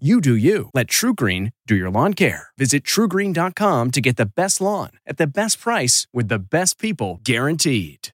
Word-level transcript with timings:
You 0.00 0.20
do 0.20 0.34
you. 0.34 0.70
Let 0.74 0.88
TruGreen 0.88 1.52
do 1.68 1.76
your 1.76 1.88
lawn 1.88 2.14
care. 2.14 2.48
Visit 2.58 2.82
trugreen.com 2.82 3.92
to 3.92 4.00
get 4.00 4.16
the 4.16 4.26
best 4.26 4.60
lawn 4.60 4.90
at 5.06 5.18
the 5.18 5.26
best 5.28 5.60
price 5.60 6.08
with 6.12 6.26
the 6.26 6.40
best 6.40 6.80
people 6.80 7.20
guaranteed. 7.22 8.08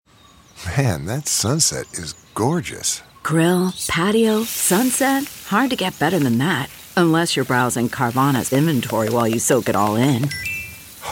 Man, 0.76 1.06
that 1.06 1.26
sunset 1.26 1.90
is 1.94 2.12
gorgeous. 2.34 3.02
Grill, 3.22 3.72
patio, 3.88 4.42
sunset. 4.42 5.24
Hard 5.46 5.70
to 5.70 5.76
get 5.76 5.98
better 5.98 6.18
than 6.18 6.36
that. 6.36 6.68
Unless 6.98 7.34
you're 7.34 7.46
browsing 7.46 7.88
Carvana's 7.88 8.52
inventory 8.52 9.08
while 9.08 9.26
you 9.26 9.38
soak 9.38 9.70
it 9.70 9.74
all 9.76 9.96
in. 9.96 10.28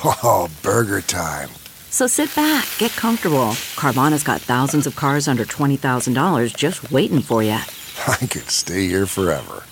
Oh, 0.05 0.51
burger 0.63 1.01
time. 1.01 1.49
So 1.89 2.07
sit 2.07 2.35
back, 2.37 2.69
get 2.77 2.91
comfortable. 2.91 3.53
Carvana's 3.75 4.23
got 4.23 4.43
thousands 4.43 4.87
of 4.87 4.97
cars 4.97 5.29
under 5.29 5.47
$20,000 5.47 6.55
just 6.55 6.93
waiting 6.93 7.23
for 7.23 7.43
you. 7.43 7.53
I 8.07 8.27
could 8.27 8.51
stay 8.51 8.87
here 8.87 9.07
forever. 9.07 9.65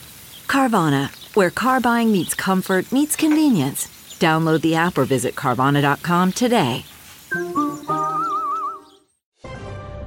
Carvana, 0.47 1.11
where 1.34 1.50
car 1.50 1.80
buying 1.80 2.12
meets 2.12 2.34
comfort, 2.34 2.91
meets 2.92 3.16
convenience. 3.16 3.89
Download 4.19 4.61
the 4.61 4.75
app 4.75 4.97
or 4.97 5.05
visit 5.05 5.34
Carvana.com 5.34 6.33
today. 6.33 6.84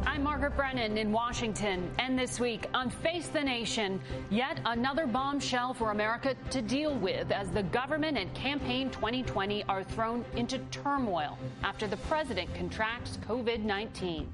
I'm 0.05 0.23
Margaret 0.23 0.55
Brennan 0.55 0.97
in 0.97 1.11
Washington, 1.11 1.91
and 1.99 2.17
this 2.17 2.39
week 2.39 2.67
on 2.73 2.89
Face 2.89 3.27
the 3.27 3.41
Nation, 3.41 4.01
yet 4.31 4.59
another 4.65 5.05
bombshell 5.05 5.73
for 5.73 5.91
America 5.91 6.35
to 6.49 6.61
deal 6.61 6.95
with 6.95 7.31
as 7.31 7.49
the 7.49 7.63
government 7.63 8.17
and 8.17 8.33
campaign 8.33 8.89
2020 8.89 9.63
are 9.65 9.83
thrown 9.83 10.25
into 10.35 10.57
turmoil 10.71 11.37
after 11.63 11.85
the 11.85 11.97
president 11.97 12.53
contracts 12.55 13.19
COVID 13.27 13.63
19. 13.63 14.27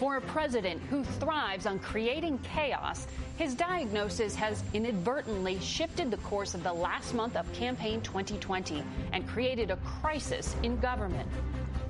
For 0.00 0.16
a 0.16 0.20
president 0.22 0.80
who 0.84 1.04
thrives 1.04 1.66
on 1.66 1.78
creating 1.78 2.38
chaos, 2.38 3.06
his 3.36 3.54
diagnosis 3.54 4.34
has 4.34 4.64
inadvertently 4.72 5.60
shifted 5.60 6.10
the 6.10 6.16
course 6.16 6.54
of 6.54 6.62
the 6.62 6.72
last 6.72 7.12
month 7.12 7.36
of 7.36 7.52
campaign 7.52 8.00
2020 8.00 8.82
and 9.12 9.28
created 9.28 9.70
a 9.70 9.76
crisis 9.76 10.56
in 10.62 10.78
government. 10.78 11.28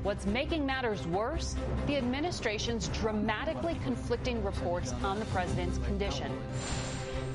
What's 0.02 0.26
making 0.26 0.66
matters 0.66 1.06
worse? 1.06 1.54
The 1.86 1.98
administration's 1.98 2.88
dramatically 2.88 3.78
conflicting 3.84 4.42
reports 4.42 4.92
on 5.04 5.20
the 5.20 5.26
president's 5.26 5.78
condition. 5.78 6.36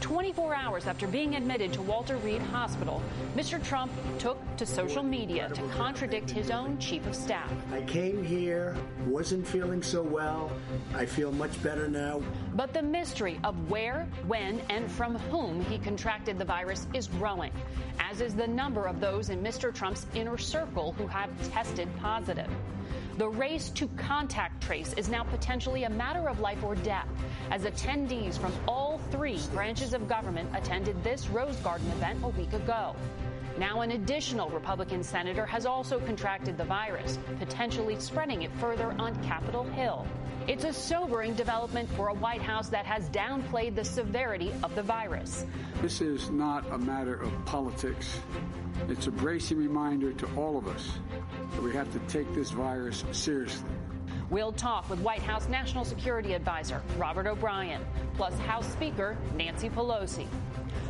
24 0.02 0.56
hours 0.56 0.88
after 0.88 1.08
being 1.08 1.36
admitted 1.36 1.74
to 1.74 1.82
Walter 1.82 2.18
Reed 2.18 2.42
Hospital, 2.42 3.02
Mr. 3.36 3.64
Trump 3.64 3.92
took 4.20 4.38
to 4.58 4.66
social 4.66 5.04
media 5.04 5.50
to 5.50 5.62
contradict 5.70 6.30
his 6.30 6.52
own 6.52 6.78
chief 6.78 7.06
of 7.08 7.16
staff. 7.16 7.52
I 7.72 7.82
came 7.82 8.23
here, 8.23 8.76
wasn't 9.08 9.48
feeling 9.48 9.82
so 9.82 10.02
well. 10.02 10.52
I 10.94 11.06
feel 11.06 11.32
much 11.32 11.62
better 11.64 11.88
now. 11.88 12.22
But 12.54 12.73
the 12.73 12.82
mystery 12.82 13.40
of 13.44 13.70
where, 13.70 14.08
when, 14.28 14.62
and 14.70 14.92
from 14.92 15.16
whom 15.16 15.64
he 15.66 15.78
contracted 15.78 16.38
the 16.38 16.46
virus 16.46 16.88
is 16.94 17.08
growing, 17.08 17.52
as 18.00 18.22
is 18.22 18.36
the 18.36 18.48
number 18.48 18.86
of 18.86 19.00
those 19.00 19.30
in 19.30 19.42
Mr. 19.42 19.73
Trump's 19.73 20.05
inner 20.14 20.38
circle 20.38 20.94
who 20.94 21.08
have 21.08 21.30
tested 21.52 21.88
positive. 22.00 22.50
The 23.17 23.30
race 23.30 23.70
to 23.70 23.88
contact 23.95 24.61
trace 24.61 24.94
is 24.94 25.08
now 25.08 25.23
potentially 25.23 25.86
a 25.86 25.89
matter 25.89 26.28
of 26.28 26.42
life 26.42 26.61
or 26.64 26.76
death, 26.76 27.08
as 27.50 27.64
attendees 27.64 28.38
from 28.38 28.52
all 28.67 28.95
three 29.11 29.39
branches 29.54 29.93
of 29.93 30.08
government 30.08 30.49
attended 30.55 31.04
this 31.04 31.27
Rose 31.30 31.55
Garden 31.58 31.88
event 31.92 32.20
a 32.23 32.30
week 32.30 32.54
ago. 32.54 32.95
Now, 33.58 33.82
an 33.82 33.92
additional 33.92 34.49
Republican 34.49 35.02
senator 35.02 35.45
has 35.45 35.66
also 35.66 35.99
contracted 35.99 36.58
the 36.58 36.66
virus, 36.66 37.17
potentially 37.39 37.98
spreading 37.99 38.42
it 38.42 38.52
further 38.60 38.93
on 38.99 39.16
Capitol 39.23 39.64
Hill. 39.64 40.05
It's 40.48 40.64
a 40.64 40.73
sobering 40.73 41.33
development 41.33 41.89
for 41.92 42.10
a 42.10 42.14
White 42.14 42.42
House 42.42 42.70
that 42.70 42.86
has 42.86 43.10
downplayed 43.10 43.76
the 43.76 43.83
severity 43.83 44.54
of 44.61 44.76
the 44.76 44.83
virus. 44.83 45.45
This 45.82 46.02
is 46.02 46.30
not 46.30 46.70
a 46.72 46.77
matter 46.77 47.16
of 47.16 47.32
politics. 47.45 48.20
It's 48.89 49.08
a 49.08 49.11
bracing 49.11 49.58
reminder 49.58 50.11
to 50.14 50.27
all 50.36 50.58
of 50.58 50.67
us 50.67 50.99
that 51.54 51.64
we 51.64 51.72
have 51.73 51.92
to 51.93 51.99
take 52.08 52.32
this 52.36 52.52
virus 52.52 53.05
seriously. 53.11 53.70
We'll 54.31 54.53
talk 54.53 54.89
with 54.89 54.99
White 55.02 55.21
House 55.21 55.47
National 55.49 55.86
Security 55.86 56.33
Advisor 56.33 56.81
Robert 56.97 57.27
O'Brien, 57.27 57.86
plus 58.15 58.36
House 58.39 58.65
Speaker 58.65 59.15
Nancy 59.36 59.69
Pelosi. 59.69 60.25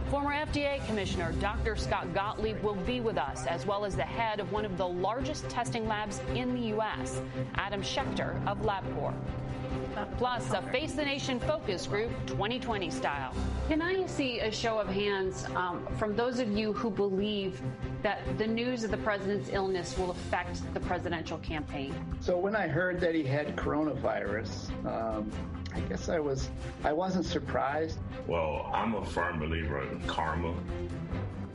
Former 0.09 0.31
FDA 0.31 0.85
Commissioner 0.87 1.33
Dr. 1.41 1.75
Scott 1.75 2.13
Gottlieb 2.13 2.61
will 2.63 2.75
be 2.75 3.01
with 3.01 3.17
us, 3.17 3.45
as 3.45 3.65
well 3.65 3.83
as 3.83 3.93
the 3.93 4.03
head 4.03 4.39
of 4.39 4.53
one 4.53 4.63
of 4.63 4.77
the 4.77 4.87
largest 4.87 5.49
testing 5.49 5.85
labs 5.85 6.21
in 6.33 6.55
the 6.55 6.67
U.S., 6.67 7.21
Adam 7.55 7.81
Schechter 7.81 8.35
of 8.47 8.59
LabCorp. 8.59 9.15
Plus, 10.17 10.51
a 10.51 10.61
Face 10.63 10.93
the 10.93 11.03
Nation 11.03 11.39
focus 11.39 11.87
group 11.87 12.11
2020 12.27 12.89
style. 12.89 13.33
Can 13.67 13.81
I 13.81 14.05
see 14.05 14.39
a 14.39 14.51
show 14.51 14.79
of 14.79 14.87
hands 14.87 15.45
um, 15.55 15.85
from 15.97 16.15
those 16.15 16.39
of 16.39 16.51
you 16.51 16.73
who 16.73 16.89
believe 16.89 17.61
that 18.01 18.21
the 18.37 18.47
news 18.47 18.83
of 18.83 18.91
the 18.91 18.97
president's 18.97 19.49
illness 19.51 19.97
will 19.97 20.11
affect 20.11 20.73
the 20.73 20.79
presidential 20.79 21.37
campaign? 21.39 21.93
So, 22.19 22.37
when 22.37 22.55
I 22.55 22.67
heard 22.67 22.99
that 23.01 23.15
he 23.15 23.23
had 23.23 23.55
coronavirus, 23.55 24.69
um, 24.85 25.31
I 25.73 25.79
guess 25.81 26.07
I 26.07 26.19
was 26.19 26.49
I 26.83 26.93
wasn't 26.93 27.25
surprised. 27.25 27.99
Well, 28.27 28.71
I'm 28.73 28.95
a 28.95 29.05
firm 29.05 29.39
believer 29.39 29.81
in 29.81 29.99
karma. 30.07 30.55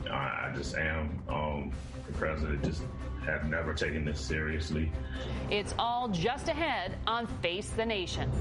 I, 0.09 0.49
I 0.49 0.53
just 0.55 0.75
am. 0.75 1.21
Um, 1.29 1.71
the 2.07 2.13
president 2.13 2.63
just 2.63 2.83
have 3.25 3.47
never 3.47 3.73
taken 3.73 4.03
this 4.05 4.19
seriously. 4.19 4.91
It's 5.49 5.73
all 5.77 6.07
just 6.09 6.47
ahead 6.47 6.97
on 7.07 7.27
Face 7.41 7.69
the 7.69 7.85
Nation. 7.85 8.31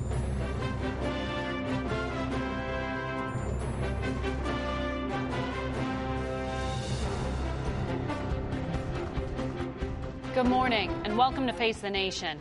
Good 10.35 10.47
morning 10.47 10.91
and 11.05 11.19
welcome 11.19 11.47
to 11.47 11.53
Face 11.53 11.81
the 11.81 11.91
Nation. 11.91 12.39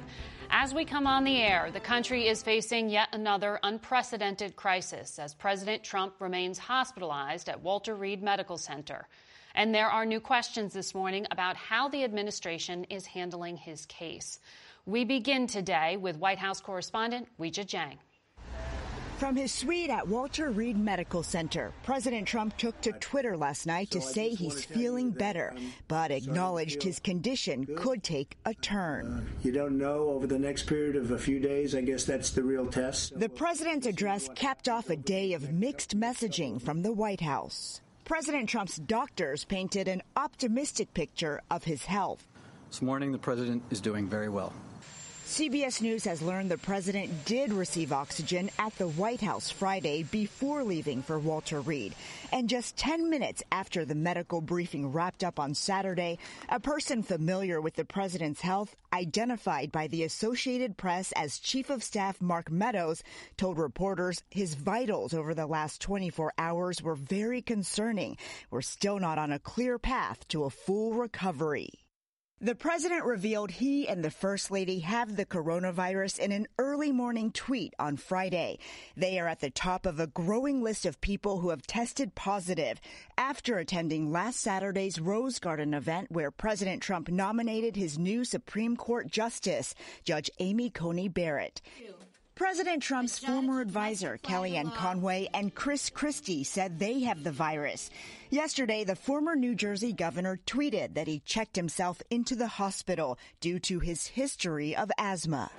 As 0.51 0.73
we 0.73 0.83
come 0.83 1.05
on 1.05 1.25
the 1.25 1.37
air, 1.37 1.69
the 1.71 1.79
country 1.79 2.27
is 2.27 2.41
facing 2.41 2.89
yet 2.89 3.09
another 3.13 3.59
unprecedented 3.61 4.55
crisis 4.55 5.19
as 5.19 5.35
President 5.35 5.83
Trump 5.83 6.15
remains 6.19 6.57
hospitalized 6.57 7.49
at 7.49 7.61
Walter 7.61 7.95
Reed 7.95 8.23
Medical 8.23 8.57
Center. 8.57 9.07
And 9.53 9.75
there 9.75 9.89
are 9.89 10.07
new 10.07 10.19
questions 10.19 10.73
this 10.73 10.95
morning 10.95 11.27
about 11.29 11.55
how 11.55 11.87
the 11.87 12.03
administration 12.03 12.83
is 12.85 13.05
handling 13.05 13.57
his 13.57 13.85
case. 13.85 14.39
We 14.87 15.03
begin 15.05 15.45
today 15.45 15.97
with 15.97 16.17
White 16.17 16.39
House 16.39 16.61
correspondent 16.61 17.27
Weijia 17.39 17.65
Jiang. 17.65 17.97
From 19.19 19.35
his 19.35 19.51
suite 19.51 19.89
at 19.89 20.07
Walter 20.07 20.49
Reed 20.49 20.77
Medical 20.77 21.23
Center, 21.23 21.73
President 21.83 22.25
Trump 22.25 22.55
took 22.55 22.79
to 22.79 22.93
Twitter 22.93 23.35
last 23.35 23.67
night 23.67 23.91
to 23.91 23.99
say 23.99 24.29
he's 24.29 24.63
feeling 24.63 25.11
better, 25.11 25.53
but 25.89 26.09
acknowledged 26.09 26.81
his 26.81 26.99
condition 26.99 27.67
could 27.75 28.01
take 28.01 28.37
a 28.45 28.53
turn. 28.53 29.05
Uh, 29.05 29.39
you 29.43 29.51
don't 29.51 29.77
know 29.77 30.07
over 30.07 30.25
the 30.25 30.39
next 30.39 30.67
period 30.67 30.95
of 30.95 31.11
a 31.11 31.17
few 31.17 31.37
days. 31.37 31.75
I 31.75 31.81
guess 31.81 32.05
that's 32.05 32.29
the 32.29 32.43
real 32.43 32.65
test. 32.65 33.19
The 33.19 33.27
president's 33.27 33.87
address 33.87 34.29
capped 34.35 34.69
off 34.69 34.89
a 34.89 34.95
day 34.95 35.33
of 35.33 35.51
mixed 35.51 35.99
messaging 35.99 36.61
from 36.61 36.81
the 36.81 36.93
White 36.93 37.21
House. 37.21 37.81
President 38.05 38.47
Trump's 38.47 38.77
doctors 38.77 39.43
painted 39.43 39.89
an 39.89 40.01
optimistic 40.15 40.93
picture 40.93 41.41
of 41.51 41.65
his 41.65 41.83
health. 41.83 42.25
This 42.69 42.81
morning, 42.81 43.11
the 43.11 43.17
president 43.17 43.63
is 43.69 43.81
doing 43.81 44.07
very 44.07 44.29
well. 44.29 44.53
CBS 45.29 45.79
News 45.79 46.05
has 46.05 46.23
learned 46.23 46.49
the 46.49 46.57
president 46.57 47.23
did 47.23 47.53
receive 47.53 47.93
oxygen 47.93 48.49
at 48.57 48.75
the 48.77 48.87
White 48.87 49.21
House 49.21 49.51
Friday 49.51 50.01
before 50.01 50.63
leaving 50.63 51.03
for 51.03 51.19
Walter 51.19 51.61
Reed. 51.61 51.93
And 52.31 52.49
just 52.49 52.75
10 52.77 53.11
minutes 53.11 53.43
after 53.51 53.85
the 53.85 53.93
medical 53.93 54.41
briefing 54.41 54.91
wrapped 54.91 55.23
up 55.23 55.39
on 55.39 55.53
Saturday, 55.53 56.17
a 56.49 56.59
person 56.59 57.03
familiar 57.03 57.61
with 57.61 57.75
the 57.75 57.85
president's 57.85 58.41
health, 58.41 58.75
identified 58.91 59.71
by 59.71 59.85
the 59.85 60.03
Associated 60.03 60.77
Press 60.77 61.11
as 61.11 61.37
Chief 61.37 61.69
of 61.69 61.83
Staff 61.83 62.19
Mark 62.19 62.49
Meadows, 62.49 63.03
told 63.37 63.59
reporters 63.59 64.23
his 64.31 64.55
vitals 64.55 65.13
over 65.13 65.35
the 65.35 65.45
last 65.45 65.79
24 65.79 66.33
hours 66.39 66.81
were 66.81 66.95
very 66.95 67.43
concerning. 67.43 68.17
We're 68.49 68.61
still 68.61 68.97
not 68.97 69.19
on 69.19 69.31
a 69.31 69.37
clear 69.37 69.77
path 69.77 70.27
to 70.29 70.45
a 70.45 70.49
full 70.49 70.95
recovery. 70.95 71.69
The 72.41 72.55
president 72.55 73.03
revealed 73.03 73.51
he 73.51 73.85
and 73.85 74.01
the 74.01 74.09
first 74.09 74.49
lady 74.49 74.79
have 74.79 75.17
the 75.17 75.25
coronavirus 75.25 76.19
in 76.19 76.31
an 76.31 76.47
early 76.57 76.89
morning 76.89 77.33
tweet 77.33 77.73
on 77.77 77.97
Friday. 77.97 78.59
They 78.95 79.19
are 79.19 79.27
at 79.27 79.41
the 79.41 79.49
top 79.49 79.85
of 79.85 79.99
a 79.99 80.07
growing 80.07 80.63
list 80.63 80.85
of 80.85 81.01
people 81.01 81.39
who 81.39 81.49
have 81.49 81.67
tested 81.67 82.15
positive 82.15 82.79
after 83.17 83.57
attending 83.57 84.13
last 84.13 84.39
Saturday's 84.39 85.01
Rose 85.01 85.37
Garden 85.37 85.73
event 85.73 86.11
where 86.11 86.31
President 86.31 86.81
Trump 86.81 87.09
nominated 87.09 87.75
his 87.75 87.99
new 87.99 88.23
Supreme 88.23 88.77
Court 88.77 89.11
Justice, 89.11 89.75
Judge 90.05 90.31
Amy 90.39 90.69
Coney 90.69 91.09
Barrett. 91.09 91.61
President 92.39 92.81
Trump's 92.81 93.19
former 93.19 93.59
advisor, 93.59 94.17
Kellyanne 94.23 94.73
Conway, 94.73 95.27
and 95.33 95.53
Chris 95.53 95.89
Christie 95.89 96.45
said 96.45 96.79
they 96.79 97.01
have 97.01 97.21
the 97.21 97.33
virus. 97.33 97.89
Yesterday, 98.29 98.85
the 98.85 98.95
former 98.95 99.35
New 99.35 99.53
Jersey 99.55 99.91
governor 99.91 100.39
tweeted 100.47 100.93
that 100.93 101.05
he 101.09 101.19
checked 101.19 101.57
himself 101.57 102.01
into 102.09 102.37
the 102.37 102.47
hospital 102.47 103.19
due 103.41 103.59
to 103.59 103.79
his 103.79 104.07
history 104.07 104.73
of 104.73 104.89
asthma. 104.97 105.51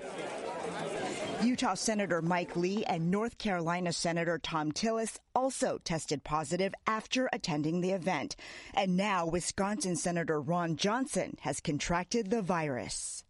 Utah 1.43 1.75
Senator 1.75 2.23
Mike 2.23 2.56
Lee 2.56 2.82
and 2.87 3.11
North 3.11 3.37
Carolina 3.37 3.93
Senator 3.93 4.41
Thom 4.43 4.73
Tillis 4.73 5.19
also 5.35 5.77
tested 5.85 6.25
positive 6.25 6.75
after 6.87 7.29
attending 7.31 7.82
the 7.82 7.91
event. 7.91 8.37
And 8.73 8.97
now 8.97 9.27
Wisconsin 9.27 9.97
Senator 9.97 10.41
Ron 10.41 10.77
Johnson 10.77 11.37
has 11.43 11.61
contracted 11.61 12.31
the 12.31 12.41
virus. 12.41 13.23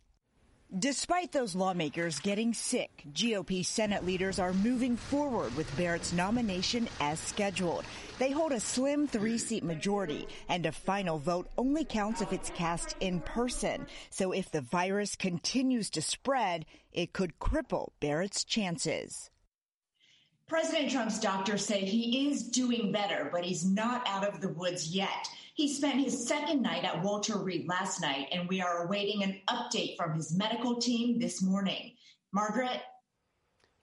Despite 0.78 1.32
those 1.32 1.56
lawmakers 1.56 2.20
getting 2.20 2.54
sick, 2.54 3.02
GOP 3.12 3.66
Senate 3.66 4.06
leaders 4.06 4.38
are 4.38 4.52
moving 4.52 4.96
forward 4.96 5.52
with 5.56 5.76
Barrett's 5.76 6.12
nomination 6.12 6.88
as 7.00 7.18
scheduled. 7.18 7.84
They 8.20 8.30
hold 8.30 8.52
a 8.52 8.60
slim 8.60 9.08
three 9.08 9.36
seat 9.36 9.64
majority, 9.64 10.28
and 10.48 10.64
a 10.64 10.70
final 10.70 11.18
vote 11.18 11.48
only 11.58 11.84
counts 11.84 12.20
if 12.20 12.32
it's 12.32 12.50
cast 12.50 12.94
in 13.00 13.18
person. 13.18 13.88
So 14.10 14.30
if 14.30 14.52
the 14.52 14.60
virus 14.60 15.16
continues 15.16 15.90
to 15.90 16.02
spread, 16.02 16.66
it 16.92 17.12
could 17.12 17.40
cripple 17.40 17.88
Barrett's 17.98 18.44
chances. 18.44 19.28
President 20.50 20.90
Trump's 20.90 21.20
doctors 21.20 21.64
say 21.64 21.84
he 21.84 22.28
is 22.28 22.42
doing 22.42 22.90
better, 22.90 23.28
but 23.30 23.44
he's 23.44 23.64
not 23.64 24.02
out 24.08 24.26
of 24.26 24.40
the 24.40 24.48
woods 24.48 24.88
yet. 24.88 25.28
He 25.54 25.72
spent 25.72 26.02
his 26.02 26.26
second 26.26 26.60
night 26.60 26.82
at 26.82 27.00
Walter 27.04 27.38
Reed 27.38 27.68
last 27.68 28.02
night, 28.02 28.26
and 28.32 28.48
we 28.48 28.60
are 28.60 28.84
awaiting 28.84 29.22
an 29.22 29.40
update 29.48 29.96
from 29.96 30.12
his 30.12 30.36
medical 30.36 30.80
team 30.80 31.20
this 31.20 31.40
morning. 31.40 31.92
Margaret? 32.32 32.82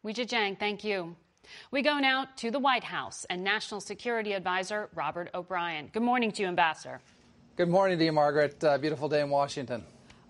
Weijia 0.06 0.28
Jiang, 0.28 0.60
thank 0.60 0.84
you. 0.84 1.16
We 1.72 1.82
go 1.82 2.00
now 2.00 2.28
to 2.36 2.52
the 2.52 2.60
White 2.60 2.84
House 2.84 3.26
and 3.30 3.46
National 3.46 3.80
Security 3.80 4.34
Advisor 4.34 4.90
Robert 4.94 5.30
O'Brien. 5.34 5.90
Good 5.94 6.04
morning 6.04 6.34
to 6.34 6.42
you, 6.42 6.50
Ambassador. 6.50 7.00
Good 7.56 7.70
morning 7.70 7.98
to 7.98 8.04
you, 8.04 8.12
Margaret. 8.12 8.62
Uh, 8.62 8.78
beautiful 8.78 9.08
day 9.08 9.22
in 9.22 9.30
Washington. 9.30 9.86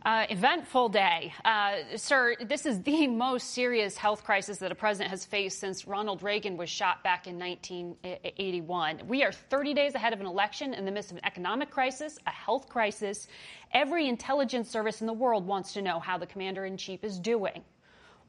Uh, 0.07 0.25
eventful 0.29 0.87
day. 0.87 1.33
Uh, 1.43 1.73
sir, 1.97 2.33
this 2.47 2.65
is 2.65 2.81
the 2.83 3.07
most 3.25 3.51
serious 3.51 3.97
health 3.97 4.23
crisis 4.23 4.57
that 4.57 4.71
a 4.71 4.75
president 4.75 5.09
has 5.09 5.25
faced 5.25 5.59
since 5.59 5.85
Ronald 5.85 6.23
Reagan 6.23 6.55
was 6.55 6.69
shot 6.69 7.03
back 7.03 7.27
in 7.27 7.37
1981. 7.37 9.01
We 9.05 9.25
are 9.25 9.33
30 9.33 9.73
days 9.73 9.95
ahead 9.95 10.13
of 10.13 10.21
an 10.21 10.25
election 10.25 10.73
in 10.73 10.85
the 10.85 10.93
midst 10.93 11.11
of 11.11 11.17
an 11.17 11.25
economic 11.25 11.69
crisis, 11.69 12.17
a 12.25 12.29
health 12.29 12.69
crisis. 12.69 13.27
Every 13.73 14.07
intelligence 14.07 14.69
service 14.69 15.01
in 15.01 15.07
the 15.07 15.13
world 15.13 15.45
wants 15.45 15.73
to 15.73 15.81
know 15.81 15.99
how 15.99 16.17
the 16.17 16.25
commander 16.25 16.63
in 16.63 16.77
chief 16.77 17.03
is 17.03 17.19
doing. 17.19 17.61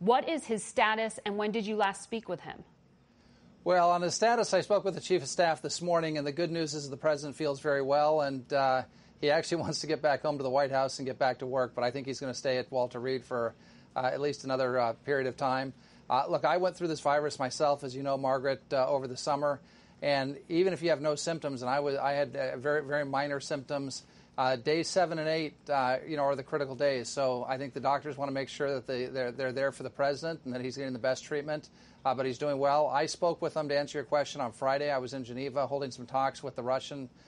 What 0.01 0.29
is 0.29 0.45
his 0.45 0.65
status, 0.65 1.21
and 1.25 1.37
when 1.37 1.53
did 1.53 1.65
you 1.65 1.77
last 1.77 2.03
speak 2.03 2.29
with 2.29 2.41
him? 2.41 2.65
Well, 3.63 3.93
on 3.93 4.03
his 4.03 4.17
status, 4.17 4.53
I 4.53 4.63
spoke 4.63 4.85
with 4.85 4.97
the 4.97 5.01
chief 5.01 5.23
of 5.23 5.29
staff 5.29 5.63
this 5.63 5.81
morning, 5.81 6.19
and 6.19 6.27
the 6.27 6.33
good 6.33 6.51
news 6.51 6.75
is 6.75 6.91
the 6.91 6.97
president 6.97 7.37
feels 7.37 7.61
very 7.61 7.83
well 7.83 8.23
and. 8.23 8.53
Uh, 8.53 8.83
he 9.21 9.31
actually 9.31 9.57
wants 9.63 9.81
to 9.81 9.87
get 9.87 10.03
back 10.03 10.23
home 10.23 10.39
to 10.39 10.43
the 10.43 10.51
White 10.51 10.71
House 10.71 10.99
and 10.99 11.07
get 11.07 11.19
back 11.19 11.39
to 11.39 11.47
work, 11.47 11.73
but 11.75 11.85
I 11.85 11.91
think 11.91 12.07
he's 12.07 12.21
going 12.21 12.33
to 12.33 12.39
stay 12.39 12.59
at 12.59 12.71
Walter 12.71 13.01
Reed 13.01 13.25
for 13.25 13.55
uh, 13.97 14.07
at 14.07 14.21
least 14.21 14.45
another 14.45 14.79
uh, 14.79 14.93
period 15.05 15.27
of 15.27 15.37
time. 15.37 15.73
Uh, 16.09 16.25
look, 16.29 16.45
I 16.45 16.57
went 16.57 16.77
through 16.77 16.89
this 16.89 17.01
virus 17.01 17.39
myself, 17.39 17.85
as 17.85 17.95
you 17.95 18.03
know, 18.03 18.17
Margaret, 18.17 18.63
uh, 18.73 18.87
over 18.89 19.07
the 19.07 19.17
summer, 19.17 19.61
and 20.01 20.39
even 20.49 20.73
if 20.73 20.83
you 20.83 20.91
have 20.91 21.01
no 21.01 21.15
symptoms, 21.15 21.63
and 21.63 21.71
I 21.71 21.81
was, 21.81 21.97
I 21.97 22.13
had 22.13 22.37
uh, 22.37 22.57
very, 22.57 22.85
very 22.85 23.05
minor 23.05 23.41
symptoms. 23.41 24.05
Uh, 24.39 24.55
days 24.55 24.87
seven 24.87 25.19
and 25.19 25.29
eight, 25.29 25.55
you 26.07 26.17
know, 26.17 26.23
are 26.23 26.37
the 26.37 26.45
critical 26.45 26.77
days. 26.77 27.09
So 27.09 27.45
I 27.49 27.59
think 27.59 27.75
the 27.75 27.81
doctors 27.81 28.17
want 28.17 28.29
to 28.29 28.33
make 28.33 28.49
sure 28.49 28.75
that 28.75 28.87
they, 28.87 29.07
they're, 29.07 29.33
they're 29.33 29.51
there 29.51 29.73
for 29.73 29.83
the 29.83 29.91
president 29.91 30.43
and 30.45 30.55
that 30.55 30.61
he's 30.61 30.77
getting 30.77 30.93
the 30.93 31.01
best 31.01 31.25
treatment. 31.25 31.69
but 32.05 32.25
he's 32.25 32.39
doing 32.39 32.61
well. 32.61 32.87
I 32.87 33.07
spoke 33.07 33.43
with 33.43 33.57
him 33.57 33.69
to 33.69 33.77
answer 33.77 33.99
your 33.99 34.05
question 34.05 34.41
on 34.41 34.53
Friday. 34.53 34.93
I 34.93 34.99
was 34.99 35.13
in 35.13 35.25
Geneva 35.25 35.67
holding 35.67 35.91
some 35.91 36.07
talks 36.07 36.41
with 36.41 36.55
the 36.55 36.63
Russian 36.63 37.09
uh, 37.09 37.28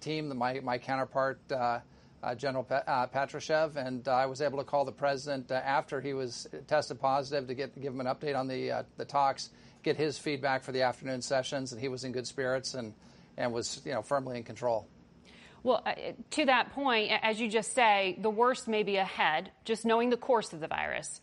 team, 0.00 0.36
my, 0.36 0.60
my 0.60 0.78
counterpart, 0.78 1.40
uh, 1.50 1.80
uh, 2.22 2.34
General 2.34 2.64
Patrushev, 2.64 3.76
and 3.76 4.08
I 4.08 4.26
was 4.26 4.40
able 4.40 4.58
to 4.58 4.64
call 4.64 4.84
the 4.84 4.92
president 4.92 5.50
after 5.50 6.00
he 6.00 6.14
was 6.14 6.46
tested 6.66 6.98
positive 6.98 7.46
to 7.48 7.54
get 7.54 7.78
give 7.80 7.92
him 7.92 8.00
an 8.00 8.06
update 8.06 8.34
on 8.34 8.48
the 8.48 8.86
the 8.96 9.04
talks, 9.04 9.50
get 9.82 9.96
his 9.96 10.16
feedback 10.16 10.64
for 10.64 10.72
the 10.72 10.82
afternoon 10.82 11.20
sessions, 11.20 11.72
and 11.72 11.80
he 11.80 11.88
was 11.88 12.02
in 12.04 12.12
good 12.12 12.26
spirits 12.26 12.72
and 12.72 12.94
and 13.36 13.52
was 13.52 13.82
you 13.84 13.92
know 13.92 14.00
firmly 14.00 14.38
in 14.38 14.42
control. 14.42 14.88
Well, 15.62 15.82
uh, 15.84 15.94
to 16.32 16.44
that 16.46 16.72
point, 16.72 17.10
as 17.22 17.40
you 17.40 17.48
just 17.48 17.74
say, 17.74 18.18
the 18.20 18.30
worst 18.30 18.68
may 18.68 18.82
be 18.82 18.96
ahead, 18.96 19.50
just 19.64 19.84
knowing 19.84 20.10
the 20.10 20.16
course 20.16 20.52
of 20.52 20.60
the 20.60 20.68
virus. 20.68 21.20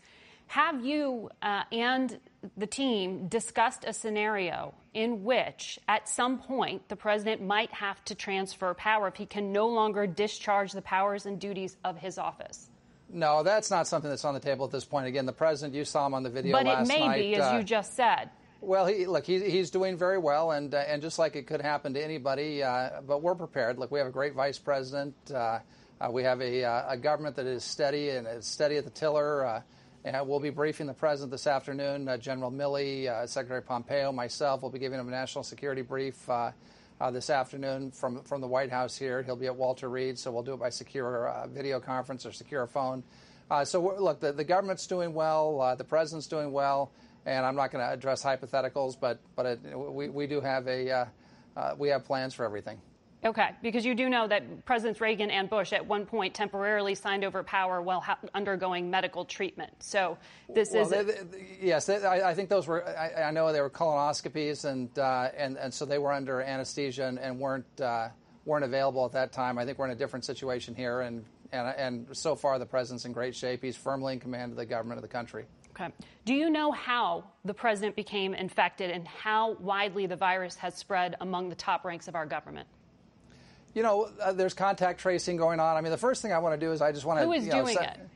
Have 0.48 0.84
you 0.84 1.30
uh, 1.40 1.62
and 1.70 2.18
the 2.56 2.66
team 2.66 3.28
discussed 3.28 3.84
a 3.86 3.92
scenario 3.92 4.74
in 4.94 5.24
which, 5.24 5.78
at 5.88 6.08
some 6.08 6.38
point, 6.38 6.88
the 6.88 6.96
president 6.96 7.40
might 7.42 7.72
have 7.72 8.04
to 8.06 8.14
transfer 8.14 8.74
power 8.74 9.08
if 9.08 9.14
he 9.14 9.26
can 9.26 9.52
no 9.52 9.68
longer 9.68 10.06
discharge 10.06 10.72
the 10.72 10.82
powers 10.82 11.26
and 11.26 11.40
duties 11.40 11.76
of 11.84 11.96
his 11.96 12.18
office? 12.18 12.68
No, 13.08 13.42
that's 13.42 13.70
not 13.70 13.86
something 13.86 14.10
that's 14.10 14.24
on 14.24 14.34
the 14.34 14.40
table 14.40 14.64
at 14.64 14.72
this 14.72 14.84
point. 14.84 15.06
Again, 15.06 15.26
the 15.26 15.32
president, 15.32 15.74
you 15.74 15.84
saw 15.84 16.06
him 16.06 16.14
on 16.14 16.22
the 16.22 16.30
video 16.30 16.52
but 16.52 16.66
last 16.66 16.88
night. 16.88 16.88
But 16.88 16.94
it 16.94 17.00
may 17.00 17.06
night, 17.08 17.20
be, 17.20 17.34
as 17.36 17.52
uh, 17.52 17.56
you 17.58 17.62
just 17.62 17.94
said. 17.94 18.30
Well, 18.60 18.86
he, 18.86 19.06
look, 19.06 19.26
he, 19.26 19.38
he's 19.50 19.70
doing 19.70 19.96
very 19.96 20.18
well, 20.18 20.52
and 20.52 20.72
uh, 20.74 20.78
and 20.78 21.02
just 21.02 21.18
like 21.18 21.36
it 21.36 21.46
could 21.46 21.60
happen 21.60 21.94
to 21.94 22.02
anybody, 22.02 22.62
uh, 22.62 23.02
but 23.06 23.20
we're 23.20 23.34
prepared. 23.34 23.78
Look, 23.78 23.90
we 23.90 23.98
have 23.98 24.08
a 24.08 24.12
great 24.12 24.34
vice 24.34 24.58
president. 24.58 25.14
Uh, 25.32 25.58
uh, 26.00 26.10
we 26.10 26.22
have 26.22 26.40
a, 26.40 26.62
a, 26.62 26.96
government 26.96 27.36
that 27.36 27.46
is 27.46 27.62
steady 27.62 28.10
and 28.10 28.26
is 28.26 28.46
steady 28.46 28.76
at 28.76 28.84
the 28.84 28.90
tiller. 28.90 29.62
And 30.04 30.28
we'll 30.28 30.40
be 30.40 30.50
briefing 30.50 30.88
the 30.88 30.94
president 30.94 31.30
this 31.30 31.46
afternoon. 31.46 32.08
Uh, 32.08 32.16
General 32.16 32.50
Milley, 32.50 33.06
uh, 33.06 33.24
Secretary 33.24 33.62
Pompeo, 33.62 34.10
myself 34.10 34.60
will 34.60 34.70
be 34.70 34.80
giving 34.80 34.98
him 34.98 35.06
a 35.06 35.10
national 35.12 35.44
security 35.44 35.82
brief 35.82 36.28
uh, 36.28 36.50
uh 37.00 37.10
this 37.12 37.30
afternoon 37.30 37.92
from 37.92 38.20
the 38.40 38.46
White 38.46 38.70
House 38.70 38.96
here. 38.96 39.22
He'll 39.22 39.36
be 39.36 39.46
at 39.46 39.54
Walter 39.54 39.88
Reed, 39.88 40.18
so 40.18 40.32
we'll 40.32 40.42
do 40.42 40.54
it 40.54 40.60
by 40.60 40.70
secure 40.70 41.28
uh, 41.28 41.46
video 41.46 41.78
conference 41.78 42.26
or 42.26 42.32
secure 42.32 42.66
phone. 42.66 43.04
Uh, 43.48 43.64
so 43.64 43.94
look, 43.96 44.18
the, 44.18 44.44
government's 44.44 44.88
doing 44.88 45.14
well, 45.14 45.76
the 45.78 45.84
president's 45.84 46.26
doing 46.26 46.50
well, 46.50 46.90
and 47.24 47.46
I'm 47.46 47.54
not 47.54 47.70
going 47.70 47.84
to 47.84 47.92
address 47.92 48.24
hypotheticals, 48.24 48.98
but 48.98 49.20
but 49.36 49.46
it, 49.46 49.60
we 49.78 50.08
we 50.08 50.26
do 50.26 50.40
have 50.40 50.66
a 50.66 51.06
we 51.76 51.88
have 51.90 52.04
plans 52.04 52.34
for 52.34 52.44
everything. 52.44 52.80
Okay, 53.24 53.50
because 53.62 53.84
you 53.84 53.94
do 53.94 54.08
know 54.08 54.26
that 54.26 54.64
Presidents 54.64 55.00
Reagan 55.00 55.30
and 55.30 55.48
Bush 55.48 55.72
at 55.72 55.86
one 55.86 56.06
point 56.06 56.34
temporarily 56.34 56.96
signed 56.96 57.22
over 57.22 57.44
power 57.44 57.80
while 57.80 58.00
ha- 58.00 58.18
undergoing 58.34 58.90
medical 58.90 59.24
treatment. 59.24 59.72
So 59.78 60.18
this 60.48 60.72
well, 60.72 60.82
is 60.82 60.90
they, 60.90 61.02
they, 61.04 61.46
yes. 61.60 61.86
They, 61.86 62.04
I, 62.04 62.30
I, 62.30 62.34
think 62.34 62.48
those 62.48 62.66
were. 62.66 62.84
I, 62.84 63.28
I, 63.28 63.30
know 63.30 63.52
they 63.52 63.60
were 63.60 63.70
colonoscopies, 63.70 64.64
and 64.64 64.96
uh, 64.98 65.28
and 65.36 65.56
and 65.56 65.72
so 65.72 65.84
they 65.84 65.98
were 65.98 66.12
under 66.12 66.42
anesthesia 66.42 67.06
and, 67.06 67.16
and 67.16 67.38
weren't 67.38 67.80
uh, 67.80 68.08
weren't 68.44 68.64
available 68.64 69.04
at 69.04 69.12
that 69.12 69.32
time. 69.32 69.56
I 69.56 69.64
think 69.64 69.78
we're 69.78 69.86
in 69.86 69.92
a 69.92 69.96
different 69.96 70.24
situation 70.24 70.74
here, 70.74 71.02
and 71.02 71.24
and 71.52 71.68
and 71.76 72.16
so 72.16 72.34
far 72.34 72.58
the 72.58 72.66
president's 72.66 73.04
in 73.04 73.12
great 73.12 73.36
shape. 73.36 73.62
He's 73.62 73.76
firmly 73.76 74.14
in 74.14 74.20
command 74.20 74.50
of 74.50 74.58
the 74.58 74.66
government 74.66 74.98
of 74.98 75.02
the 75.02 75.08
country. 75.08 75.44
Okay. 75.70 75.92
Do 76.24 76.34
you 76.34 76.50
know 76.50 76.72
how 76.72 77.24
the 77.44 77.54
president 77.54 77.94
became 77.94 78.34
infected 78.34 78.90
and 78.90 79.06
how 79.06 79.52
widely 79.52 80.06
the 80.06 80.16
virus 80.16 80.56
has 80.56 80.74
spread 80.74 81.16
among 81.20 81.48
the 81.48 81.54
top 81.54 81.84
ranks 81.84 82.08
of 82.08 82.16
our 82.16 82.26
government? 82.26 82.68
You 83.74 83.82
know, 83.82 84.10
uh, 84.20 84.32
there's 84.32 84.54
contact 84.54 85.00
tracing 85.00 85.36
going 85.36 85.60
on. 85.60 85.76
I 85.76 85.80
mean, 85.80 85.92
the 85.92 85.98
first 85.98 86.20
thing 86.20 86.32
I 86.32 86.38
want 86.38 86.58
to 86.58 86.66
do 86.66 86.72
is 86.72 86.82
I 86.82 86.92
just 86.92 87.06
want 87.06 87.20
to. 87.20 87.26
Who 87.26 87.32
is 87.32 87.46
you 87.46 87.52
know, 87.52 87.62
doing 87.62 87.76
set, 87.76 87.96
it? 87.96 88.08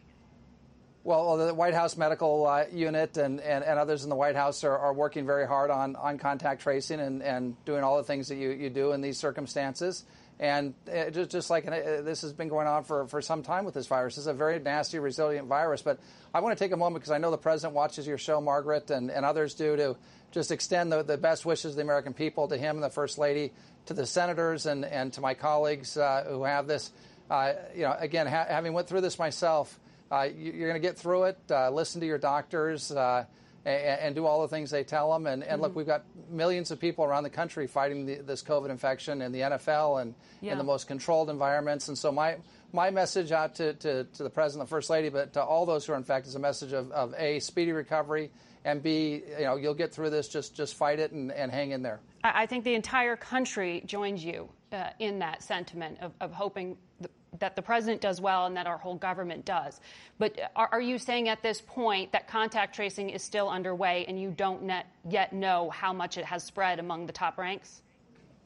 Well, 1.06 1.36
the 1.36 1.54
White 1.54 1.74
House 1.74 1.96
medical 1.96 2.44
uh, 2.48 2.64
unit 2.72 3.16
and, 3.16 3.40
and, 3.40 3.62
and, 3.62 3.78
others 3.78 4.02
in 4.02 4.10
the 4.10 4.16
White 4.16 4.34
House 4.34 4.64
are, 4.64 4.76
are 4.76 4.92
working 4.92 5.24
very 5.24 5.46
hard 5.46 5.70
on, 5.70 5.94
on 5.94 6.18
contact 6.18 6.62
tracing 6.62 6.98
and, 6.98 7.22
and 7.22 7.64
doing 7.64 7.84
all 7.84 7.96
the 7.98 8.02
things 8.02 8.26
that 8.26 8.34
you, 8.34 8.50
you 8.50 8.70
do 8.70 8.90
in 8.90 9.02
these 9.02 9.16
circumstances. 9.16 10.04
And 10.40 10.74
uh, 10.92 11.10
just, 11.10 11.30
just 11.30 11.48
like 11.48 11.64
uh, 11.68 12.02
this 12.02 12.22
has 12.22 12.32
been 12.32 12.48
going 12.48 12.66
on 12.66 12.82
for, 12.82 13.06
for 13.06 13.22
some 13.22 13.44
time 13.44 13.64
with 13.64 13.74
this 13.74 13.86
virus. 13.86 14.18
It's 14.18 14.26
a 14.26 14.34
very 14.34 14.58
nasty, 14.58 14.98
resilient 14.98 15.46
virus. 15.46 15.80
But 15.80 16.00
I 16.34 16.40
want 16.40 16.58
to 16.58 16.64
take 16.64 16.72
a 16.72 16.76
moment 16.76 17.02
because 17.02 17.12
I 17.12 17.18
know 17.18 17.30
the 17.30 17.38
president 17.38 17.76
watches 17.76 18.04
your 18.04 18.18
show, 18.18 18.40
Margaret, 18.40 18.90
and, 18.90 19.08
and 19.08 19.24
others 19.24 19.54
do, 19.54 19.76
to 19.76 19.96
just 20.32 20.50
extend 20.50 20.90
the, 20.90 21.04
the 21.04 21.16
best 21.16 21.46
wishes 21.46 21.70
of 21.70 21.76
the 21.76 21.82
American 21.82 22.14
people 22.14 22.48
to 22.48 22.56
him 22.56 22.74
and 22.76 22.82
the 22.82 22.90
First 22.90 23.16
Lady 23.16 23.52
to 23.86 23.94
the 23.94 24.06
senators 24.06 24.66
and, 24.66 24.84
and 24.84 25.12
to 25.14 25.20
my 25.20 25.34
colleagues 25.34 25.96
uh, 25.96 26.24
who 26.28 26.44
have 26.44 26.66
this. 26.66 26.90
Uh, 27.30 27.54
you 27.74 27.82
know, 27.82 27.96
again, 27.98 28.26
ha- 28.26 28.46
having 28.48 28.72
went 28.72 28.88
through 28.88 29.00
this 29.00 29.18
myself, 29.18 29.80
uh, 30.10 30.28
you, 30.36 30.52
are 30.64 30.68
going 30.68 30.80
to 30.80 30.86
get 30.86 30.96
through 30.96 31.24
it. 31.24 31.38
Uh, 31.50 31.70
listen 31.70 32.00
to 32.00 32.06
your 32.06 32.18
doctors 32.18 32.92
uh, 32.92 33.24
and, 33.64 34.00
and, 34.00 34.14
do 34.14 34.24
all 34.24 34.42
the 34.42 34.48
things 34.48 34.70
they 34.70 34.84
tell 34.84 35.12
them. 35.12 35.26
And, 35.26 35.42
and 35.42 35.54
mm-hmm. 35.54 35.62
look, 35.62 35.74
we've 35.74 35.86
got 35.86 36.04
millions 36.30 36.70
of 36.70 36.78
people 36.78 37.04
around 37.04 37.24
the 37.24 37.30
country 37.30 37.66
fighting 37.66 38.06
the, 38.06 38.16
this 38.16 38.42
COVID 38.44 38.70
infection 38.70 39.22
in 39.22 39.32
the 39.32 39.40
NFL 39.40 40.02
and 40.02 40.14
yeah. 40.40 40.52
in 40.52 40.58
the 40.58 40.64
most 40.64 40.86
controlled 40.86 41.30
environments. 41.30 41.88
And 41.88 41.98
so 41.98 42.12
my 42.12 42.36
my 42.72 42.90
message 42.90 43.32
out 43.32 43.54
to, 43.54 43.74
to, 43.74 44.04
to, 44.04 44.22
the 44.22 44.28
president, 44.28 44.68
the 44.68 44.70
first 44.70 44.90
lady, 44.90 45.08
but 45.08 45.32
to 45.32 45.42
all 45.42 45.66
those 45.66 45.86
who 45.86 45.92
are 45.92 45.96
infected 45.96 46.28
is 46.28 46.34
a 46.34 46.40
message 46.40 46.72
of, 46.72 46.90
of 46.92 47.14
a 47.16 47.38
speedy 47.40 47.72
recovery 47.72 48.30
and 48.66 48.82
be, 48.82 49.22
you 49.38 49.44
know 49.44 49.56
you'll 49.56 49.74
get 49.74 49.94
through 49.94 50.10
this. 50.10 50.28
Just 50.28 50.54
just 50.54 50.74
fight 50.74 50.98
it 50.98 51.12
and, 51.12 51.32
and 51.32 51.50
hang 51.50 51.70
in 51.70 51.82
there. 51.82 52.00
I 52.24 52.46
think 52.46 52.64
the 52.64 52.74
entire 52.74 53.16
country 53.16 53.82
joins 53.86 54.22
you 54.22 54.48
uh, 54.72 54.88
in 54.98 55.20
that 55.20 55.42
sentiment 55.42 55.98
of, 56.00 56.12
of 56.20 56.32
hoping 56.32 56.76
the, 57.00 57.08
that 57.38 57.54
the 57.54 57.62
president 57.62 58.00
does 58.00 58.20
well 58.20 58.46
and 58.46 58.56
that 58.56 58.66
our 58.66 58.78
whole 58.78 58.96
government 58.96 59.44
does. 59.44 59.80
But 60.18 60.38
are, 60.56 60.68
are, 60.72 60.80
you 60.80 60.98
saying 60.98 61.28
at 61.28 61.42
this 61.42 61.60
point 61.60 62.10
that 62.12 62.26
contact 62.26 62.74
tracing 62.74 63.10
is 63.10 63.22
still 63.22 63.48
underway 63.48 64.04
and 64.08 64.20
you 64.20 64.30
don't 64.30 64.64
net, 64.64 64.86
yet 65.08 65.32
know 65.32 65.70
how 65.70 65.92
much 65.92 66.18
it 66.18 66.24
has 66.24 66.42
spread 66.42 66.80
among 66.80 67.06
the 67.06 67.12
top 67.12 67.38
ranks? 67.38 67.82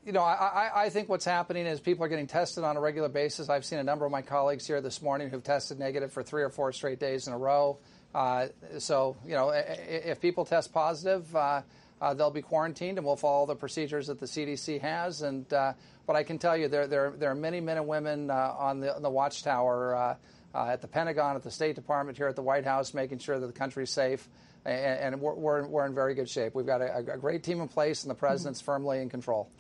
You 0.05 0.13
know, 0.13 0.23
I, 0.23 0.71
I, 0.75 0.89
think 0.89 1.09
what's 1.11 1.27
happening 1.27 1.67
is 1.67 1.79
people 1.79 2.05
are 2.05 2.09
getting 2.09 2.27
tested 2.27 2.65
on 2.65 2.77
a 2.77 2.81
regular 2.81 3.11
basis. 3.11 3.51
I've 3.51 3.67
seen 3.67 3.79
a 3.79 3.85
number 3.85 4.07
of 4.07 4.11
my 4.11 4.23
colleagues 4.23 4.67
here 4.67 4.81
this 4.81 5.03
morning 5.03 5.29
who've 5.29 5.45
tested 5.45 5.79
negative 5.79 6.11
for 6.13 6.23
three 6.23 6.43
or 6.43 6.49
four 6.49 6.73
straight 6.73 6.99
days 6.99 7.27
in 7.27 7.35
a 7.35 7.39
row. 7.39 7.79
Uh, 8.15 8.49
so, 8.79 9.17
you 9.25 9.35
know, 9.35 9.51
if 9.51 10.21
people 10.21 10.45
test 10.45 10.73
positive, 10.73 11.35
uh, 11.35 11.63
uh, 12.01 12.15
they'll 12.15 12.31
be 12.31 12.43
quarantined, 12.43 12.99
and 12.99 13.07
we'll 13.07 13.17
follow 13.17 13.47
the 13.47 13.55
procedures 13.55 14.07
that 14.09 14.19
the 14.19 14.27
CDC 14.27 14.81
has. 14.81 15.23
And 15.23 15.51
uh, 15.53 15.75
but 16.07 16.17
I 16.17 16.23
can 16.23 16.39
tell 16.39 16.57
you, 16.57 16.69
there 16.69 16.87
there, 16.87 17.11
there 17.11 17.31
are 17.31 17.37
many 17.37 17.61
men 17.61 17.77
and 17.77 17.87
women 17.87 18.31
uh, 18.31 18.55
on 18.59 18.81
the 18.81 18.95
on 18.95 19.03
the 19.03 19.11
watchtower 19.11 19.95
uh, 19.95 20.15
at 20.55 20.81
the 20.81 20.89
Pentagon, 20.89 21.37
at 21.37 21.43
the 21.43 21.51
State 21.51 21.77
Department, 21.77 22.17
here 22.17 22.27
at 22.27 22.37
the 22.37 22.43
White 22.43 22.65
House, 22.65 22.95
making 22.95 23.19
sure 23.19 23.39
that 23.39 23.47
the 23.47 23.53
country's 23.53 23.91
safe. 23.91 24.29
And, 24.63 25.15
and 25.15 25.21
we're, 25.23 25.35
we're, 25.35 25.67
we're, 25.67 25.87
in 25.87 25.95
very 25.95 26.15
good 26.15 26.29
shape. 26.29 26.55
We've 26.55 26.67
got 26.67 26.83
a, 26.83 26.99
a 26.99 27.17
great 27.17 27.43
team 27.43 27.63
in 27.63 27.69
place, 27.69 28.03
and 28.03 28.11
the 28.11 28.15
president's 28.15 28.61
mm-hmm. 28.61 28.67
firmly 28.67 29.01
in 29.01 29.09
control. 29.09 29.51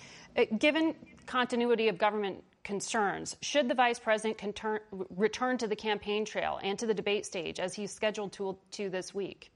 Given 0.59 0.95
continuity 1.25 1.89
of 1.89 1.97
government 1.97 2.45
concerns. 2.65 3.37
Should 3.41 3.69
the 3.69 3.75
vice 3.75 3.99
president 3.99 4.41
return 5.17 5.59
to 5.59 5.67
the 5.67 5.77
campaign 5.77 6.25
trail 6.25 6.59
and 6.63 6.79
to 6.79 6.87
the 6.87 6.95
debate 6.95 7.27
stage 7.27 7.61
as 7.61 7.75
he's 7.75 7.93
scheduled 7.93 8.33
to, 8.35 8.57
to 8.73 8.91
this 8.91 9.15
week? 9.15 9.51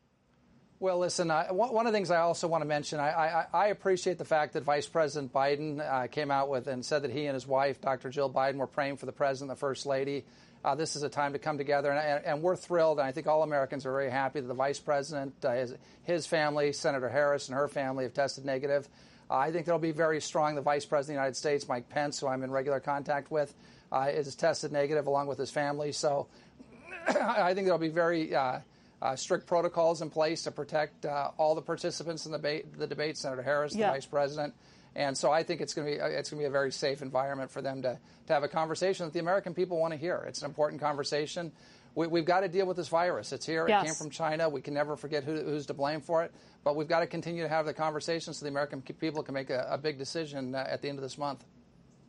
Well, 0.80 0.98
listen, 0.98 1.30
I, 1.30 1.50
one 1.52 1.86
of 1.86 1.92
the 1.92 1.96
things 1.96 2.10
I 2.10 2.18
also 2.18 2.48
want 2.48 2.62
to 2.62 2.66
mention, 2.66 3.00
I, 3.00 3.08
I, 3.08 3.46
I 3.54 3.66
appreciate 3.68 4.18
the 4.18 4.24
fact 4.24 4.52
that 4.54 4.64
Vice 4.64 4.86
President 4.86 5.32
Biden 5.32 5.80
uh, 5.80 6.08
came 6.08 6.30
out 6.30 6.50
with 6.50 6.66
and 6.66 6.84
said 6.84 7.02
that 7.02 7.10
he 7.10 7.26
and 7.26 7.34
his 7.34 7.46
wife, 7.46 7.80
Dr. 7.80 8.10
Jill 8.10 8.28
Biden, 8.28 8.56
were 8.56 8.66
praying 8.66 8.96
for 8.96 9.06
the 9.06 9.12
president 9.12 9.50
and 9.50 9.56
the 9.56 9.60
first 9.60 9.86
lady. 9.86 10.24
Uh, 10.64 10.74
this 10.74 10.96
is 10.96 11.02
a 11.02 11.08
time 11.08 11.34
to 11.34 11.38
come 11.38 11.58
together, 11.58 11.92
and, 11.92 12.24
and, 12.24 12.42
we're 12.42 12.56
thrilled, 12.56 12.98
and 12.98 13.06
I 13.06 13.12
think 13.12 13.26
all 13.26 13.42
Americans 13.42 13.84
are 13.86 13.92
very 13.92 14.10
happy 14.10 14.40
that 14.40 14.46
the 14.46 14.54
vice 14.54 14.80
president, 14.80 15.34
uh, 15.44 15.52
his, 15.52 15.74
his, 16.04 16.26
family, 16.26 16.72
Senator 16.72 17.08
Harris 17.08 17.48
and 17.48 17.56
her 17.56 17.68
family 17.68 18.04
have 18.04 18.14
tested 18.14 18.46
negative. 18.46 18.88
Uh, 19.30 19.36
I 19.36 19.52
think 19.52 19.66
they'll 19.66 19.78
be 19.78 19.92
very 19.92 20.20
strong. 20.20 20.54
The 20.54 20.60
Vice 20.60 20.84
President 20.84 21.16
of 21.16 21.20
the 21.20 21.22
United 21.22 21.36
States, 21.36 21.68
Mike 21.68 21.88
Pence, 21.88 22.20
who 22.20 22.26
I'm 22.26 22.42
in 22.42 22.50
regular 22.50 22.80
contact 22.80 23.30
with, 23.30 23.54
uh, 23.92 24.08
is 24.10 24.34
tested 24.34 24.72
negative 24.72 25.06
along 25.06 25.26
with 25.26 25.38
his 25.38 25.50
family. 25.50 25.92
So 25.92 26.26
I 27.08 27.54
think 27.54 27.66
there'll 27.66 27.78
be 27.78 27.88
very 27.88 28.34
uh, 28.34 28.60
uh, 29.00 29.16
strict 29.16 29.46
protocols 29.46 30.02
in 30.02 30.10
place 30.10 30.42
to 30.44 30.50
protect 30.50 31.04
uh, 31.06 31.30
all 31.36 31.54
the 31.54 31.62
participants 31.62 32.26
in 32.26 32.32
the 32.32 32.38
debate, 32.38 32.78
the 32.78 32.86
debate 32.86 33.16
Senator 33.18 33.42
Harris, 33.42 33.74
yeah. 33.74 33.88
the 33.88 33.92
Vice 33.94 34.06
President. 34.06 34.54
And 34.96 35.16
so 35.16 35.30
I 35.30 35.42
think 35.42 35.60
it's 35.60 35.74
going 35.74 35.88
to 35.88 35.92
be 35.94 35.98
it's 35.98 36.30
going 36.30 36.40
to 36.40 36.44
be 36.44 36.48
a 36.48 36.50
very 36.50 36.70
safe 36.70 37.02
environment 37.02 37.50
for 37.50 37.60
them 37.60 37.82
to, 37.82 37.98
to 38.28 38.32
have 38.32 38.44
a 38.44 38.48
conversation 38.48 39.06
that 39.06 39.12
the 39.12 39.18
American 39.18 39.52
people 39.52 39.78
want 39.78 39.92
to 39.92 39.98
hear. 39.98 40.24
It's 40.28 40.42
an 40.42 40.46
important 40.46 40.80
conversation 40.80 41.50
we, 41.94 42.20
have 42.20 42.26
got 42.26 42.40
to 42.40 42.48
deal 42.48 42.66
with 42.66 42.76
this 42.76 42.88
virus. 42.88 43.32
It's 43.32 43.46
here. 43.46 43.66
Yes. 43.68 43.82
It 43.82 43.86
came 43.86 43.94
from 43.94 44.10
China. 44.10 44.48
We 44.48 44.60
can 44.60 44.74
never 44.74 44.96
forget 44.96 45.24
who, 45.24 45.36
who's 45.36 45.66
to 45.66 45.74
blame 45.74 46.00
for 46.00 46.24
it. 46.24 46.32
But 46.64 46.76
we've 46.76 46.88
got 46.88 47.00
to 47.00 47.06
continue 47.06 47.42
to 47.42 47.48
have 47.48 47.66
the 47.66 47.74
conversation 47.74 48.34
so 48.34 48.44
the 48.44 48.50
American 48.50 48.82
people 48.82 49.22
can 49.22 49.34
make 49.34 49.50
a, 49.50 49.66
a 49.70 49.78
big 49.78 49.98
decision 49.98 50.54
uh, 50.54 50.66
at 50.68 50.82
the 50.82 50.88
end 50.88 50.98
of 50.98 51.02
this 51.02 51.18
month. 51.18 51.44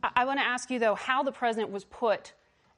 I, 0.02 0.10
I 0.16 0.24
want 0.24 0.40
to 0.40 0.46
ask 0.46 0.70
you, 0.70 0.78
though, 0.78 0.94
how 0.94 1.22
the 1.22 1.32
president 1.32 1.70
was 1.70 1.84
put 1.84 2.32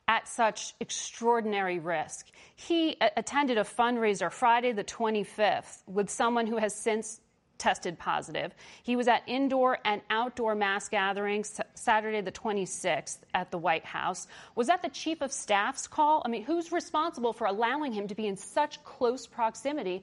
at 0.06 0.26
such 0.26 0.74
extraordinary 0.80 1.78
risk. 1.78 2.26
He 2.56 2.96
a- 3.00 3.10
attended 3.16 3.58
a 3.58 3.64
fundraiser 3.64 4.32
Friday 4.32 4.72
the 4.72 4.84
25th 4.84 5.82
with 5.86 6.10
someone 6.10 6.46
who 6.46 6.56
has 6.56 6.74
since 6.74 7.20
tested 7.58 7.98
positive. 7.98 8.54
He 8.82 8.96
was 8.96 9.08
at 9.08 9.22
indoor 9.26 9.78
and 9.84 10.00
outdoor 10.10 10.54
mass 10.54 10.88
gatherings 10.88 11.60
Saturday 11.74 12.20
the 12.20 12.32
26th 12.32 13.18
at 13.34 13.50
the 13.50 13.58
White 13.58 13.84
House. 13.84 14.26
Was 14.54 14.68
that 14.68 14.82
the 14.82 14.88
chief 14.88 15.20
of 15.20 15.32
staff's 15.32 15.86
call? 15.86 16.22
I 16.24 16.28
mean, 16.28 16.44
who's 16.44 16.72
responsible 16.72 17.32
for 17.32 17.46
allowing 17.46 17.92
him 17.92 18.08
to 18.08 18.14
be 18.14 18.26
in 18.26 18.36
such 18.36 18.82
close 18.84 19.26
proximity 19.26 20.02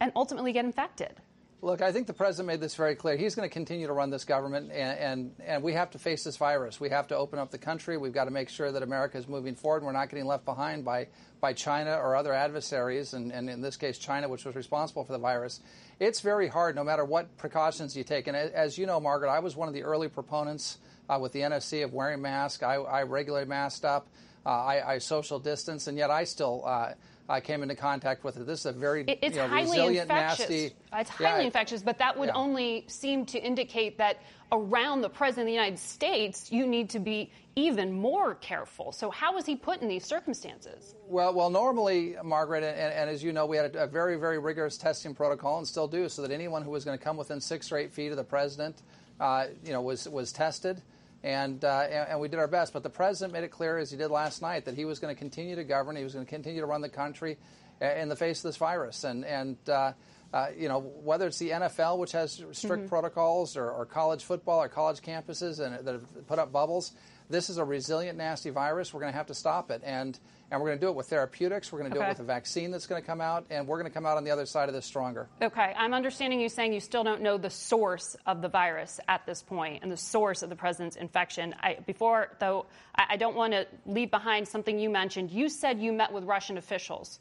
and 0.00 0.12
ultimately 0.14 0.52
get 0.52 0.64
infected? 0.64 1.14
Look, 1.62 1.82
I 1.82 1.92
think 1.92 2.06
the 2.06 2.14
president 2.14 2.46
made 2.46 2.60
this 2.60 2.74
very 2.74 2.94
clear. 2.94 3.18
He's 3.18 3.34
going 3.34 3.46
to 3.46 3.52
continue 3.52 3.86
to 3.86 3.92
run 3.92 4.08
this 4.08 4.24
government, 4.24 4.70
and, 4.72 4.98
and, 4.98 5.34
and, 5.44 5.62
we 5.62 5.74
have 5.74 5.90
to 5.90 5.98
face 5.98 6.24
this 6.24 6.38
virus. 6.38 6.80
We 6.80 6.88
have 6.88 7.08
to 7.08 7.16
open 7.16 7.38
up 7.38 7.50
the 7.50 7.58
country. 7.58 7.98
We've 7.98 8.14
got 8.14 8.24
to 8.24 8.30
make 8.30 8.48
sure 8.48 8.72
that 8.72 8.82
America 8.82 9.18
is 9.18 9.28
moving 9.28 9.54
forward. 9.54 9.78
and 9.78 9.86
We're 9.86 9.92
not 9.92 10.08
getting 10.08 10.24
left 10.24 10.46
behind 10.46 10.86
by, 10.86 11.08
by 11.38 11.52
China 11.52 11.96
or 11.96 12.16
other 12.16 12.32
adversaries, 12.32 13.12
and, 13.12 13.30
and 13.30 13.50
in 13.50 13.60
this 13.60 13.76
case, 13.76 13.98
China, 13.98 14.26
which 14.26 14.46
was 14.46 14.56
responsible 14.56 15.04
for 15.04 15.12
the 15.12 15.18
virus. 15.18 15.60
It's 16.00 16.20
very 16.20 16.48
hard, 16.48 16.76
no 16.76 16.82
matter 16.82 17.04
what 17.04 17.36
precautions 17.36 17.94
you 17.94 18.04
take. 18.04 18.26
And 18.26 18.34
as 18.34 18.78
you 18.78 18.86
know, 18.86 18.98
Margaret, 19.00 19.30
I 19.30 19.40
was 19.40 19.54
one 19.54 19.68
of 19.68 19.74
the 19.74 19.82
early 19.82 20.08
proponents 20.08 20.78
uh, 21.10 21.18
with 21.20 21.32
the 21.32 21.40
NSC 21.40 21.84
of 21.84 21.92
wearing 21.92 22.22
masks. 22.22 22.62
I, 22.62 22.76
I 22.76 23.02
regularly 23.02 23.44
masked 23.44 23.84
up. 23.84 24.08
Uh, 24.46 24.48
I, 24.48 24.94
I, 24.94 24.98
social 24.98 25.38
distance, 25.38 25.86
and 25.86 25.98
yet 25.98 26.10
I 26.10 26.24
still 26.24 26.62
uh, 26.64 26.94
I 27.30 27.40
came 27.40 27.62
into 27.62 27.76
contact 27.76 28.24
with 28.24 28.36
it. 28.36 28.46
This 28.46 28.60
is 28.60 28.66
a 28.66 28.72
very 28.72 29.04
it's 29.06 29.36
you 29.36 29.42
know, 29.42 29.46
highly 29.46 29.70
resilient, 29.70 30.10
infectious. 30.10 30.38
nasty. 30.40 30.74
It's 30.92 31.10
highly 31.10 31.40
yeah, 31.40 31.46
infectious, 31.46 31.82
but 31.82 31.98
that 31.98 32.18
would 32.18 32.26
yeah. 32.26 32.34
only 32.34 32.84
seem 32.88 33.24
to 33.26 33.38
indicate 33.38 33.98
that 33.98 34.18
around 34.50 35.02
the 35.02 35.08
president 35.08 35.42
of 35.44 35.46
the 35.46 35.52
United 35.52 35.78
States, 35.78 36.50
you 36.50 36.66
need 36.66 36.90
to 36.90 36.98
be 36.98 37.30
even 37.54 37.92
more 37.92 38.34
careful. 38.34 38.90
So, 38.90 39.10
how 39.10 39.34
was 39.34 39.46
he 39.46 39.54
put 39.54 39.80
in 39.80 39.88
these 39.88 40.04
circumstances? 40.04 40.96
Well, 41.06 41.32
well, 41.32 41.50
normally, 41.50 42.16
Margaret, 42.24 42.64
and, 42.64 42.92
and 42.92 43.08
as 43.08 43.22
you 43.22 43.32
know, 43.32 43.46
we 43.46 43.56
had 43.56 43.76
a, 43.76 43.84
a, 43.84 43.86
very, 43.86 44.16
very 44.16 44.40
rigorous 44.40 44.76
testing 44.76 45.14
protocol, 45.14 45.58
and 45.58 45.66
still 45.66 45.86
do, 45.86 46.08
so 46.08 46.22
that 46.22 46.32
anyone 46.32 46.62
who 46.62 46.70
was 46.70 46.84
going 46.84 46.98
to 46.98 47.02
come 47.02 47.16
within 47.16 47.40
six 47.40 47.70
or 47.70 47.78
eight 47.78 47.92
feet 47.92 48.10
of 48.10 48.16
the 48.16 48.24
president, 48.24 48.82
uh, 49.20 49.46
you 49.64 49.72
know, 49.72 49.82
was 49.82 50.08
was 50.08 50.32
tested 50.32 50.82
and, 51.22 51.64
uh, 51.64 51.80
and, 51.90 52.08
and 52.10 52.20
we 52.20 52.28
did 52.28 52.38
our 52.38 52.48
best. 52.48 52.72
But 52.72 52.82
the 52.82 52.90
president 52.90 53.32
made 53.32 53.44
it 53.44 53.50
clear, 53.50 53.78
as 53.78 53.90
he 53.90 53.96
did 53.96 54.10
last 54.10 54.42
night, 54.42 54.64
that 54.64 54.74
he 54.74 54.84
was 54.84 54.98
going 54.98 55.14
to 55.14 55.18
continue 55.18 55.56
to 55.56 55.64
govern. 55.64 55.96
He 55.96 56.04
was 56.04 56.14
going 56.14 56.24
to 56.24 56.30
continue 56.30 56.60
to 56.60 56.66
run 56.66 56.80
the 56.80 56.88
country 56.88 57.38
in 57.80 58.08
the 58.08 58.16
face 58.16 58.38
of 58.38 58.44
this 58.44 58.56
virus. 58.56 59.04
And 59.04 59.24
and 59.24 59.56
uh, 59.68 59.92
uh, 60.32 60.48
you 60.56 60.68
know 60.68 60.80
whether 60.80 61.26
it's 61.26 61.38
the 61.38 61.50
NFL, 61.50 61.98
which 61.98 62.12
has 62.12 62.32
strict 62.32 62.62
mm-hmm. 62.82 62.86
protocols, 62.86 63.56
or, 63.56 63.70
or, 63.70 63.84
college 63.84 64.22
football, 64.22 64.62
or 64.62 64.68
college 64.68 65.00
campuses, 65.00 65.58
and 65.58 65.84
that 65.84 65.92
have 65.92 66.26
put 66.26 66.38
up 66.38 66.52
bubbles. 66.52 66.92
This 67.30 67.48
is 67.48 67.58
a 67.58 67.64
resilient, 67.64 68.18
nasty 68.18 68.50
virus. 68.50 68.92
We're 68.92 69.00
going 69.00 69.12
to 69.12 69.16
have 69.16 69.28
to 69.28 69.34
stop 69.34 69.70
it, 69.70 69.82
and 69.84 70.18
and 70.50 70.60
we're 70.60 70.66
going 70.66 70.80
to 70.80 70.84
do 70.84 70.88
it 70.88 70.96
with 70.96 71.06
therapeutics. 71.06 71.70
We're 71.70 71.78
going 71.78 71.92
to 71.92 71.94
do 71.94 72.00
okay. 72.00 72.08
it 72.08 72.18
with 72.18 72.20
a 72.20 72.24
vaccine 72.24 72.72
that's 72.72 72.88
going 72.88 73.00
to 73.00 73.06
come 73.06 73.20
out, 73.20 73.46
and 73.50 73.68
we're 73.68 73.78
going 73.78 73.88
to 73.88 73.94
come 73.94 74.04
out 74.04 74.16
on 74.16 74.24
the 74.24 74.32
other 74.32 74.46
side 74.46 74.68
of 74.68 74.74
this 74.74 74.84
stronger. 74.84 75.28
Okay, 75.40 75.72
I'm 75.76 75.94
understanding 75.94 76.40
you 76.40 76.48
saying 76.48 76.72
you 76.72 76.80
still 76.80 77.04
don't 77.04 77.22
know 77.22 77.38
the 77.38 77.50
source 77.50 78.16
of 78.26 78.42
the 78.42 78.48
virus 78.48 78.98
at 79.06 79.24
this 79.26 79.42
point 79.42 79.84
and 79.84 79.92
the 79.92 79.96
source 79.96 80.42
of 80.42 80.50
the 80.50 80.56
president's 80.56 80.96
infection. 80.96 81.54
I, 81.60 81.78
before, 81.86 82.36
though, 82.40 82.66
I, 82.96 83.04
I 83.10 83.16
don't 83.16 83.36
want 83.36 83.52
to 83.52 83.68
leave 83.86 84.10
behind 84.10 84.48
something 84.48 84.76
you 84.76 84.90
mentioned. 84.90 85.30
You 85.30 85.48
said 85.48 85.80
you 85.80 85.92
met 85.92 86.12
with 86.12 86.24
Russian 86.24 86.58
officials. 86.58 87.20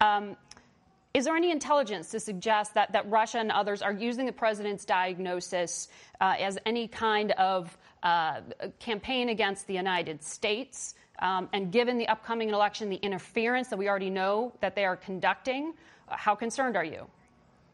Um, 0.00 0.36
is 1.14 1.26
there 1.26 1.36
any 1.36 1.52
intelligence 1.52 2.10
to 2.10 2.18
suggest 2.18 2.74
that, 2.74 2.90
that 2.90 3.08
Russia 3.08 3.38
and 3.38 3.52
others 3.52 3.82
are 3.82 3.92
using 3.92 4.26
the 4.26 4.32
president's 4.32 4.84
diagnosis 4.84 5.86
uh, 6.20 6.34
as 6.40 6.58
any 6.66 6.88
kind 6.88 7.30
of 7.30 7.78
uh, 8.04 8.42
campaign 8.78 9.30
against 9.30 9.66
the 9.66 9.74
United 9.74 10.22
States? 10.22 10.94
Um, 11.18 11.48
and 11.52 11.72
given 11.72 11.98
the 11.98 12.08
upcoming 12.08 12.50
election, 12.50 12.90
the 12.90 12.96
interference 12.96 13.68
that 13.68 13.78
we 13.78 13.88
already 13.88 14.10
know 14.10 14.52
that 14.60 14.74
they 14.76 14.84
are 14.84 14.96
conducting, 14.96 15.74
uh, 16.08 16.16
how 16.16 16.34
concerned 16.34 16.76
are 16.76 16.84
you? 16.84 17.06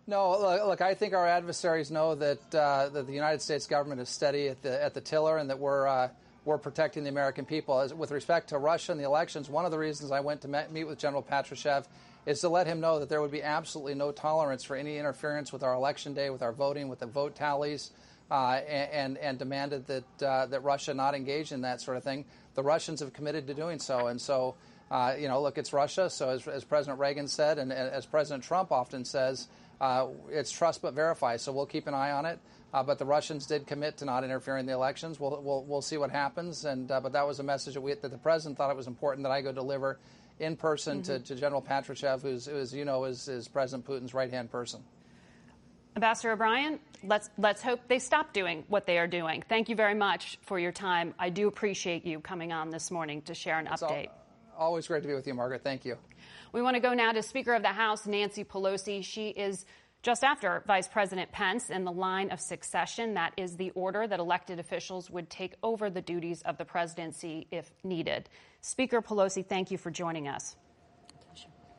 No, 0.07 0.39
look, 0.67 0.81
I 0.81 0.95
think 0.95 1.15
our 1.15 1.27
adversaries 1.27 1.91
know 1.91 2.15
that, 2.17 2.55
uh, 2.55 2.89
that 2.89 3.07
the 3.07 3.13
United 3.13 3.43
States 3.43 3.67
government 3.67 4.01
is 4.01 4.09
steady 4.09 4.49
at 4.49 4.63
the, 4.63 4.83
at 4.83 4.95
the 4.95 5.01
tiller 5.01 5.37
and 5.39 5.51
that 5.51 5.59
we're, 5.59 5.87
uh, 5.87 6.09
we're 6.45 6.59
protecting 6.59 7.05
the 7.05 7.11
American 7.11 7.45
people. 7.45 7.79
As, 7.81 7.95
with 7.95 8.11
respect 8.11 8.49
to 8.49 8.59
Russia 8.59 8.93
and 8.93 9.01
the 9.01 9.05
elections, 9.05 9.49
one 9.49 9.65
of 9.65 9.71
the 9.71 9.79
reasons 9.79 10.11
I 10.11 10.21
went 10.21 10.41
to 10.43 10.49
met, 10.49 10.73
meet 10.73 10.85
with 10.85 10.99
General 10.99 11.23
Patrushev 11.23 11.87
is 12.27 12.41
to 12.41 12.49
let 12.49 12.67
him 12.67 12.81
know 12.81 12.99
that 12.99 13.09
there 13.09 13.21
would 13.21 13.31
be 13.31 13.43
absolutely 13.43 13.95
no 13.95 14.11
tolerance 14.11 14.65
for 14.65 14.77
any 14.77 14.99
interference 14.99 15.53
with 15.53 15.63
our 15.63 15.75
election 15.75 16.13
day, 16.13 16.29
with 16.29 16.43
our 16.43 16.53
voting, 16.53 16.89
with 16.89 16.99
the 16.99 17.07
vote 17.07 17.35
tallies, 17.35 17.91
and, 18.37 19.19
and 19.19 19.39
demanded 19.39 19.87
that, 19.87 20.23
uh, 20.23 20.47
that 20.47 20.63
Russia 20.63 20.95
not 20.95 21.15
engage 21.15 21.53
in 21.53 21.63
that 21.63 21.81
sort 21.81 21.97
of 21.97 22.05
thing 22.05 22.25
the 22.55 22.63
Russians 22.63 23.01
have 23.01 23.13
committed 23.13 23.47
to 23.47 23.55
doing 23.55 23.79
so. 23.79 24.09
And 24.09 24.21
so, 24.21 24.55
uh, 24.91 25.15
you 25.19 25.29
know, 25.29 25.41
look, 25.41 25.59
it's 25.59 25.73
Russia. 25.73 26.11
So, 26.11 26.31
as, 26.31 26.47
as 26.47 26.65
President 26.65 26.99
Reagan 26.99 27.29
said, 27.29 27.59
and, 27.59 27.73
and, 27.73 27.91
as 27.91 28.07
President 28.07 28.45
Trump 28.45 28.73
often 28.73 29.05
says, 29.05 29.49
uh, 29.81 30.09
it's 30.29 30.51
trust 30.51 30.83
but 30.83 30.95
verify. 30.95 31.37
So, 31.37 31.53
we'll 31.53 31.67
keep 31.67 31.87
an 31.87 31.95
eye 31.95 32.11
on 32.11 32.27
it. 32.27 32.39
Uh, 32.73 32.83
but 32.83 32.99
the 32.99 33.05
Russians 33.05 33.47
did 33.47 33.67
commit 33.67 33.97
to 33.99 34.05
not 34.05 34.23
interfering 34.23 34.61
in 34.61 34.67
the 34.67 34.73
elections. 34.73 35.19
We'll, 35.19 35.41
we'll, 35.43 35.65
we'll 35.65 35.83
see 35.83 35.97
what 35.97 36.11
happens. 36.11 36.65
And, 36.65 36.91
uh, 36.91 37.01
but 37.01 37.13
that 37.13 37.27
was 37.27 37.41
a 37.41 37.43
message 37.43 37.75
that, 37.75 37.81
we, 37.81 37.95
that 37.95 38.11
the 38.11 38.19
president 38.19 38.59
thought 38.59 38.71
it 38.71 38.77
was 38.77 38.87
important 38.87 39.25
that 39.25 39.33
I 39.33 39.41
go 39.41 39.51
deliver 39.51 39.99
in 40.39 40.57
person 40.57 41.03
mm-hmm. 41.03 41.13
to, 41.15 41.19
to 41.19 41.35
General 41.35 41.63
Patrushev, 41.63 42.23
who's, 42.23 42.47
who, 42.47 42.57
as 42.57 42.73
you 42.73 42.85
know, 42.85 43.05
is, 43.05 43.27
is 43.27 43.49
President 43.49 43.87
Putin's 43.87 44.15
right 44.15 44.31
hand 44.31 44.53
person. 44.53 44.83
Ambassador 46.01 46.33
O'Brien, 46.33 46.81
let's 47.05 47.29
let's 47.37 47.61
hope 47.61 47.79
they 47.87 47.99
stop 47.99 48.33
doing 48.33 48.65
what 48.69 48.87
they 48.87 48.97
are 48.97 49.07
doing. 49.07 49.45
Thank 49.51 49.69
you 49.69 49.77
very 49.77 49.93
much 49.93 50.39
for 50.41 50.59
your 50.59 50.73
time. 50.73 51.13
I 51.19 51.29
do 51.29 51.47
appreciate 51.47 52.07
you 52.07 52.21
coming 52.21 52.55
on 52.55 52.71
this 52.71 52.91
morning 52.91 53.21
to 53.23 53.35
share 53.35 53.59
an 53.59 53.67
it's 53.67 53.83
update. 53.83 54.09
All, 54.57 54.69
always 54.69 54.89
great 54.89 55.03
to 55.03 55.09
be 55.09 55.13
with 55.13 55.27
you, 55.27 55.35
Margaret. 55.35 55.63
Thank 55.63 55.85
you. 55.85 55.99
We 56.55 56.63
want 56.63 56.77
to 56.77 56.81
go 56.81 56.95
now 56.95 57.13
to 57.13 57.23
Speaker 57.23 57.53
of 57.53 57.61
the 57.61 57.69
House 57.69 58.07
Nancy 58.07 58.45
Pelosi. 58.45 59.05
She 59.05 59.29
is 59.29 59.67
just 60.01 60.25
after 60.25 60.65
Vice 60.67 60.89
President 60.89 61.31
Pence 61.33 61.69
in 61.69 61.85
the 61.85 61.93
line 61.93 62.31
of 62.31 62.41
succession. 62.41 63.13
That 63.13 63.35
is 63.37 63.59
the 63.59 63.71
order 63.73 64.07
that 64.07 64.21
elected 64.21 64.59
officials 64.59 65.11
would 65.11 65.29
take 65.29 65.53
over 65.63 65.91
the 65.91 66.01
duties 66.01 66.41
of 66.47 66.57
the 66.57 66.65
presidency 66.65 67.47
if 67.51 67.71
needed. 67.85 68.31
Speaker 68.63 69.03
Pelosi, 69.03 69.47
thank 69.47 69.71
you 69.71 69.77
for 69.77 69.91
joining 69.91 70.29
us. 70.29 70.57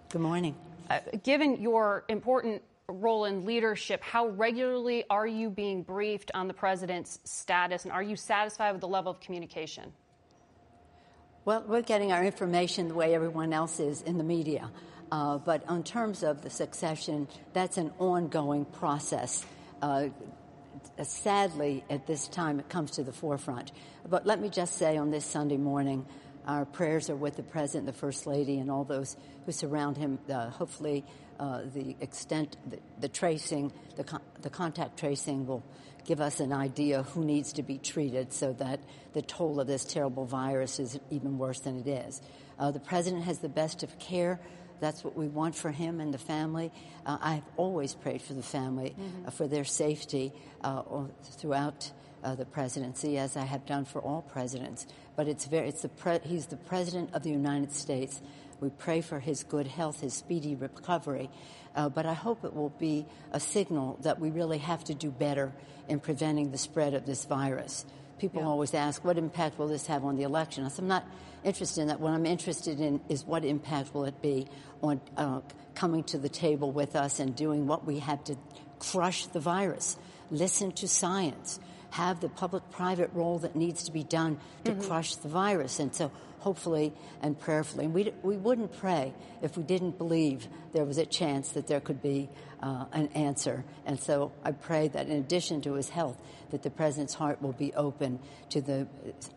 Good 0.10 0.22
morning. 0.22 0.56
Uh, 0.92 1.00
given 1.24 1.60
your 1.60 2.04
important 2.08 2.62
role 2.92 3.26
in 3.26 3.46
leadership, 3.46 4.02
how 4.04 4.28
regularly 4.28 5.04
are 5.10 5.28
you 5.28 5.50
being 5.50 5.84
briefed 5.84 6.32
on 6.34 6.48
the 6.48 6.54
president's 6.54 7.20
status, 7.24 7.86
and 7.86 7.92
are 7.92 8.04
you 8.04 8.16
satisfied 8.16 8.72
with 8.72 8.82
the 8.82 8.88
level 8.88 9.12
of 9.12 9.20
communication? 9.20 9.92
Well, 11.44 11.64
we're 11.68 11.82
getting 11.82 12.12
our 12.12 12.24
information 12.24 12.88
the 12.88 12.94
way 12.94 13.16
everyone 13.16 13.52
else 13.52 13.80
is 13.80 14.02
in 14.04 14.18
the 14.18 14.24
media. 14.24 14.70
Uh, 15.12 15.38
but 15.40 15.64
in 15.70 15.84
terms 15.84 16.24
of 16.24 16.42
the 16.42 16.50
succession, 16.50 17.28
that's 17.52 17.78
an 17.78 17.92
ongoing 18.00 18.64
process. 18.64 19.44
Uh, 19.82 20.10
sadly, 21.04 21.84
at 21.90 22.08
this 22.08 22.28
time, 22.28 22.60
it 22.60 22.70
comes 22.70 22.92
to 22.92 23.04
the 23.04 23.12
forefront. 23.12 23.72
But 24.08 24.26
let 24.26 24.40
me 24.40 24.50
just 24.50 24.76
say 24.76 24.98
on 24.98 25.12
this 25.12 25.26
Sunday 25.26 25.58
morning, 25.58 26.06
our 26.48 26.66
prayers 26.66 27.10
are 27.10 27.16
with 27.16 27.36
the 27.36 27.44
President, 27.44 27.88
the 27.88 27.94
First 27.94 28.26
Lady, 28.26 28.60
and 28.60 28.72
all 28.72 28.84
those 28.84 29.18
who 29.46 29.52
surround 29.52 29.98
him. 29.98 30.20
Uh, 30.30 30.50
hopefully, 30.50 31.04
uh, 31.42 31.64
the 31.74 31.96
extent, 32.00 32.56
the, 32.70 32.78
the 33.00 33.10
tracing, 33.10 33.74
the, 33.96 34.04
con- 34.04 34.22
the 34.44 34.50
contact 34.50 35.00
tracing 35.00 35.48
will 35.48 35.64
give 36.06 36.22
us 36.22 36.40
an 36.40 36.54
idea 36.54 37.02
who 37.02 37.26
needs 37.26 37.54
to 37.54 37.64
be 37.64 37.80
treated 37.80 38.32
so 38.32 38.54
that 38.54 38.80
the 39.14 39.24
toll 39.24 39.60
of 39.60 39.66
this 39.66 39.84
terrible 39.84 40.26
virus 40.26 40.80
is 40.80 41.00
even 41.10 41.40
worse 41.40 41.60
than 41.62 41.80
it 41.80 41.88
is. 41.88 42.22
Uh, 42.60 42.70
the 42.70 42.80
President 42.80 43.24
has 43.24 43.40
the 43.40 43.50
best 43.50 43.82
of 43.82 43.98
care. 43.98 44.40
That's 44.80 45.04
what 45.04 45.16
we 45.18 45.28
want 45.28 45.56
for 45.56 45.72
him 45.72 46.00
and 46.00 46.14
the 46.14 46.20
family. 46.20 46.72
Uh, 47.06 47.18
I've 47.20 47.44
always 47.58 47.96
prayed 47.96 48.22
for 48.22 48.34
the 48.34 48.44
family, 48.44 48.96
mm-hmm. 49.00 49.28
uh, 49.28 49.32
for 49.32 49.48
their 49.48 49.66
safety 49.66 50.34
uh, 50.64 50.84
throughout 51.24 51.92
uh, 52.24 52.36
the 52.36 52.46
presidency, 52.46 53.18
as 53.18 53.36
I 53.36 53.46
have 53.46 53.66
done 53.66 53.86
for 53.86 54.00
all 54.00 54.22
presidents. 54.22 54.86
But 55.16 55.28
it's 55.28 55.46
very, 55.46 55.70
it's 55.70 55.82
the 55.82 55.90
pre- 55.90 56.20
he's 56.24 56.48
the 56.48 56.58
president 56.58 57.14
of 57.14 57.24
the 57.24 57.32
United 57.32 57.74
States. 57.74 58.22
We 58.62 58.70
pray 58.70 59.01
for 59.01 59.20
his 59.20 59.44
good 59.44 59.68
health, 59.68 60.00
his 60.00 60.13
speedy 60.13 60.56
recovery. 60.56 61.30
Uh, 61.75 61.89
but 61.89 62.06
I 62.06 62.13
hope 62.13 62.46
it 62.46 62.53
will 62.53 62.70
be 62.70 63.06
a 63.34 63.39
signal 63.39 63.98
that 64.03 64.20
we 64.20 64.30
really 64.30 64.60
have 64.60 64.84
to 64.86 64.94
do 64.94 65.10
better 65.12 65.51
in 65.89 66.00
preventing 66.00 66.51
the 66.51 66.58
spread 66.58 66.94
of 66.94 67.06
this 67.06 67.25
virus. 67.25 67.86
People 68.20 68.41
yeah. 68.41 68.48
always 68.48 68.74
ask, 68.74 69.03
what 69.03 69.18
impact 69.18 69.58
will 69.58 69.68
this 69.68 69.88
have 69.88 70.06
on 70.06 70.15
the 70.15 70.24
election? 70.24 70.63
I 70.63 70.68
said, 70.68 70.84
I'm 70.84 70.88
not 70.88 71.06
interested 71.44 71.82
in 71.82 71.88
that. 71.88 72.00
What 72.00 72.13
I'm 72.13 72.25
interested 72.25 72.80
in 72.80 73.01
is 73.10 73.25
what 73.25 73.44
impact 73.44 73.96
will 73.96 74.06
it 74.06 74.22
be 74.22 74.48
on 74.84 75.01
uh, 75.18 75.41
coming 75.74 76.03
to 76.03 76.20
the 76.20 76.30
table 76.30 76.72
with 76.72 76.96
us 76.96 77.20
and 77.20 77.36
doing 77.36 77.65
what 77.65 77.86
we 77.86 78.00
have 78.00 78.24
to 78.25 78.36
crush 78.77 79.25
the 79.27 79.39
virus, 79.39 79.98
listen 80.30 80.72
to 80.74 80.88
science, 80.88 81.60
have 81.91 82.20
the 82.20 82.30
public-private 82.30 83.10
role 83.13 83.39
that 83.39 83.56
needs 83.56 83.84
to 83.84 83.91
be 83.91 84.03
done 84.03 84.39
to 84.65 84.72
mm-hmm. 84.72 84.82
crush 84.82 85.15
the 85.15 85.27
virus. 85.27 85.80
And 85.80 85.94
so 85.96 86.12
hopefully 86.42 86.92
and 87.22 87.40
prayerfully. 87.40 87.86
And 87.86 87.94
we, 87.94 88.12
we 88.24 88.36
wouldn't 88.36 88.78
pray 88.78 89.14
if 89.42 89.56
we 89.58 89.64
didn't 89.64 89.98
believe 89.98 90.48
there 90.74 90.86
was 90.86 90.98
a 90.98 91.06
chance 91.06 91.52
that 91.52 91.68
there 91.68 91.80
could 91.80 92.02
be 92.02 92.30
uh, 92.62 92.86
an 92.94 93.08
answer. 93.10 93.64
And 93.86 94.00
so 94.00 94.32
I 94.44 94.52
pray 94.52 94.88
that 94.90 95.08
in 95.08 95.18
addition 95.18 95.62
to 95.62 95.74
his 95.74 95.90
health, 95.90 96.18
that 96.50 96.64
the 96.64 96.70
president's 96.70 97.14
heart 97.14 97.42
will 97.42 97.54
be 97.54 97.74
open 97.74 98.20
to 98.50 98.62
the 98.62 98.88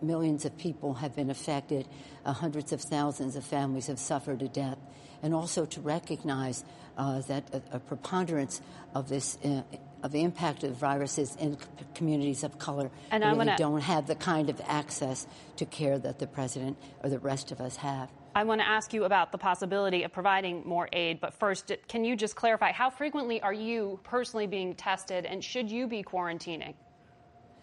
millions 0.03 0.45
of 0.45 0.57
people 0.59 0.95
have 0.95 1.15
been 1.15 1.31
affected, 1.31 1.87
uh, 2.25 2.33
hundreds 2.33 2.73
of 2.73 2.81
thousands 2.81 3.37
of 3.37 3.45
families 3.45 3.87
have 3.87 3.99
suffered 3.99 4.43
a 4.43 4.49
death, 4.49 4.79
and 5.23 5.35
also 5.35 5.65
to 5.65 5.81
recognize 5.81 6.65
uh, 6.97 7.21
that 7.23 7.45
a, 7.53 7.77
a, 7.77 7.81
preponderance 7.81 8.61
of 8.95 9.09
this 9.09 9.37
uh, 9.45 9.63
of 10.05 10.13
the 10.13 10.23
impact 10.23 10.63
of 10.63 10.77
viruses 10.77 11.35
in 11.41 11.57
communities 11.95 12.45
of 12.45 12.59
color 12.59 12.91
and 13.11 13.25
really 13.25 13.37
gonna, 13.39 13.57
don't 13.57 13.81
have 13.81 14.07
the 14.07 14.15
kind 14.15 14.51
of 14.51 14.61
access 14.67 15.27
to 15.57 15.65
care 15.65 15.99
that 15.99 16.19
the 16.19 16.27
president 16.27 16.77
or 17.03 17.09
the 17.09 17.19
rest 17.19 17.51
of 17.51 17.61
us 17.61 17.77
have. 17.77 18.11
I 18.35 18.45
want 18.45 18.61
to 18.61 18.69
ask 18.69 18.93
you 18.93 19.05
about 19.05 19.33
the 19.33 19.39
possibility 19.39 20.03
of 20.03 20.13
providing 20.13 20.63
more 20.67 20.89
aid, 20.93 21.21
but 21.21 21.33
first, 21.35 21.73
can 21.89 22.05
you 22.05 22.17
just 22.17 22.37
clarify 22.37 22.73
how 22.73 22.91
frequently 22.91 23.41
are 23.41 23.53
you 23.53 23.99
personally 24.05 24.47
being 24.47 24.75
tested 24.75 25.25
and 25.25 25.43
should 25.43 25.71
you 25.71 25.87
be 25.87 26.03
quarantining? 26.03 26.75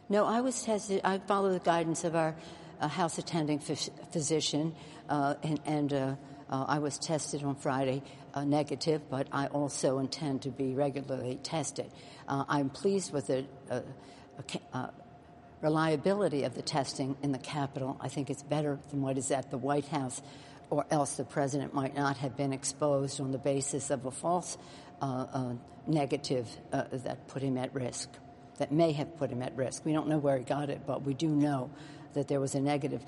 No, 0.09 0.25
I 0.25 0.41
was 0.41 0.63
tested. 0.63 1.01
I 1.03 1.19
follow 1.19 1.53
the 1.53 1.59
guidance 1.59 2.03
of 2.03 2.15
our 2.15 2.35
uh, 2.79 2.87
house 2.87 3.19
attending 3.19 3.59
physician, 3.59 4.73
uh, 5.09 5.35
and, 5.43 5.61
and 5.65 5.93
uh, 5.93 6.15
uh, 6.51 6.65
I 6.67 6.79
was 6.79 6.99
tested 6.99 7.43
on 7.43 7.55
Friday 7.55 8.03
uh, 8.33 8.43
negative, 8.43 9.01
but 9.09 9.27
I 9.31 9.47
also 9.47 9.99
intend 9.99 10.43
to 10.43 10.49
be 10.49 10.73
regularly 10.73 11.39
tested. 11.41 11.89
Uh, 12.27 12.43
I'm 12.47 12.69
pleased 12.69 13.13
with 13.13 13.27
the 13.27 13.45
uh, 13.69 13.81
uh, 14.73 14.87
reliability 15.61 16.43
of 16.43 16.53
the 16.55 16.61
testing 16.61 17.15
in 17.21 17.31
the 17.31 17.39
Capitol. 17.39 17.97
I 18.01 18.09
think 18.09 18.29
it's 18.29 18.43
better 18.43 18.79
than 18.89 19.01
what 19.01 19.17
is 19.17 19.31
at 19.31 19.49
the 19.49 19.57
White 19.57 19.87
House, 19.87 20.21
or 20.69 20.85
else 20.91 21.15
the 21.15 21.23
president 21.23 21.73
might 21.73 21.95
not 21.95 22.17
have 22.17 22.35
been 22.35 22.53
exposed 22.53 23.21
on 23.21 23.31
the 23.31 23.37
basis 23.37 23.89
of 23.89 24.05
a 24.05 24.11
false 24.11 24.57
uh, 25.01 25.53
negative 25.87 26.47
that 26.71 27.27
put 27.27 27.41
him 27.41 27.57
at 27.57 27.73
risk, 27.73 28.09
that 28.57 28.71
may 28.71 28.91
have 28.91 29.17
put 29.17 29.31
him 29.31 29.41
at 29.41 29.55
risk. 29.55 29.85
We 29.85 29.93
don't 29.93 30.07
know 30.07 30.17
where 30.17 30.37
he 30.37 30.43
got 30.43 30.69
it, 30.69 30.81
but 30.85 31.03
we 31.03 31.13
do 31.13 31.27
know 31.27 31.71
that 32.13 32.27
there 32.27 32.39
was 32.39 32.55
a 32.55 32.59
negative 32.59 33.03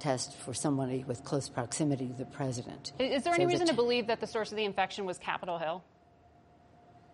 test 0.00 0.36
for 0.36 0.54
somebody 0.54 1.04
with 1.06 1.24
close 1.24 1.48
proximity 1.48 2.08
to 2.08 2.14
the 2.14 2.24
president. 2.24 2.92
Is 2.98 3.24
there 3.24 3.34
so 3.34 3.42
any 3.42 3.46
reason 3.46 3.66
to 3.66 3.74
believe 3.74 4.06
that 4.08 4.20
the 4.20 4.26
source 4.26 4.50
of 4.50 4.56
the 4.56 4.64
infection 4.64 5.06
was 5.06 5.18
Capitol 5.18 5.58
Hill? 5.58 5.82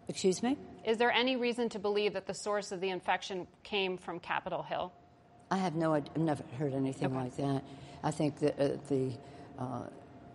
Excuse 0.09 0.43
me? 0.43 0.59
Is 0.85 0.99
there 0.99 1.11
any 1.11 1.37
reason 1.37 1.69
to 1.71 1.79
believe 1.79 2.13
that 2.13 2.27
the 2.27 2.35
source 2.35 2.73
of 2.73 2.81
the 2.81 2.91
infection 2.91 3.47
came 3.63 3.97
from 3.97 4.21
Capitol 4.21 4.63
Hill? 4.63 4.93
I 5.51 5.59
have 5.59 5.75
no 5.75 5.95
I've 5.95 6.17
never 6.17 6.43
heard 6.59 6.75
anything 6.75 7.09
okay. 7.09 7.17
like 7.17 7.37
that. 7.37 7.63
I 8.03 8.11
think 8.11 8.39
that 8.41 8.61
uh, 8.61 8.77
the 8.89 9.13
uh, 9.59 9.87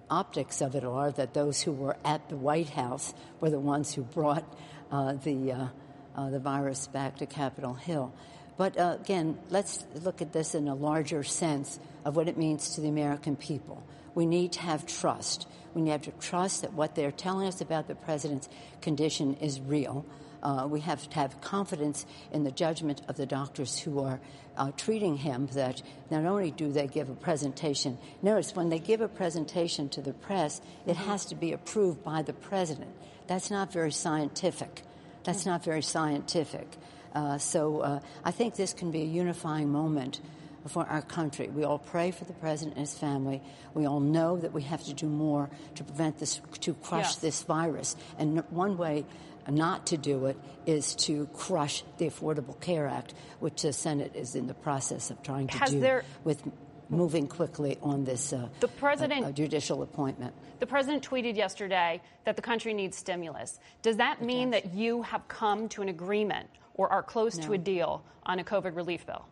optics 0.10 0.62
of 0.62 0.76
it 0.76 0.84
are 0.84 1.12
that 1.12 1.34
those 1.34 1.62
who 1.62 1.72
were 1.72 1.98
at 2.04 2.30
the 2.30 2.36
White 2.36 2.70
House 2.70 3.14
were 3.40 3.50
the 3.50 3.60
ones 3.60 3.94
who 3.94 4.02
brought 4.02 4.46
uh, 4.92 5.14
the, 5.14 5.52
uh, 5.52 5.68
uh, 6.16 6.30
the 6.30 6.40
virus 6.40 6.88
back 6.88 7.18
to 7.18 7.26
Capitol 7.26 7.74
Hill. 7.74 8.14
But 8.60 8.78
uh, 8.78 8.98
again, 9.00 9.38
let's 9.50 9.86
look 10.04 10.22
at 10.22 10.34
this 10.34 10.54
in 10.54 10.68
a 10.68 10.76
larger 10.76 11.24
sense 11.24 11.80
of 12.04 12.18
what 12.18 12.28
it 12.28 12.38
means 12.38 12.76
to 12.76 12.82
the 12.82 12.90
American 12.90 13.38
people. 13.38 13.82
We 14.16 14.26
need 14.26 14.52
to 14.52 14.60
have 14.60 14.86
trust. 14.86 15.48
We 15.74 15.82
need 15.82 16.04
to 16.04 16.12
trust 16.20 16.64
that 16.64 16.74
what 16.74 16.94
they're 16.94 17.10
telling 17.10 17.48
us 17.48 17.62
about 17.62 17.88
the 17.88 17.96
president's 17.96 18.50
condition 18.82 19.36
is 19.36 19.62
real. 19.62 20.06
Uh, 20.44 20.68
we 20.70 20.82
have 20.82 21.10
to 21.10 21.16
have 21.16 21.40
confidence 21.40 22.06
in 22.34 22.44
the 22.44 22.52
judgment 22.52 23.02
of 23.08 23.16
the 23.16 23.26
doctors 23.26 23.80
who 23.80 24.02
are 24.02 24.20
uh, 24.58 24.72
treating 24.76 25.16
him 25.16 25.48
that 25.54 25.82
not 26.12 26.26
only 26.26 26.52
do 26.52 26.70
they 26.70 26.88
give 26.88 27.10
a 27.10 27.16
presentation, 27.16 27.98
notice 28.22 28.54
when 28.58 28.68
they 28.68 28.80
give 28.80 29.00
a 29.00 29.08
presentation 29.08 29.88
to 29.88 30.02
the 30.02 30.12
press, 30.12 30.60
it 30.86 30.98
has 30.98 31.24
to 31.24 31.36
be 31.36 31.54
approved 31.54 32.04
by 32.04 32.24
the 32.24 32.34
president. 32.34 32.92
That's 33.26 33.50
not 33.50 33.72
very 33.72 33.94
scientific. 33.94 34.84
That's 35.24 35.46
not 35.46 35.64
very 35.64 35.82
scientific. 35.82 36.76
Uh, 37.14 37.38
so 37.38 37.80
uh, 37.80 38.00
I 38.24 38.32
think 38.32 38.56
this 38.56 38.74
can 38.74 38.92
be 38.92 39.02
a 39.02 39.06
unifying 39.06 39.72
moment 39.72 40.22
for 40.68 40.86
our 40.86 41.02
country. 41.02 41.48
We 41.48 41.64
all 41.64 41.80
pray 41.80 42.12
for 42.12 42.26
the 42.26 42.34
president 42.34 42.78
and 42.78 42.86
his 42.86 42.98
family. 42.98 43.42
We 43.74 43.86
all 43.86 44.00
know 44.00 44.38
that 44.38 44.52
we 44.52 44.64
have 44.64 44.84
to 44.86 44.94
do 44.94 45.08
more 45.08 45.50
to 45.76 45.84
prevent 45.84 46.20
this, 46.20 46.42
to 46.62 46.74
crush 46.74 47.16
this 47.16 47.44
virus. 47.44 47.96
And 48.18 48.44
one 48.50 48.78
way 48.78 49.06
not 49.48 49.88
to 49.88 49.98
do 49.98 50.26
it 50.26 50.38
is 50.66 50.96
to 50.96 51.28
crush 51.34 51.84
the 51.98 52.08
Affordable 52.08 52.60
Care 52.60 52.88
Act, 52.88 53.14
which 53.40 53.62
the 53.62 53.74
Senate 53.74 54.12
is 54.16 54.36
in 54.36 54.48
the 54.48 54.54
process 54.54 55.10
of 55.10 55.24
trying 55.24 55.48
to 55.48 55.58
Has 55.58 55.72
do 55.72 55.80
there, 55.80 56.04
with 56.24 56.44
moving 56.90 57.28
quickly 57.28 57.78
on 57.82 58.04
this 58.04 58.34
uh, 58.34 58.50
the 58.60 58.68
president, 58.68 59.26
uh, 59.26 59.32
judicial 59.32 59.82
appointment. 59.82 60.34
The 60.60 60.68
president 60.68 61.08
tweeted 61.08 61.36
yesterday 61.36 62.02
that 62.26 62.36
the 62.36 62.42
country 62.42 62.74
needs 62.74 62.98
stimulus. 62.98 63.60
Does 63.82 63.98
that 63.98 64.22
mean 64.22 64.52
that 64.52 64.74
you 64.74 65.04
have 65.04 65.28
come 65.28 65.70
to 65.70 65.82
an 65.82 65.90
agreement 65.90 66.50
or 66.80 66.90
are 66.90 67.04
close 67.04 67.36
no. 67.38 67.46
to 67.46 67.54
a 67.54 67.58
deal 67.58 68.02
on 68.26 68.40
a 68.40 68.44
COVID 68.44 68.74
relief 68.74 69.06
bill? 69.06 69.26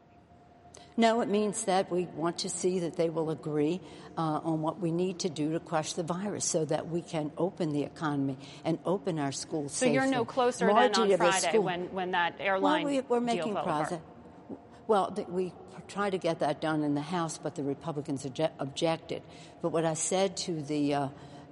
No, 0.98 1.22
it 1.22 1.30
means 1.30 1.64
that 1.64 1.90
we 1.90 2.06
want 2.08 2.40
to 2.40 2.50
see 2.50 2.80
that 2.80 2.98
they 2.98 3.10
will 3.10 3.30
agree 3.30 3.80
uh, 4.18 4.42
on 4.44 4.62
what 4.62 4.82
we 4.82 4.92
need 4.92 5.20
to 5.20 5.30
do 5.30 5.54
to 5.54 5.60
crush 5.62 5.94
the 5.94 6.04
virus 6.04 6.44
so 6.44 6.66
that 6.66 6.90
we 6.90 7.02
can 7.02 7.32
open 7.38 7.72
the 7.72 7.84
economy 7.84 8.38
and 8.66 8.80
open 8.84 9.18
our 9.18 9.32
schools 9.32 9.72
so 9.72 9.86
safely. 9.86 9.94
you're 9.94 10.08
no 10.08 10.26
closer 10.26 10.68
Margin 10.68 11.08
than 11.08 11.22
on 11.22 11.32
Friday 11.32 11.58
when, 11.60 11.82
when 11.94 12.12
that 12.12 12.36
airline 12.40 12.84
well, 12.84 13.04
we, 13.10 13.16
are 13.16 13.22
making 13.22 13.54
progress. 13.54 13.94
Well, 14.88 15.16
we 15.30 15.54
tried 15.88 16.10
to 16.10 16.18
get 16.18 16.40
that 16.40 16.60
done 16.60 16.84
in 16.84 16.96
the 16.96 17.02
House, 17.02 17.38
but 17.38 17.56
the 17.56 17.64
Republicans 17.64 18.26
objected. 18.60 19.22
But 19.62 19.70
what 19.70 19.86
I 19.86 19.94
said 19.94 20.36
to 20.38 20.62
the 20.62 20.94
uh, 20.94 21.08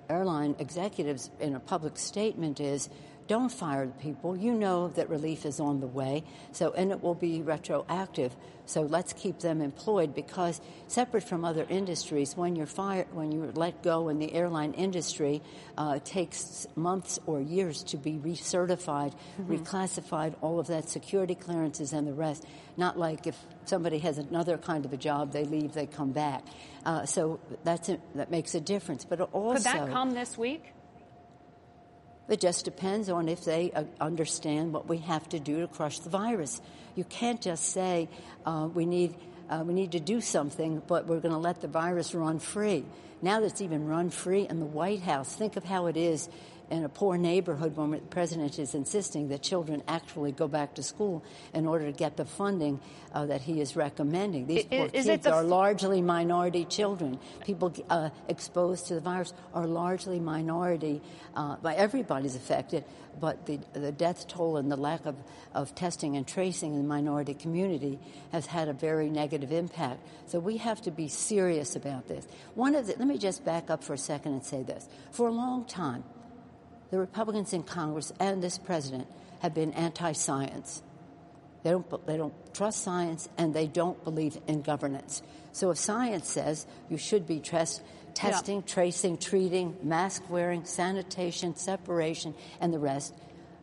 airline 0.10 0.55
executives 0.60 1.29
in 1.39 1.55
a 1.55 1.60
public 1.60 1.97
statement 1.97 2.60
is 2.60 2.89
don't 3.27 3.49
fire 3.49 3.85
the 3.88 3.93
people. 3.93 4.38
You 4.38 4.53
know 4.53 4.89
that 4.89 5.09
relief 5.09 5.45
is 5.45 5.59
on 5.59 5.79
the 5.79 5.88
way, 5.88 6.23
so 6.51 6.71
and 6.73 6.91
it 6.91 7.01
will 7.01 7.15
be 7.15 7.41
retroactive. 7.41 8.35
So 8.67 8.81
let's 8.81 9.13
keep 9.13 9.39
them 9.39 9.61
employed 9.61 10.15
because 10.15 10.59
separate 10.88 11.23
from 11.23 11.45
other 11.45 11.65
industries, 11.69 12.35
when 12.35 12.55
you're 12.55 12.65
fired, 12.65 13.13
when 13.13 13.31
you're 13.31 13.51
let 13.51 13.83
go 13.83 14.09
in 14.09 14.17
the 14.19 14.33
airline 14.33 14.73
industry, 14.73 15.41
uh, 15.77 15.93
it 15.97 16.05
takes 16.05 16.65
months 16.75 17.19
or 17.27 17.41
years 17.41 17.83
to 17.83 17.97
be 17.97 18.13
recertified, 18.13 19.13
mm-hmm. 19.39 19.53
reclassified, 19.53 20.35
all 20.41 20.59
of 20.59 20.67
that 20.67 20.89
security 20.89 21.35
clearances 21.35 21.93
and 21.93 22.07
the 22.07 22.13
rest. 22.13 22.45
Not 22.77 22.97
like 22.97 23.27
if 23.27 23.38
somebody 23.65 23.99
has 23.99 24.17
another 24.17 24.57
kind 24.57 24.85
of 24.85 24.93
a 24.93 24.97
job, 24.97 25.31
they 25.31 25.45
leave, 25.45 25.73
they 25.73 25.85
come 25.85 26.11
back. 26.11 26.43
Uh, 26.85 27.05
so 27.05 27.39
that's 27.63 27.89
a, 27.89 27.99
that 28.15 28.31
makes 28.31 28.55
a 28.55 28.61
difference. 28.61 29.05
But 29.05 29.21
also, 29.21 29.55
could 29.55 29.63
that 29.63 29.91
come 29.91 30.11
this 30.11 30.38
week? 30.38 30.73
It 32.27 32.39
just 32.39 32.65
depends 32.65 33.09
on 33.09 33.29
if 33.29 33.45
they 33.45 33.71
uh, 33.71 33.83
understand 34.01 34.73
what 34.73 34.88
we 34.88 34.97
have 34.99 35.29
to 35.29 35.39
do 35.39 35.61
to 35.61 35.67
crush 35.67 35.99
the 35.99 36.09
virus. 36.09 36.61
You 36.95 37.03
can't 37.03 37.41
just 37.41 37.65
say 37.65 38.09
uh, 38.45 38.67
we 38.73 38.85
need 38.85 39.15
uh, 39.47 39.63
we 39.63 39.75
need 39.75 39.91
to 39.91 39.99
do 39.99 40.21
something, 40.21 40.81
but 40.88 41.05
we're 41.05 41.19
going 41.19 41.33
to 41.33 41.38
let 41.39 41.61
the 41.61 41.67
virus 41.67 42.15
run 42.15 42.39
free. 42.39 42.83
Now 43.21 43.39
that 43.41 43.45
it's 43.45 43.61
even 43.61 43.88
run 43.88 44.09
free 44.09 44.47
in 44.47 44.59
the 44.59 44.65
White 44.65 45.01
House, 45.01 45.35
think 45.35 45.55
of 45.55 45.63
how 45.63 45.85
it 45.85 45.97
is 45.97 46.29
in 46.69 46.84
a 46.84 46.89
poor 46.89 47.17
neighborhood 47.17 47.75
when 47.75 47.91
the 47.91 47.97
president 47.97 48.58
is 48.60 48.73
insisting 48.73 49.28
that 49.30 49.41
children 49.41 49.84
actually 49.88 50.32
go 50.32 50.47
back 50.47 50.73
to 50.75 50.84
school 50.84 51.23
in 51.54 51.67
order 51.67 51.86
to 51.86 51.91
get 51.91 52.17
the 52.17 52.25
funding 52.25 52.80
uh, 53.13 53.25
that 53.25 53.41
he 53.41 53.62
is 53.62 53.75
recommending. 53.75 54.47
These 54.47 54.65
poor 54.65 54.89
is 54.93 55.06
kids 55.06 55.28
are 55.28 55.43
largely 55.43 56.01
minority 56.01 56.65
children. 56.65 57.19
People 57.45 57.73
uh, 57.89 58.10
exposed 58.28 58.88
to 58.88 58.95
the 58.95 59.01
virus 59.01 59.34
are 59.54 59.67
largely 59.67 60.19
minority. 60.19 61.01
Uh, 61.36 61.58
by 61.58 61.75
everybody's 61.75 62.36
affected, 62.36 62.84
but 63.19 63.45
the, 63.45 63.60
the 63.73 63.91
death 63.91 64.28
toll 64.28 64.58
and 64.58 64.71
the 64.71 64.75
lack 64.75 65.06
of, 65.06 65.15
of 65.54 65.75
testing 65.75 66.17
and 66.17 66.28
tracing 66.28 66.73
in 66.73 66.82
the 66.82 66.88
minority 66.88 67.34
community 67.34 67.99
has 68.32 68.45
had 68.45 68.67
a 68.67 68.73
very 68.73 69.10
negative 69.10 69.51
impact. 69.51 69.99
So 70.28 70.39
we 70.39 70.58
have 70.58 70.82
to 70.84 70.91
be 70.91 71.08
serious 71.08 71.75
about 71.75 72.08
this. 72.08 72.28
One 72.56 72.75
of 72.75 72.88
the, 72.88 72.95
let 72.97 73.08
me 73.08 73.17
just 73.17 73.45
back 73.45 73.69
up 73.69 73.84
for 73.84 73.93
a 73.93 73.97
second 73.97 74.34
and 74.34 74.43
say 74.43 74.63
this. 74.63 74.88
For 75.12 75.28
a 75.28 75.32
long 75.32 75.65
time, 75.65 76.04
the 76.91 76.99
Republicans 76.99 77.53
in 77.53 77.63
Congress 77.63 78.13
and 78.19 78.41
this 78.41 78.57
president 78.57 79.07
have 79.39 79.53
been 79.53 79.73
anti 79.73 80.11
science. 80.13 80.81
They 81.63 81.71
don't, 81.71 82.05
they 82.05 82.17
don't 82.17 82.33
trust 82.53 82.83
science 82.83 83.27
and 83.37 83.53
they 83.53 83.65
don't 83.65 84.03
believe 84.03 84.37
in 84.47 84.61
governance. 84.61 85.23
So 85.51 85.71
if 85.71 85.77
science 85.77 86.29
says 86.29 86.67
you 86.89 86.97
should 86.97 87.25
be 87.25 87.39
trust, 87.39 87.81
testing, 88.13 88.57
yeah. 88.57 88.73
tracing, 88.73 89.17
treating, 89.17 89.75
mask 89.81 90.29
wearing, 90.29 90.65
sanitation, 90.65 91.55
separation, 91.55 92.35
and 92.61 92.71
the 92.71 92.79
rest, 92.79 93.13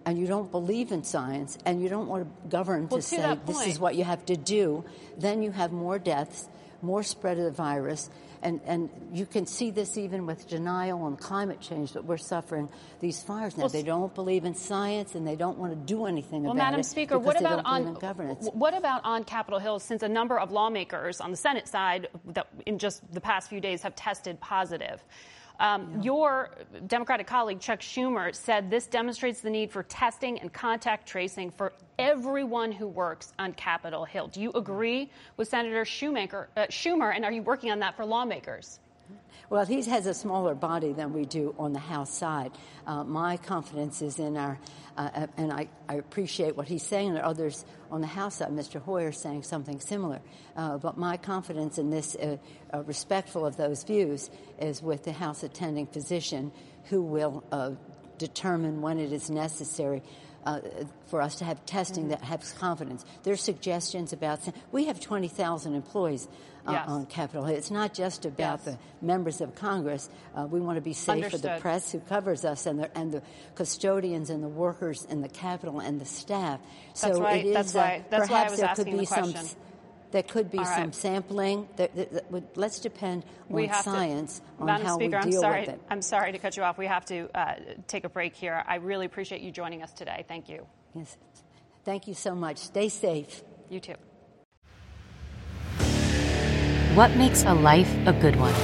and 0.05 0.19
you 0.19 0.27
don't 0.27 0.51
believe 0.51 0.91
in 0.91 1.05
science 1.05 1.59
and 1.65 1.81
you 1.81 1.89
don't 1.89 2.09
want 2.09 2.25
to 2.25 2.49
govern 2.49 2.89
well, 2.89 3.01
to, 3.01 3.09
to 3.09 3.17
say 3.17 3.39
this 3.47 3.67
is 3.67 3.79
what 3.79 3.95
you 3.95 4.05
have 4.05 4.25
to 4.27 4.37
do, 4.37 4.85
then 5.17 5.43
you 5.43 5.53
have 5.53 5.71
more 5.71 5.99
deaths, 5.99 6.49
more 6.83 7.03
spread 7.03 7.39
of 7.39 7.45
the 7.45 7.51
virus, 7.51 8.11
and, 8.43 8.61
and 8.67 8.91
you 9.13 9.25
can 9.25 9.47
see 9.47 9.71
this 9.71 9.97
even 9.97 10.27
with 10.27 10.49
denial 10.49 11.03
on 11.03 11.17
climate 11.17 11.61
change 11.61 11.93
that 11.93 12.05
we're 12.05 12.17
suffering 12.17 12.69
these 13.01 13.23
fires 13.23 13.57
now. 13.57 13.63
Well, 13.63 13.71
they 13.71 13.83
don't 13.83 14.15
believe 14.15 14.45
in 14.45 14.55
science 14.55 15.15
and 15.15 15.27
they 15.27 15.37
don't 15.37 15.59
want 15.59 15.73
to 15.73 15.79
do 15.79 16.07
anything 16.07 16.43
well, 16.43 16.53
about 16.53 16.59
Madam 16.59 16.75
it. 16.75 16.77
Madam 16.79 16.83
Speaker, 16.83 17.19
what 17.19 17.39
about 17.39 17.65
on 17.65 17.95
governance? 17.95 18.49
What 18.53 18.75
about 18.75 19.05
on 19.05 19.25
Capitol 19.25 19.61
Hill? 19.61 19.79
Since 19.79 20.03
a 20.03 20.09
number 20.09 20.39
of 20.39 20.51
lawmakers 20.51 21.21
on 21.21 21.31
the 21.31 21.37
Senate 21.37 21.69
side, 21.69 22.09
that 22.27 22.49
in 22.67 22.79
just 22.79 23.01
the 23.13 23.21
past 23.21 23.49
few 23.49 23.61
days, 23.61 23.83
have 23.83 23.95
tested 23.95 24.41
positive. 24.41 25.03
Um, 25.61 25.91
yeah. 25.97 26.03
Your 26.03 26.51
Democratic 26.87 27.27
colleague, 27.27 27.61
Chuck 27.61 27.81
Schumer, 27.81 28.35
said 28.35 28.71
this 28.71 28.87
demonstrates 28.87 29.41
the 29.41 29.51
need 29.51 29.71
for 29.71 29.83
testing 29.85 30.39
and 30.41 30.53
contact 30.53 31.07
tracing 31.07 31.51
for 31.51 31.73
everyone 31.99 32.73
who 32.73 32.89
works 32.89 33.33
on 33.39 33.53
Capitol 33.53 34.05
Hill. 34.05 34.29
Do 34.29 34.41
you 34.41 34.51
agree 34.55 35.11
with 35.37 35.49
Senator 35.49 35.83
uh, 35.83 35.85
Schumer, 36.67 37.15
and 37.15 37.25
are 37.25 37.33
you 37.33 37.43
working 37.43 37.71
on 37.71 37.79
that 37.81 37.97
for 37.97 38.05
lawmakers? 38.05 38.81
Well, 39.53 39.67
he 39.67 39.83
has 39.83 40.07
a 40.07 40.15
smaller 40.15 40.55
body 40.55 40.95
than 40.95 41.13
we 41.13 41.27
do 41.27 41.55
on 41.59 41.75
the 41.75 41.79
House 41.79 42.11
side. 42.11 42.53
Uh, 42.87 43.05
my 43.05 43.37
confidence 43.37 44.01
is 44.01 44.19
in 44.19 44.39
our, 44.39 44.59
uh, 44.97 45.27
and 45.37 45.53
I, 45.53 45.69
I, 45.91 45.97
appreciate 45.97 46.57
what 46.57 46.69
he's 46.69 46.83
saying, 46.83 47.11
and 47.11 47.19
others 47.19 47.67
on 47.91 48.01
the 48.01 48.07
House 48.07 48.37
side, 48.37 48.49
Mr. 48.49 48.81
Hoyer, 48.81 49.13
saying 49.13 49.43
something 49.43 49.79
similar. 49.79 50.21
Uh, 50.57 50.79
but 50.79 50.97
my 50.97 51.19
confidence 51.19 51.77
in 51.77 51.91
this, 51.91 52.17
uh, 52.17 52.39
uh, 52.73 52.83
respectful 52.85 53.45
of 53.45 53.59
those 53.59 53.85
views, 53.85 54.31
is 54.59 54.83
with 54.83 55.05
the 55.05 55.13
House 55.13 55.43
attending 55.43 55.87
physician 55.87 56.51
who 56.85 57.03
will 57.03 57.45
uh, 57.53 57.73
determine 58.17 58.81
when 58.81 58.99
it 58.99 59.13
is 59.13 59.29
necessary 59.29 60.03
uh, 60.45 60.61
for 61.07 61.23
us 61.23 61.37
to 61.37 61.45
have 61.45 61.65
testing 61.67 62.05
mm-hmm. 62.05 62.11
that 62.11 62.23
has 62.25 62.53
confidence. 62.53 63.05
There's 63.23 63.41
suggestions 63.41 64.13
about 64.13 64.41
we 64.71 64.87
have 64.87 65.01
20,000 65.01 65.75
employees 65.75 66.29
uh, 66.67 66.73
yes. 66.73 66.89
on 66.89 67.07
Capitol 67.07 67.45
Hill. 67.45 67.57
It's 67.57 67.71
not 67.71 67.95
just 67.95 68.25
about 68.25 68.61
yes. 68.65 68.65
the 68.65 68.79
members 69.05 69.41
of 69.41 69.55
Congress. 69.55 70.09
Uh, 70.35 70.47
we 70.47 70.61
want 70.61 70.77
to 70.77 70.81
be 70.81 70.93
safe 70.93 71.25
Understood. 71.25 71.41
for 71.41 71.47
the 71.49 71.61
press 71.61 71.93
who 71.93 72.01
covers 72.01 72.45
us 72.45 72.67
and 72.67 72.79
the, 72.79 72.97
and 72.97 73.13
the 73.13 73.23
custodians 73.55 74.31
and 74.31 74.43
the 74.43 74.49
workers 74.49 75.05
in 75.05 75.23
the 75.23 75.29
Capitol 75.29 75.81
and 75.81 76.01
the 76.01 76.05
staff. 76.05 76.61
That's 76.89 77.01
so 77.01 77.21
right. 77.21 77.45
it 77.45 77.49
is 77.49 77.55
That's 77.55 77.75
why. 77.75 78.05
That's 78.11 78.29
perhaps 78.29 78.31
why 78.31 78.47
I 78.47 78.51
was 78.51 78.61
there 78.61 78.69
asking 78.69 78.85
could 78.85 78.93
be 78.93 78.99
the 78.99 79.07
question. 79.07 79.47
some 79.47 79.57
there 80.13 80.23
could 80.23 80.51
be 80.51 80.59
All 80.59 80.65
some 80.65 80.93
sampling. 80.93 81.69
That, 81.77 81.97
that, 81.97 82.13
that 82.13 82.31
would, 82.31 82.47
let's 82.55 82.79
depend 82.79 83.25
we 83.49 83.69
on 83.69 83.83
science 83.83 84.39
to, 84.39 84.45
on 84.61 84.67
Madam 84.67 84.87
how 84.87 84.95
Speaker, 84.97 85.21
we 85.25 85.31
deal 85.31 85.41
I'm 85.41 85.43
sorry, 85.43 85.61
with 85.61 85.69
it. 85.71 85.81
I'm 85.91 86.03
sorry 86.03 86.33
to 86.33 86.39
cut 86.39 86.57
you 86.57 86.63
off. 86.63 86.79
We 86.79 86.87
have 86.87 87.05
to 87.07 87.29
uh, 87.35 87.55
take 87.89 88.05
a 88.05 88.09
break 88.09 88.37
here. 88.37 88.63
I 88.67 88.77
really 88.77 89.07
appreciate 89.07 89.41
you 89.41 89.51
joining 89.51 89.83
us 89.83 89.93
today. 89.93 90.25
Thank 90.29 90.49
you. 90.49 90.67
Yes. 90.95 91.17
Thank 91.85 92.07
you 92.07 92.15
so 92.15 92.35
much. 92.35 92.59
Stay 92.59 92.89
safe. 92.89 93.43
You 93.69 93.81
too. 93.81 93.95
What 96.95 97.17
makes 97.17 97.43
a 97.45 97.55
life 97.55 97.93
a 98.07 98.13
good 98.13 98.37
one? 98.37 98.55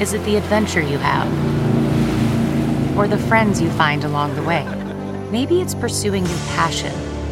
Is 0.00 0.12
it 0.12 0.24
the 0.24 0.36
adventure 0.36 0.80
you 0.80 0.98
have? 0.98 1.28
Or 2.96 3.08
the 3.08 3.18
friends 3.18 3.60
you 3.60 3.68
find 3.70 4.04
along 4.04 4.36
the 4.36 4.42
way? 4.44 4.64
Maybe 5.32 5.60
it's 5.60 5.74
pursuing 5.74 6.24
your 6.24 6.38
passion 6.54 6.92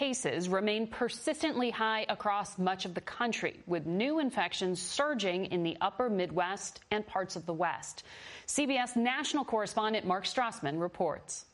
Cases 0.00 0.48
remain 0.48 0.86
persistently 0.86 1.68
high 1.68 2.06
across 2.08 2.56
much 2.56 2.86
of 2.86 2.94
the 2.94 3.02
country, 3.02 3.60
with 3.66 3.84
new 3.84 4.18
infections 4.18 4.80
surging 4.80 5.44
in 5.44 5.62
the 5.62 5.76
upper 5.82 6.08
Midwest 6.08 6.80
and 6.90 7.06
parts 7.06 7.36
of 7.36 7.44
the 7.44 7.52
West. 7.52 8.02
CBS 8.46 8.96
national 8.96 9.44
correspondent 9.44 10.06
Mark 10.06 10.24
Strassmann 10.24 10.80
reports. 10.80 11.44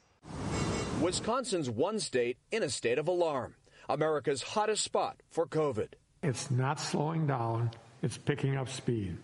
Wisconsin's 1.01 1.69
one 1.69 1.99
state 1.99 2.37
in 2.53 2.63
a 2.63 2.71
state 2.71 3.01
of 3.01 3.09
alarm, 3.09 3.57
America's 3.89 4.43
hottest 4.43 4.85
spot 4.85 5.17
for 5.29 5.45
COVID. 5.47 5.89
It's 6.23 6.49
not 6.49 6.79
slowing 6.79 7.27
down, 7.27 7.73
it's 8.01 8.17
picking 8.17 8.57
up 8.57 8.69
speed. 8.69 9.17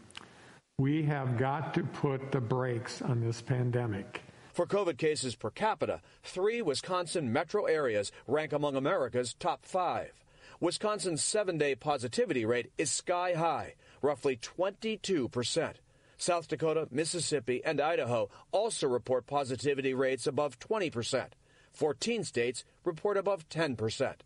We 0.79 1.05
have 1.05 1.39
got 1.39 1.75
to 1.75 1.85
put 1.85 2.33
the 2.33 2.41
brakes 2.41 3.01
on 3.01 3.21
this 3.21 3.41
pandemic. 3.41 4.21
For 4.53 4.67
COVID 4.67 4.99
cases 4.99 5.35
per 5.35 5.49
capita, 5.49 6.03
three 6.23 6.61
Wisconsin 6.61 7.33
metro 7.33 7.65
areas 7.65 8.13
rank 8.27 8.53
among 8.53 8.77
America's 8.77 9.33
top 9.33 9.65
five. 9.65 10.13
Wisconsin's 10.61 11.25
seven 11.25 11.57
day 11.57 11.75
positivity 11.75 12.45
rate 12.45 12.71
is 12.77 12.91
sky 12.91 13.33
high, 13.33 13.75
roughly 14.03 14.37
22%. 14.37 15.73
South 16.19 16.49
Dakota, 16.49 16.87
Mississippi, 16.91 17.63
and 17.65 17.81
Idaho 17.81 18.29
also 18.53 18.87
report 18.87 19.27
positivity 19.27 19.95
rates 19.95 20.27
above 20.27 20.59
20%. 20.59 21.29
14 21.73 22.23
states 22.23 22.65
report 22.85 23.17
above 23.17 23.49
10%. 23.49 24.17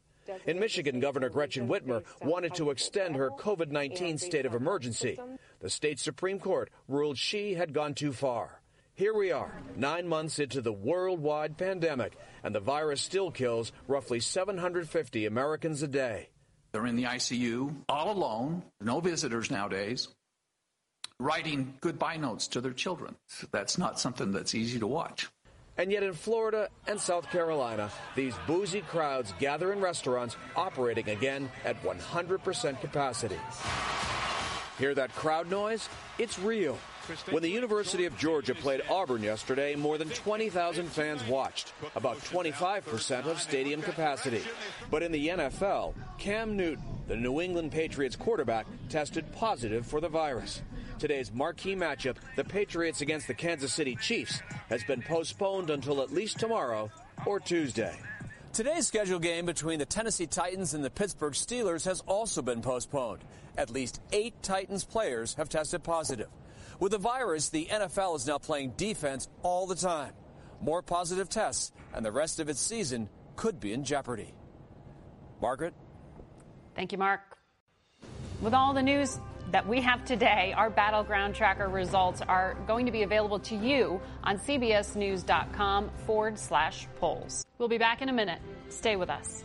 In 0.44 0.58
Michigan, 0.58 0.98
Governor 0.98 1.28
Gretchen 1.28 1.68
Whitmer 1.68 2.02
wanted 2.20 2.52
to 2.54 2.70
extend 2.70 3.14
her 3.14 3.30
COVID 3.30 3.70
19 3.70 4.18
state 4.18 4.44
of 4.44 4.56
emergency. 4.56 5.20
The 5.60 5.70
state 5.70 6.00
Supreme 6.00 6.40
Court 6.40 6.68
ruled 6.88 7.16
she 7.16 7.54
had 7.54 7.72
gone 7.72 7.94
too 7.94 8.12
far. 8.12 8.55
Here 8.96 9.12
we 9.12 9.30
are, 9.30 9.52
nine 9.76 10.08
months 10.08 10.38
into 10.38 10.62
the 10.62 10.72
worldwide 10.72 11.58
pandemic, 11.58 12.16
and 12.42 12.54
the 12.54 12.60
virus 12.60 13.02
still 13.02 13.30
kills 13.30 13.70
roughly 13.86 14.20
750 14.20 15.26
Americans 15.26 15.82
a 15.82 15.86
day. 15.86 16.30
They're 16.72 16.86
in 16.86 16.96
the 16.96 17.02
ICU, 17.02 17.74
all 17.90 18.10
alone, 18.10 18.62
no 18.80 19.00
visitors 19.00 19.50
nowadays, 19.50 20.08
writing 21.20 21.74
goodbye 21.82 22.16
notes 22.16 22.48
to 22.48 22.62
their 22.62 22.72
children. 22.72 23.16
That's 23.52 23.76
not 23.76 24.00
something 24.00 24.32
that's 24.32 24.54
easy 24.54 24.78
to 24.78 24.86
watch. 24.86 25.28
And 25.76 25.92
yet 25.92 26.02
in 26.02 26.14
Florida 26.14 26.70
and 26.86 26.98
South 26.98 27.30
Carolina, 27.30 27.90
these 28.14 28.34
boozy 28.46 28.80
crowds 28.80 29.34
gather 29.38 29.74
in 29.74 29.80
restaurants 29.82 30.38
operating 30.56 31.10
again 31.10 31.50
at 31.66 31.82
100% 31.82 32.80
capacity. 32.80 33.38
Hear 34.78 34.94
that 34.94 35.14
crowd 35.14 35.50
noise? 35.50 35.86
It's 36.18 36.38
real. 36.38 36.78
When 37.30 37.42
the 37.42 37.50
University 37.50 38.04
of 38.06 38.16
Georgia 38.18 38.54
played 38.54 38.82
Auburn 38.90 39.22
yesterday, 39.22 39.76
more 39.76 39.98
than 39.98 40.08
20,000 40.10 40.86
fans 40.86 41.22
watched, 41.28 41.72
about 41.94 42.18
25% 42.18 43.26
of 43.26 43.40
stadium 43.40 43.82
capacity. 43.82 44.42
But 44.90 45.02
in 45.02 45.12
the 45.12 45.28
NFL, 45.28 45.94
Cam 46.18 46.56
Newton, 46.56 46.82
the 47.06 47.16
New 47.16 47.40
England 47.40 47.72
Patriots 47.72 48.16
quarterback, 48.16 48.66
tested 48.88 49.30
positive 49.32 49.86
for 49.86 50.00
the 50.00 50.08
virus. 50.08 50.62
Today's 50.98 51.32
marquee 51.32 51.76
matchup, 51.76 52.16
the 52.36 52.44
Patriots 52.44 53.02
against 53.02 53.28
the 53.28 53.34
Kansas 53.34 53.72
City 53.72 53.96
Chiefs, 53.96 54.40
has 54.68 54.82
been 54.84 55.02
postponed 55.02 55.70
until 55.70 56.02
at 56.02 56.12
least 56.12 56.38
tomorrow 56.38 56.90
or 57.24 57.38
Tuesday. 57.38 57.96
Today's 58.52 58.86
scheduled 58.86 59.22
game 59.22 59.44
between 59.44 59.78
the 59.78 59.84
Tennessee 59.84 60.26
Titans 60.26 60.72
and 60.72 60.82
the 60.82 60.88
Pittsburgh 60.88 61.34
Steelers 61.34 61.84
has 61.84 62.00
also 62.06 62.40
been 62.40 62.62
postponed. 62.62 63.20
At 63.58 63.70
least 63.70 64.00
eight 64.12 64.34
Titans 64.42 64.84
players 64.84 65.34
have 65.34 65.50
tested 65.50 65.82
positive. 65.82 66.28
With 66.78 66.92
the 66.92 66.98
virus, 66.98 67.48
the 67.48 67.66
NFL 67.66 68.16
is 68.16 68.26
now 68.26 68.38
playing 68.38 68.74
defense 68.76 69.28
all 69.42 69.66
the 69.66 69.74
time. 69.74 70.12
More 70.60 70.82
positive 70.82 71.28
tests, 71.28 71.72
and 71.94 72.04
the 72.04 72.12
rest 72.12 72.40
of 72.40 72.48
its 72.48 72.60
season 72.60 73.08
could 73.34 73.60
be 73.60 73.72
in 73.72 73.84
jeopardy. 73.84 74.34
Margaret? 75.40 75.74
Thank 76.74 76.92
you, 76.92 76.98
Mark. 76.98 77.20
With 78.42 78.52
all 78.52 78.74
the 78.74 78.82
news 78.82 79.18
that 79.52 79.66
we 79.66 79.80
have 79.80 80.04
today, 80.04 80.52
our 80.56 80.68
Battleground 80.68 81.34
Tracker 81.34 81.68
results 81.68 82.20
are 82.20 82.56
going 82.66 82.84
to 82.86 82.92
be 82.92 83.02
available 83.02 83.38
to 83.40 83.56
you 83.56 84.00
on 84.24 84.38
CBSNews.com 84.38 85.90
forward 86.04 86.38
slash 86.38 86.86
polls. 86.98 87.46
We'll 87.58 87.68
be 87.68 87.78
back 87.78 88.02
in 88.02 88.08
a 88.08 88.12
minute. 88.12 88.40
Stay 88.68 88.96
with 88.96 89.08
us. 89.08 89.44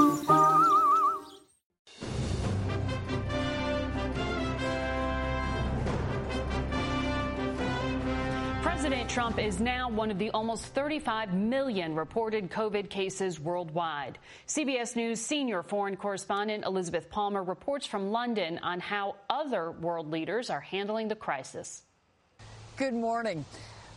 Is 9.51 9.59
now 9.59 9.89
one 9.89 10.09
of 10.09 10.17
the 10.17 10.29
almost 10.29 10.63
35 10.67 11.33
million 11.33 11.93
reported 11.93 12.49
COVID 12.49 12.89
cases 12.89 13.37
worldwide. 13.37 14.17
CBS 14.47 14.95
News 14.95 15.19
senior 15.19 15.61
foreign 15.61 15.97
correspondent 15.97 16.63
Elizabeth 16.63 17.09
Palmer 17.09 17.43
reports 17.43 17.85
from 17.85 18.13
London 18.13 18.59
on 18.59 18.79
how 18.79 19.17
other 19.29 19.71
world 19.71 20.09
leaders 20.09 20.49
are 20.49 20.61
handling 20.61 21.09
the 21.09 21.17
crisis. 21.17 21.83
Good 22.77 22.93
morning. 22.93 23.43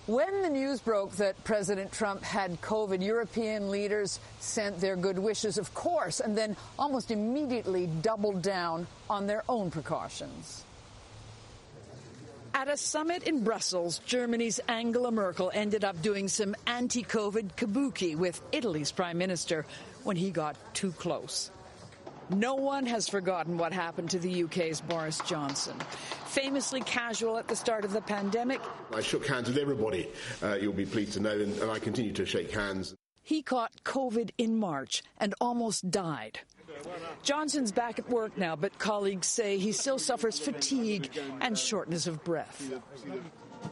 When 0.07 0.43
the 0.43 0.51
news 0.51 0.81
broke 0.81 1.13
that 1.19 1.45
President 1.45 1.93
Trump 1.93 2.25
had 2.25 2.61
COVID, 2.61 3.01
European 3.01 3.71
leaders 3.71 4.19
sent 4.41 4.81
their 4.81 4.97
good 4.97 5.21
wishes, 5.21 5.57
of 5.57 5.73
course, 5.73 6.19
and 6.19 6.37
then 6.37 6.57
almost 6.81 7.13
immediately 7.13 7.87
doubled 8.03 8.43
down 8.43 8.89
on 9.09 9.29
their 9.29 9.45
own 9.49 9.71
precautions. 9.71 10.64
At 12.57 12.69
a 12.69 12.77
summit 12.77 13.25
in 13.25 13.43
Brussels, 13.43 13.99
Germany's 14.07 14.61
Angela 14.69 15.11
Merkel 15.11 15.51
ended 15.53 15.85
up 15.85 16.01
doing 16.03 16.29
some 16.29 16.55
anti 16.69 17.03
COVID 17.03 17.57
kabuki 17.57 18.17
with 18.17 18.41
Italy's 18.53 18.93
prime 18.93 19.19
minister 19.19 19.67
when 20.05 20.15
he 20.15 20.31
got 20.31 20.57
too 20.73 20.93
close. 20.93 21.51
No 22.31 22.55
one 22.55 22.87
has 22.87 23.09
forgotten 23.09 23.59
what 23.59 23.73
happened 23.73 24.09
to 24.11 24.21
the 24.21 24.45
UK's 24.45 24.81
Boris 24.81 25.19
Johnson. 25.27 25.77
Famously 26.27 26.81
casual 26.83 27.39
at 27.39 27.49
the 27.49 27.57
start 27.57 27.85
of 27.85 27.93
the 27.93 28.01
pandemic, 28.01 28.61
I 28.95 29.01
shook 29.01 29.27
hands 29.27 29.49
with 29.49 29.59
everybody, 29.59 30.09
uh, 30.41 30.55
you'll 30.55 30.73
be 30.73 30.87
pleased 30.87 31.15
to 31.15 31.21
know, 31.21 31.33
and, 31.33 31.59
and 31.59 31.71
I 31.73 31.81
continue 31.81 32.13
to 32.13 32.25
shake 32.25 32.53
hands. 32.53 32.95
he 33.21 33.43
caught 33.43 33.73
COVID 33.85 34.31
in 34.39 34.57
March 34.57 35.03
and 35.19 35.35
almost 35.41 35.91
died. 35.91 36.39
Johnson's 37.23 37.73
back 37.73 37.99
at 37.99 38.09
work 38.09 38.37
now, 38.37 38.57
but 38.57 38.79
colleagues 38.79 39.27
say 39.27 39.59
he 39.59 39.73
still 39.73 39.99
suffers 39.99 40.39
fatigue 40.39 41.11
and 41.41 41.59
shortness 41.59 42.07
of 42.07 42.25
breath. 42.25 42.73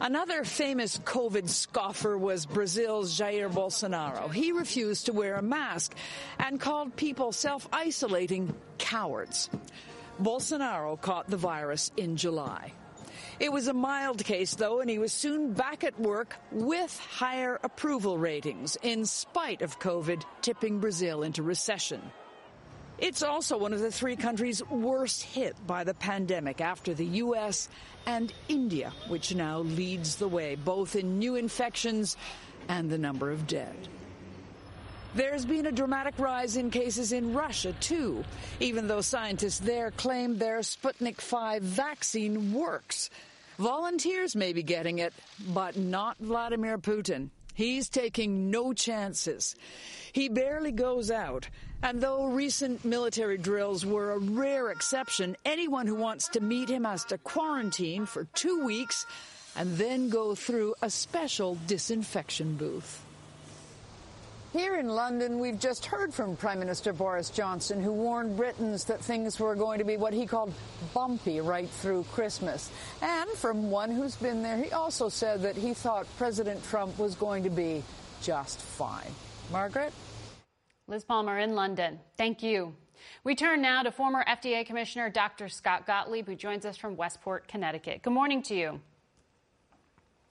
Another 0.01 0.43
famous 0.43 0.97
COVID 0.97 1.47
scoffer 1.47 2.17
was 2.17 2.45
Brazil's 2.45 3.17
Jair 3.17 3.51
Bolsonaro. 3.51 4.31
He 4.33 4.51
refused 4.51 5.05
to 5.05 5.13
wear 5.13 5.35
a 5.35 5.41
mask 5.41 5.95
and 6.39 6.59
called 6.59 6.95
people 6.95 7.31
self 7.31 7.67
isolating 7.71 8.53
cowards. 8.77 9.49
Bolsonaro 10.21 10.99
caught 10.99 11.29
the 11.29 11.37
virus 11.37 11.91
in 11.95 12.17
July. 12.17 12.73
It 13.39 13.51
was 13.51 13.67
a 13.67 13.73
mild 13.73 14.23
case, 14.23 14.55
though, 14.55 14.79
and 14.79 14.89
he 14.89 14.99
was 14.99 15.11
soon 15.11 15.53
back 15.53 15.83
at 15.83 15.99
work 15.99 16.37
with 16.51 16.97
higher 16.99 17.59
approval 17.63 18.17
ratings, 18.17 18.77
in 18.81 19.05
spite 19.05 19.61
of 19.61 19.79
COVID 19.79 20.23
tipping 20.41 20.79
Brazil 20.79 21.23
into 21.23 21.43
recession. 21.43 22.01
It's 22.99 23.23
also 23.23 23.57
one 23.57 23.73
of 23.73 23.79
the 23.79 23.91
three 23.91 24.15
countries 24.15 24.63
worst 24.69 25.23
hit 25.23 25.55
by 25.65 25.83
the 25.83 25.93
pandemic 25.93 26.61
after 26.61 26.93
the 26.93 27.05
U.S. 27.05 27.67
and 28.05 28.31
India, 28.47 28.93
which 29.07 29.33
now 29.33 29.59
leads 29.59 30.15
the 30.15 30.27
way, 30.27 30.55
both 30.55 30.95
in 30.95 31.19
new 31.19 31.35
infections 31.35 32.15
and 32.67 32.89
the 32.89 32.97
number 32.97 33.31
of 33.31 33.47
dead. 33.47 33.75
There's 35.15 35.45
been 35.45 35.67
a 35.67 35.71
dramatic 35.71 36.17
rise 36.17 36.57
in 36.57 36.71
cases 36.71 37.11
in 37.11 37.33
Russia, 37.33 37.73
too, 37.79 38.23
even 38.59 38.87
though 38.87 39.01
scientists 39.01 39.59
there 39.59 39.91
claim 39.91 40.37
their 40.37 40.59
Sputnik 40.59 41.21
5 41.21 41.61
vaccine 41.61 42.53
works. 42.53 43.11
Volunteers 43.59 44.35
may 44.35 44.53
be 44.53 44.63
getting 44.63 44.99
it, 44.99 45.13
but 45.53 45.77
not 45.77 46.17
Vladimir 46.17 46.79
Putin. 46.79 47.29
He's 47.53 47.89
taking 47.89 48.49
no 48.49 48.73
chances. 48.73 49.55
He 50.11 50.29
barely 50.29 50.71
goes 50.71 51.11
out. 51.11 51.47
And 51.83 51.99
though 51.99 52.27
recent 52.27 52.85
military 52.85 53.37
drills 53.37 53.85
were 53.85 54.13
a 54.13 54.17
rare 54.17 54.69
exception, 54.69 55.35
anyone 55.43 55.85
who 55.85 55.95
wants 55.95 56.29
to 56.29 56.39
meet 56.39 56.69
him 56.69 56.85
has 56.85 57.03
to 57.05 57.17
quarantine 57.17 58.05
for 58.05 58.23
two 58.33 58.63
weeks 58.63 59.05
and 59.57 59.75
then 59.77 60.07
go 60.07 60.33
through 60.33 60.75
a 60.81 60.89
special 60.89 61.57
disinfection 61.67 62.55
booth. 62.55 63.03
Here 64.53 64.79
in 64.79 64.87
London, 64.87 65.39
we've 65.39 65.59
just 65.59 65.85
heard 65.85 66.13
from 66.13 66.37
Prime 66.37 66.59
Minister 66.59 66.93
Boris 66.93 67.29
Johnson, 67.29 67.83
who 67.83 67.91
warned 67.91 68.37
Britons 68.37 68.85
that 68.85 69.01
things 69.01 69.37
were 69.37 69.55
going 69.55 69.79
to 69.79 69.85
be 69.85 69.97
what 69.97 70.13
he 70.13 70.25
called 70.25 70.53
bumpy 70.93 71.41
right 71.41 71.67
through 71.67 72.05
Christmas. 72.13 72.71
And 73.01 73.29
from 73.31 73.71
one 73.71 73.91
who's 73.91 74.15
been 74.15 74.41
there, 74.41 74.55
he 74.55 74.71
also 74.71 75.09
said 75.09 75.41
that 75.41 75.57
he 75.57 75.73
thought 75.73 76.07
President 76.17 76.63
Trump 76.63 76.97
was 76.97 77.15
going 77.15 77.43
to 77.43 77.49
be 77.49 77.83
just 78.21 78.61
fine. 78.61 79.11
Margaret? 79.51 79.91
Liz 80.87 81.05
Palmer 81.05 81.39
in 81.39 81.55
London. 81.55 81.99
Thank 82.17 82.43
you. 82.43 82.75
We 83.23 83.35
turn 83.35 83.61
now 83.61 83.83
to 83.83 83.91
former 83.91 84.23
FDA 84.25 84.65
Commissioner 84.65 85.09
Dr. 85.09 85.47
Scott 85.47 85.87
Gottlieb, 85.87 86.27
who 86.27 86.35
joins 86.35 86.65
us 86.65 86.75
from 86.75 86.97
Westport, 86.97 87.47
Connecticut. 87.47 88.01
Good 88.01 88.13
morning 88.13 88.41
to 88.43 88.55
you. 88.55 88.81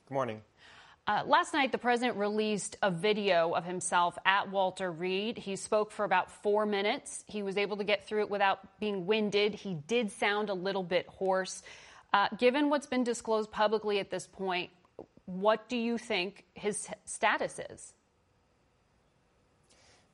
Good 0.09 0.15
morning. 0.15 0.43
Uh, 1.07 1.23
last 1.27 1.53
night, 1.53 1.73
the 1.73 1.79
president 1.79 2.19
released 2.19 2.77
a 2.83 2.91
video 2.91 3.53
of 3.53 3.65
himself 3.65 4.17
at 4.25 4.51
Walter 4.51 4.93
Reed. 4.93 5.39
He 5.39 5.57
spoke 5.57 5.91
for 5.91 6.05
about 6.05 6.31
four 6.31 6.65
minutes. 6.67 7.25
He 7.27 7.43
was 7.43 7.57
able 7.57 7.79
to 7.79 7.85
get 7.85 8.07
through 8.07 8.21
it 8.21 8.31
without 8.31 8.79
being 8.79 9.07
winded. 9.07 9.55
He 9.55 9.75
did 9.75 10.13
sound 10.13 10.49
a 10.49 10.55
little 10.55 10.85
bit 10.85 11.07
hoarse. 11.09 11.63
Uh, 12.13 12.29
given 12.39 12.69
what's 12.69 12.87
been 12.87 13.05
disclosed 13.05 13.51
publicly 13.51 13.99
at 13.99 14.11
this 14.11 14.27
point, 14.27 14.71
what 15.25 15.69
do 15.69 15.77
you 15.77 15.99
think 15.99 16.45
his 16.55 16.89
status 17.05 17.59
is? 17.71 17.95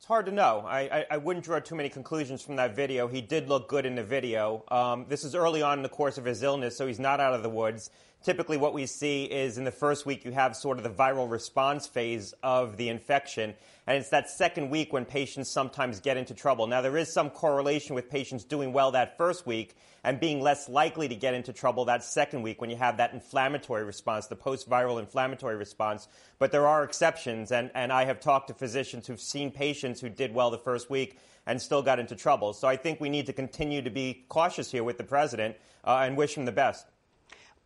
Hard 0.09 0.25
to 0.25 0.31
know. 0.31 0.65
I, 0.67 0.79
I, 0.79 1.05
I, 1.11 1.17
wouldn't 1.17 1.45
draw 1.45 1.59
too 1.59 1.75
many 1.75 1.87
conclusions 1.87 2.41
from 2.41 2.55
that 2.55 2.75
video. 2.75 3.07
He 3.07 3.21
did 3.21 3.47
look 3.47 3.69
good 3.69 3.85
in 3.85 3.93
the 3.93 4.03
video. 4.03 4.63
Um, 4.69 5.05
this 5.07 5.23
is 5.23 5.35
early 5.35 5.61
on 5.61 5.77
in 5.77 5.83
the 5.83 5.89
course 5.89 6.17
of 6.17 6.25
his 6.25 6.41
illness, 6.41 6.75
so 6.75 6.87
he's 6.87 6.97
not 6.97 7.19
out 7.19 7.35
of 7.35 7.43
the 7.43 7.49
woods. 7.49 7.91
typically 8.23 8.57
what 8.57 8.73
we 8.73 8.87
see 8.87 9.25
is 9.25 9.59
in 9.59 9.65
the 9.65 9.71
first 9.71 10.07
week 10.07 10.25
you 10.25 10.31
have 10.31 10.55
sort 10.55 10.79
of 10.79 10.83
the 10.83 10.89
viral 10.89 11.29
response 11.29 11.85
phase 11.85 12.33
of 12.41 12.75
the 12.75 12.89
infection. 12.89 13.53
And 13.85 13.97
it's 13.97 14.09
that 14.09 14.31
second 14.31 14.71
week 14.71 14.91
when 14.91 15.05
patients 15.05 15.51
sometimes 15.51 15.99
get 15.99 16.17
into 16.17 16.33
trouble. 16.33 16.65
Now, 16.65 16.81
there 16.81 16.97
is 16.97 17.13
some 17.13 17.29
correlation 17.29 17.93
with 17.93 18.09
patients 18.09 18.43
doing 18.43 18.73
well 18.73 18.89
that 18.93 19.15
first 19.15 19.45
week 19.45 19.75
and 20.03 20.19
being 20.19 20.41
less 20.41 20.69
likely 20.69 21.07
to 21.07 21.15
get 21.15 21.33
into 21.33 21.53
trouble 21.53 21.85
that 21.85 22.03
second 22.03 22.41
week 22.41 22.61
when 22.61 22.69
you 22.69 22.75
have 22.75 22.97
that 22.97 23.13
inflammatory 23.13 23.83
response, 23.83 24.27
the 24.27 24.35
post 24.35 24.69
viral 24.69 24.99
inflammatory 24.99 25.55
response. 25.55 26.07
But 26.37 26.51
there 26.51 26.67
are 26.67 26.83
exceptions. 26.83 27.51
And, 27.51 27.71
and 27.73 27.91
I 27.91 28.05
have 28.05 28.19
talked 28.19 28.47
to 28.47 28.53
physicians 28.53 29.07
who've 29.07 29.19
seen 29.19 29.51
patients 29.51 30.01
who 30.01 30.09
did 30.09 30.33
well 30.33 30.51
the 30.51 30.57
first 30.57 30.89
week 30.89 31.19
and 31.45 31.61
still 31.61 31.81
got 31.81 31.99
into 31.99 32.15
trouble. 32.15 32.53
So 32.53 32.67
I 32.67 32.75
think 32.75 32.99
we 32.99 33.09
need 33.09 33.25
to 33.25 33.33
continue 33.33 33.81
to 33.81 33.89
be 33.89 34.25
cautious 34.29 34.71
here 34.71 34.83
with 34.83 34.97
the 34.97 35.03
president 35.03 35.55
uh, 35.83 36.01
and 36.03 36.15
wish 36.15 36.35
him 36.35 36.45
the 36.45 36.51
best 36.51 36.85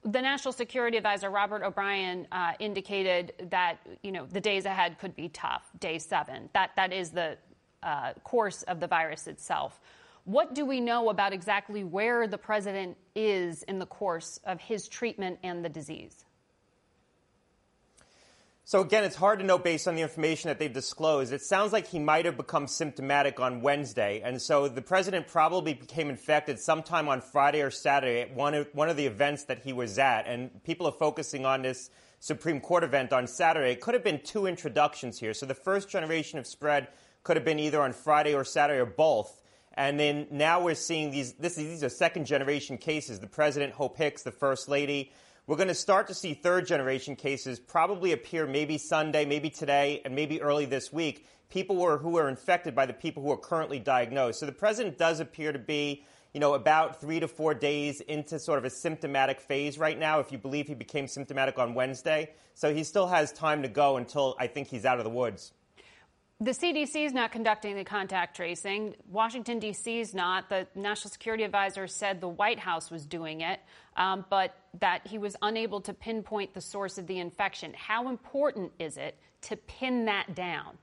the 0.06 0.22
National 0.22 0.52
Security 0.52 0.98
Advisor 0.98 1.30
Robert 1.30 1.64
O'Brien 1.64 2.28
uh, 2.32 2.54
indicated 2.60 3.34
that 3.52 3.78
you 4.02 4.12
know 4.12 4.26
the 4.26 4.42
days 4.42 4.66
ahead 4.66 5.00
could 5.00 5.16
be 5.16 5.30
tough. 5.30 5.70
Day 5.80 5.98
seven. 6.00 6.50
That 6.54 6.72
that 6.76 6.92
is 6.92 7.12
the 7.12 7.38
uh, 7.82 8.14
course 8.24 8.64
of 8.64 8.80
the 8.80 8.88
virus 8.88 9.28
itself. 9.28 9.80
What 10.26 10.56
do 10.56 10.66
we 10.66 10.80
know 10.80 11.10
about 11.10 11.34
exactly 11.34 11.84
where 11.84 12.28
the 12.28 12.38
president 12.38 12.98
is 13.14 13.64
in 13.64 13.80
the 13.80 13.86
course 13.86 14.40
of 14.46 14.62
his 14.62 14.88
treatment 14.88 15.40
and 15.44 15.66
the 15.66 15.70
disease? 15.70 16.24
So 18.66 18.80
again, 18.80 19.04
it's 19.04 19.18
hard 19.18 19.40
to 19.40 19.46
know 19.46 19.58
based 19.58 19.90
on 19.90 19.96
the 19.96 20.02
information 20.02 20.48
that 20.48 20.58
they've 20.58 20.72
disclosed. 20.72 21.34
It 21.34 21.42
sounds 21.42 21.74
like 21.74 21.88
he 21.88 22.00
might 22.00 22.24
have 22.24 22.38
become 22.38 22.68
symptomatic 22.68 23.42
on 23.42 23.60
Wednesday, 23.62 24.22
and 24.24 24.42
so 24.42 24.70
the 24.70 24.82
president 24.82 25.28
probably 25.28 25.74
became 25.74 26.10
infected 26.10 26.58
sometime 26.58 27.10
on 27.10 27.20
Friday 27.20 27.62
or 27.62 27.70
Saturday 27.70 28.22
at 28.22 28.34
one 28.34 28.54
of, 28.54 28.68
one 28.72 28.88
of 28.88 28.96
the 28.96 29.06
events 29.06 29.44
that 29.46 29.60
he 29.60 29.74
was 29.74 30.00
at. 30.00 30.28
And 30.28 30.64
people 30.64 30.88
are 30.88 30.94
focusing 30.94 31.46
on 31.46 31.64
this 31.64 31.90
Supreme 32.22 32.62
Court 32.62 32.86
event 32.86 33.12
on 33.12 33.28
Saturday. 33.28 33.74
It 33.74 33.82
could 33.82 33.96
have 33.96 34.04
been 34.04 34.22
two 34.24 34.46
introductions 34.46 35.20
here. 35.20 35.34
So 35.34 35.46
the 35.46 35.54
first 35.54 35.90
generation 35.90 36.40
of 36.40 36.48
spread 36.48 36.88
could 37.24 37.36
have 37.36 37.44
been 37.44 37.60
either 37.60 37.82
on 37.82 37.92
Friday 37.92 38.34
or 38.34 38.46
Saturday 38.46 38.80
or 38.80 38.86
both. 38.86 39.43
And 39.76 40.00
then 40.00 40.28
now 40.30 40.62
we're 40.62 40.76
seeing 40.76 41.12
these. 41.12 41.34
This, 41.34 41.56
these 41.56 41.84
are 41.84 41.90
second 41.90 42.26
generation 42.26 42.78
cases. 42.78 43.20
The 43.20 43.28
president, 43.28 43.74
Hope 43.74 43.98
Hicks, 43.98 44.24
the 44.24 44.32
first 44.32 44.70
lady. 44.70 45.12
We're 45.46 45.58
going 45.58 45.68
to 45.68 45.76
start 45.76 46.08
to 46.08 46.14
see 46.14 46.34
third 46.34 46.66
generation 46.66 47.18
cases 47.18 47.60
probably 47.60 48.14
appear 48.14 48.48
maybe 48.48 48.78
Sunday, 48.78 49.26
maybe 49.26 49.50
today, 49.50 50.02
and 50.06 50.16
maybe 50.16 50.42
early 50.42 50.64
this 50.66 50.94
week. 50.94 51.28
People 51.50 51.76
who 51.76 51.86
are, 51.86 51.98
who 51.98 52.18
are 52.18 52.30
infected 52.30 52.74
by 52.74 52.86
the 52.86 52.94
people 52.94 53.22
who 53.22 53.30
are 53.32 53.38
currently 53.38 53.78
diagnosed. 53.78 54.40
So 54.40 54.46
the 54.46 54.54
president 54.54 54.98
does 54.98 55.20
appear 55.20 55.52
to 55.52 55.60
be, 55.60 56.06
you 56.34 56.40
know, 56.40 56.54
about 56.54 57.02
three 57.02 57.20
to 57.20 57.28
four 57.28 57.54
days 57.54 58.00
into 58.00 58.40
sort 58.40 58.58
of 58.58 58.64
a 58.64 58.70
symptomatic 58.70 59.42
phase 59.42 59.78
right 59.78 60.00
now, 60.00 60.22
if 60.22 60.32
you 60.32 60.38
believe 60.38 60.68
he 60.68 60.76
became 60.76 61.08
symptomatic 61.08 61.60
on 61.60 61.74
Wednesday. 61.74 62.32
So 62.54 62.74
he 62.74 62.86
still 62.86 63.08
has 63.08 63.34
time 63.34 63.64
to 63.64 63.68
go 63.68 63.98
until 63.98 64.38
I 64.40 64.48
think 64.48 64.70
he's 64.70 64.86
out 64.86 65.00
of 65.00 65.04
the 65.04 65.10
woods. 65.10 65.52
The 66.44 66.52
CDC 66.52 67.06
is 67.06 67.14
not 67.14 67.32
conducting 67.32 67.78
the 67.78 67.86
contact 67.86 68.36
tracing. 68.36 68.96
Washington, 69.10 69.60
D.C. 69.60 70.02
is 70.02 70.14
not. 70.14 70.50
The 70.50 70.68
National 70.76 71.10
Security 71.10 71.46
Advisor 71.46 71.88
said 71.88 72.20
the 72.20 72.28
White 72.28 72.60
House 72.60 72.92
was 72.92 73.06
doing 73.06 73.40
it, 73.40 73.62
um, 73.96 74.26
but 74.30 74.54
that 74.82 75.08
he 75.08 75.18
was 75.18 75.38
unable 75.42 75.80
to 75.80 75.94
pinpoint 75.94 76.54
the 76.54 76.60
source 76.60 76.98
of 76.98 77.08
the 77.08 77.18
infection. 77.18 77.74
How 77.74 78.10
important 78.10 78.74
is 78.78 78.98
it 78.98 79.18
to 79.44 79.56
pin 79.56 80.04
that 80.04 80.36
down? 80.36 80.78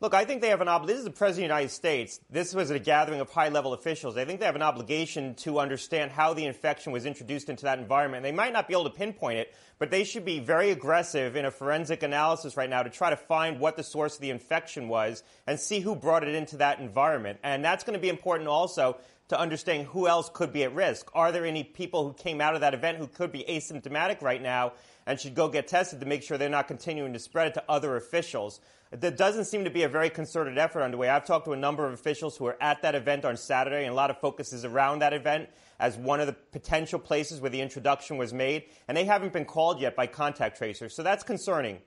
Look, 0.00 0.12
I 0.12 0.24
think 0.24 0.42
they 0.42 0.48
have 0.48 0.60
an 0.60 0.68
obligation. 0.68 0.96
This 0.96 0.98
is 0.98 1.04
the 1.04 1.16
President 1.16 1.44
of 1.44 1.48
the 1.48 1.54
United 1.54 1.72
States. 1.72 2.20
This 2.28 2.52
was 2.52 2.70
a 2.70 2.80
gathering 2.80 3.20
of 3.20 3.30
high 3.30 3.48
level 3.48 3.72
officials. 3.72 4.16
I 4.16 4.24
think 4.24 4.40
they 4.40 4.46
have 4.46 4.56
an 4.56 4.62
obligation 4.62 5.36
to 5.36 5.60
understand 5.60 6.10
how 6.10 6.34
the 6.34 6.44
infection 6.44 6.92
was 6.92 7.06
introduced 7.06 7.48
into 7.48 7.62
that 7.64 7.78
environment. 7.78 8.24
They 8.24 8.32
might 8.32 8.52
not 8.52 8.66
be 8.66 8.74
able 8.74 8.84
to 8.84 8.90
pinpoint 8.90 9.38
it, 9.38 9.54
but 9.78 9.92
they 9.92 10.02
should 10.02 10.24
be 10.24 10.40
very 10.40 10.72
aggressive 10.72 11.36
in 11.36 11.44
a 11.44 11.50
forensic 11.50 12.02
analysis 12.02 12.56
right 12.56 12.68
now 12.68 12.82
to 12.82 12.90
try 12.90 13.10
to 13.10 13.16
find 13.16 13.60
what 13.60 13.76
the 13.76 13.84
source 13.84 14.16
of 14.16 14.20
the 14.20 14.30
infection 14.30 14.88
was 14.88 15.22
and 15.46 15.60
see 15.60 15.78
who 15.78 15.94
brought 15.94 16.24
it 16.24 16.34
into 16.34 16.56
that 16.56 16.80
environment. 16.80 17.38
And 17.44 17.64
that's 17.64 17.84
going 17.84 17.94
to 17.94 18.02
be 18.02 18.08
important 18.08 18.48
also 18.48 18.96
to 19.28 19.38
understand 19.38 19.86
who 19.86 20.06
else 20.06 20.30
could 20.32 20.52
be 20.52 20.64
at 20.64 20.74
risk. 20.74 21.10
Are 21.14 21.32
there 21.32 21.46
any 21.46 21.64
people 21.64 22.06
who 22.06 22.12
came 22.12 22.40
out 22.40 22.54
of 22.54 22.60
that 22.60 22.74
event 22.74 22.98
who 22.98 23.06
could 23.06 23.32
be 23.32 23.44
asymptomatic 23.48 24.20
right 24.20 24.42
now 24.42 24.72
and 25.06 25.18
should 25.18 25.34
go 25.34 25.48
get 25.48 25.66
tested 25.66 26.00
to 26.00 26.06
make 26.06 26.22
sure 26.22 26.36
they're 26.36 26.48
not 26.48 26.68
continuing 26.68 27.12
to 27.14 27.18
spread 27.18 27.48
it 27.48 27.54
to 27.54 27.64
other 27.68 27.96
officials? 27.96 28.60
There 28.90 29.10
doesn't 29.10 29.46
seem 29.46 29.64
to 29.64 29.70
be 29.70 29.82
a 29.82 29.88
very 29.88 30.10
concerted 30.10 30.58
effort 30.58 30.82
underway. 30.82 31.08
I've 31.08 31.26
talked 31.26 31.46
to 31.46 31.52
a 31.52 31.56
number 31.56 31.86
of 31.86 31.94
officials 31.94 32.36
who 32.36 32.44
were 32.44 32.62
at 32.62 32.82
that 32.82 32.94
event 32.94 33.24
on 33.24 33.36
Saturday, 33.36 33.84
and 33.84 33.92
a 33.92 33.94
lot 33.94 34.10
of 34.10 34.20
focus 34.20 34.52
is 34.52 34.64
around 34.64 35.00
that 35.00 35.12
event 35.12 35.48
as 35.80 35.96
one 35.96 36.20
of 36.20 36.26
the 36.26 36.32
potential 36.32 36.98
places 36.98 37.40
where 37.40 37.50
the 37.50 37.60
introduction 37.60 38.18
was 38.18 38.32
made, 38.32 38.64
and 38.86 38.96
they 38.96 39.04
haven't 39.04 39.32
been 39.32 39.46
called 39.46 39.80
yet 39.80 39.96
by 39.96 40.06
contact 40.06 40.58
tracers. 40.58 40.94
So 40.94 41.02
that's 41.02 41.24
concerning. 41.24 41.78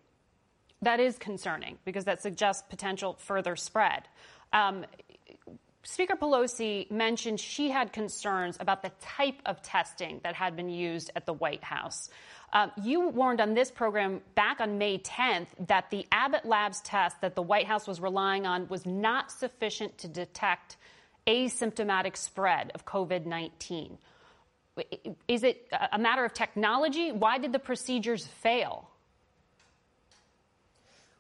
That 0.82 1.00
is 1.00 1.18
concerning 1.18 1.78
because 1.86 2.06
that 2.06 2.22
suggests 2.22 2.64
potential 2.70 3.16
further 3.20 3.56
spread. 3.56 4.08
Um, 4.54 4.86
Speaker 5.90 6.18
Pelosi 6.18 6.92
mentioned 6.92 7.40
she 7.40 7.70
had 7.70 7.94
concerns 7.94 8.58
about 8.60 8.82
the 8.82 8.92
type 9.00 9.42
of 9.46 9.62
testing 9.62 10.20
that 10.22 10.36
had 10.36 10.54
been 10.54 10.68
used 10.68 11.12
at 11.16 11.26
the 11.26 11.32
White 11.32 11.64
House. 11.64 12.10
Uh, 12.52 12.68
you 12.84 13.08
warned 13.08 13.40
on 13.40 13.54
this 13.54 13.72
program 13.72 14.20
back 14.36 14.60
on 14.60 14.78
May 14.78 14.98
10th 14.98 15.48
that 15.68 15.90
the 15.90 16.06
Abbott 16.12 16.44
Labs 16.44 16.82
test 16.82 17.22
that 17.22 17.36
the 17.36 17.42
White 17.42 17.68
House 17.68 17.88
was 17.88 18.02
relying 18.02 18.46
on 18.46 18.68
was 18.68 18.86
not 18.86 19.32
sufficient 19.32 19.98
to 20.00 20.10
detect 20.10 20.76
asymptomatic 21.26 22.18
spread 22.18 22.70
of 22.76 22.86
COVID 22.86 23.26
19. 23.26 23.98
Is 25.30 25.44
it 25.44 25.72
a 25.94 25.98
matter 25.98 26.26
of 26.26 26.34
technology? 26.34 27.14
Why 27.14 27.38
did 27.38 27.54
the 27.54 27.60
procedures 27.60 28.28
fail? 28.28 28.90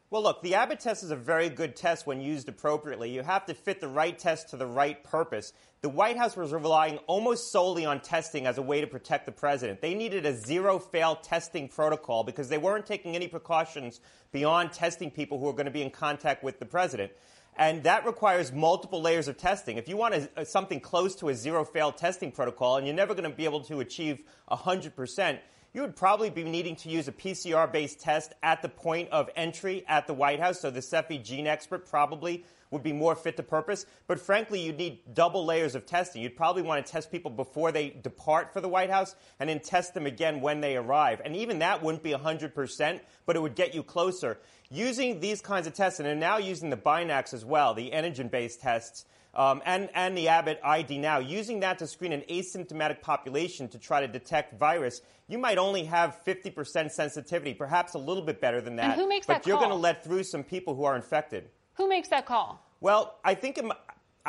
Well, 0.09 0.23
look, 0.23 0.41
the 0.41 0.55
Abbott 0.55 0.79
test 0.79 1.03
is 1.03 1.11
a 1.11 1.17
very 1.17 1.49
good 1.49 1.75
test 1.75 2.07
when 2.07 2.21
used 2.21 2.47
appropriately. 2.47 3.09
You 3.09 3.23
have 3.23 3.45
to 3.47 3.53
fit 3.53 3.81
the 3.81 3.89
right 3.89 4.17
test 4.17 4.47
to 4.49 4.55
the 4.55 4.65
right 4.65 5.03
purpose. 5.03 5.51
The 5.81 5.89
White 5.89 6.15
House 6.15 6.37
was 6.37 6.53
relying 6.53 6.99
almost 7.07 7.51
solely 7.51 7.85
on 7.85 7.99
testing 7.99 8.47
as 8.47 8.57
a 8.57 8.61
way 8.61 8.79
to 8.79 8.87
protect 8.87 9.25
the 9.25 9.33
president. 9.33 9.81
They 9.81 9.93
needed 9.93 10.25
a 10.25 10.33
zero 10.33 10.79
fail 10.79 11.17
testing 11.17 11.67
protocol 11.67 12.23
because 12.23 12.47
they 12.47 12.57
weren't 12.57 12.85
taking 12.85 13.17
any 13.17 13.27
precautions 13.27 13.99
beyond 14.31 14.71
testing 14.71 15.11
people 15.11 15.39
who 15.39 15.49
are 15.49 15.51
going 15.53 15.65
to 15.65 15.71
be 15.71 15.81
in 15.81 15.91
contact 15.91 16.41
with 16.41 16.57
the 16.59 16.65
president. 16.65 17.11
And 17.57 17.83
that 17.83 18.05
requires 18.05 18.53
multiple 18.53 19.01
layers 19.01 19.27
of 19.27 19.35
testing. 19.35 19.75
If 19.75 19.89
you 19.89 19.97
want 19.97 20.29
a, 20.37 20.45
something 20.45 20.79
close 20.79 21.15
to 21.15 21.27
a 21.27 21.35
zero 21.35 21.65
fail 21.65 21.91
testing 21.91 22.31
protocol 22.31 22.77
and 22.77 22.87
you're 22.87 22.95
never 22.95 23.13
going 23.13 23.29
to 23.29 23.35
be 23.35 23.43
able 23.43 23.59
to 23.65 23.81
achieve 23.81 24.23
100%, 24.49 25.39
you 25.77 25.83
would 25.83 25.95
probably 25.95 26.31
be 26.31 26.43
needing 26.43 26.75
to 26.75 26.89
use 26.89 27.07
a 27.07 27.11
PCR 27.11 27.71
based 27.71 27.99
test 27.99 28.33
at 28.41 28.63
the 28.63 28.67
point 28.67 29.09
of 29.11 29.29
entry 29.35 29.85
at 29.87 30.07
the 30.07 30.13
White 30.15 30.39
House. 30.39 30.59
So 30.59 30.71
the 30.71 30.79
Cepheid 30.79 31.23
GeneXpert 31.23 31.87
probably 31.87 32.43
would 32.71 32.81
be 32.81 32.93
more 32.93 33.13
fit 33.13 33.37
to 33.37 33.43
purpose. 33.43 33.85
But 34.07 34.19
frankly, 34.19 34.59
you'd 34.59 34.79
need 34.79 35.13
double 35.13 35.45
layers 35.45 35.75
of 35.75 35.85
testing. 35.85 36.23
You'd 36.23 36.35
probably 36.35 36.63
want 36.63 36.83
to 36.83 36.91
test 36.91 37.11
people 37.11 37.29
before 37.29 37.71
they 37.71 37.91
depart 37.91 38.53
for 38.53 38.59
the 38.59 38.67
White 38.67 38.89
House 38.89 39.15
and 39.39 39.47
then 39.47 39.59
test 39.59 39.93
them 39.93 40.07
again 40.07 40.41
when 40.41 40.61
they 40.61 40.77
arrive. 40.77 41.21
And 41.23 41.35
even 41.35 41.59
that 41.59 41.83
wouldn't 41.83 42.01
be 42.01 42.11
100%, 42.11 42.99
but 43.27 43.35
it 43.35 43.39
would 43.43 43.53
get 43.53 43.75
you 43.75 43.83
closer. 43.83 44.39
Using 44.71 45.19
these 45.19 45.41
kinds 45.41 45.67
of 45.67 45.75
tests, 45.75 45.99
and 45.99 46.07
they're 46.07 46.15
now 46.15 46.39
using 46.39 46.71
the 46.71 46.77
Binax 46.77 47.35
as 47.35 47.45
well, 47.45 47.75
the 47.75 47.91
antigen 47.91 48.31
based 48.31 48.61
tests 48.61 49.05
um, 49.37 49.61
and, 49.65 49.89
and 49.93 50.17
the 50.17 50.27
Abbott 50.29 50.59
ID 50.63 50.97
NOW, 50.97 51.19
using 51.19 51.59
that 51.59 51.77
to 51.79 51.87
screen 51.87 52.11
an 52.11 52.23
asymptomatic 52.27 53.01
population 53.01 53.67
to 53.69 53.77
try 53.77 54.01
to 54.01 54.07
detect 54.07 54.59
virus, 54.59 55.01
you 55.27 55.37
might 55.37 55.59
only 55.59 55.83
have 55.83 56.19
50% 56.25 56.91
sensitivity, 56.91 57.53
perhaps 57.53 57.93
a 57.93 57.99
little 57.99 58.23
bit 58.23 58.41
better 58.41 58.59
than 58.61 58.77
that. 58.77 58.93
And 58.93 59.01
who 59.01 59.07
makes 59.07 59.27
but 59.27 59.43
that 59.43 59.47
you're 59.47 59.59
going 59.59 59.69
to 59.69 59.75
let 59.75 60.03
through 60.03 60.23
some 60.23 60.43
people 60.43 60.73
who 60.73 60.85
are 60.85 60.95
infected. 60.95 61.49
Who 61.75 61.87
makes 61.87 62.09
that 62.09 62.25
call? 62.25 62.65
Well, 62.79 63.19
I 63.23 63.35
think 63.35 63.59
it, 63.59 63.65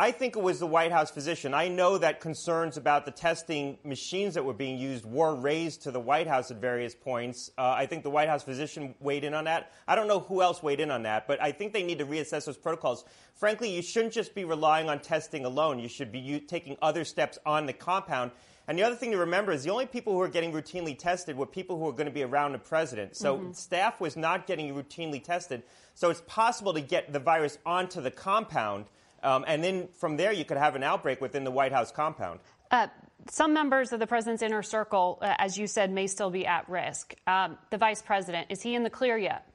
I 0.00 0.12
think 0.12 0.36
it 0.36 0.42
was 0.42 0.60
the 0.60 0.66
White 0.66 0.92
House 0.92 1.10
physician. 1.10 1.54
I 1.54 1.66
know 1.66 1.98
that 1.98 2.20
concerns 2.20 2.76
about 2.76 3.04
the 3.04 3.10
testing 3.10 3.78
machines 3.82 4.34
that 4.34 4.44
were 4.44 4.52
being 4.52 4.78
used 4.78 5.04
were 5.04 5.34
raised 5.34 5.82
to 5.82 5.90
the 5.90 5.98
White 5.98 6.28
House 6.28 6.52
at 6.52 6.58
various 6.58 6.94
points. 6.94 7.50
Uh, 7.58 7.72
I 7.76 7.86
think 7.86 8.04
the 8.04 8.10
White 8.10 8.28
House 8.28 8.44
physician 8.44 8.94
weighed 9.00 9.24
in 9.24 9.34
on 9.34 9.44
that. 9.46 9.72
I 9.88 9.96
don't 9.96 10.06
know 10.06 10.20
who 10.20 10.40
else 10.40 10.62
weighed 10.62 10.78
in 10.78 10.92
on 10.92 11.02
that, 11.02 11.26
but 11.26 11.42
I 11.42 11.50
think 11.50 11.72
they 11.72 11.82
need 11.82 11.98
to 11.98 12.06
reassess 12.06 12.44
those 12.46 12.56
protocols. 12.56 13.04
Frankly, 13.34 13.74
you 13.74 13.82
shouldn't 13.82 14.12
just 14.12 14.36
be 14.36 14.44
relying 14.44 14.88
on 14.88 15.00
testing 15.00 15.44
alone. 15.44 15.80
You 15.80 15.88
should 15.88 16.12
be 16.12 16.20
u- 16.20 16.38
taking 16.38 16.76
other 16.80 17.02
steps 17.04 17.36
on 17.44 17.66
the 17.66 17.72
compound. 17.72 18.30
And 18.68 18.78
the 18.78 18.84
other 18.84 18.94
thing 18.94 19.10
to 19.10 19.18
remember 19.18 19.50
is 19.50 19.64
the 19.64 19.70
only 19.70 19.86
people 19.86 20.12
who 20.12 20.20
are 20.20 20.28
getting 20.28 20.52
routinely 20.52 20.96
tested 20.96 21.36
were 21.36 21.46
people 21.46 21.76
who 21.76 21.88
are 21.88 21.92
going 21.92 22.06
to 22.06 22.12
be 22.12 22.22
around 22.22 22.52
the 22.52 22.58
president. 22.58 23.16
So 23.16 23.36
Mm-hmm. 23.38 23.52
staff 23.52 24.00
was 24.00 24.16
not 24.16 24.46
getting 24.46 24.72
routinely 24.74 25.24
tested. 25.24 25.64
So 25.94 26.08
it's 26.10 26.22
possible 26.28 26.72
to 26.74 26.80
get 26.80 27.12
the 27.12 27.18
virus 27.18 27.58
onto 27.66 28.00
the 28.00 28.12
compound. 28.12 28.84
Um, 29.22 29.44
and 29.46 29.62
then 29.62 29.88
from 29.98 30.16
there, 30.16 30.32
you 30.32 30.44
could 30.44 30.56
have 30.56 30.76
an 30.76 30.82
outbreak 30.82 31.20
within 31.20 31.44
the 31.44 31.50
White 31.50 31.72
House 31.72 31.90
compound. 31.90 32.40
Uh, 32.70 32.88
some 33.30 33.52
members 33.52 33.92
of 33.92 34.00
the 34.00 34.06
president's 34.06 34.42
inner 34.42 34.62
circle, 34.62 35.18
uh, 35.20 35.34
as 35.38 35.56
you 35.58 35.66
said, 35.66 35.90
may 35.90 36.06
still 36.06 36.30
be 36.30 36.46
at 36.46 36.68
risk. 36.68 37.14
Um, 37.26 37.58
the 37.70 37.78
vice 37.78 38.02
president, 38.02 38.46
is 38.50 38.62
he 38.62 38.74
in 38.74 38.84
the 38.84 38.90
clear 38.90 39.18
yet? 39.18 39.48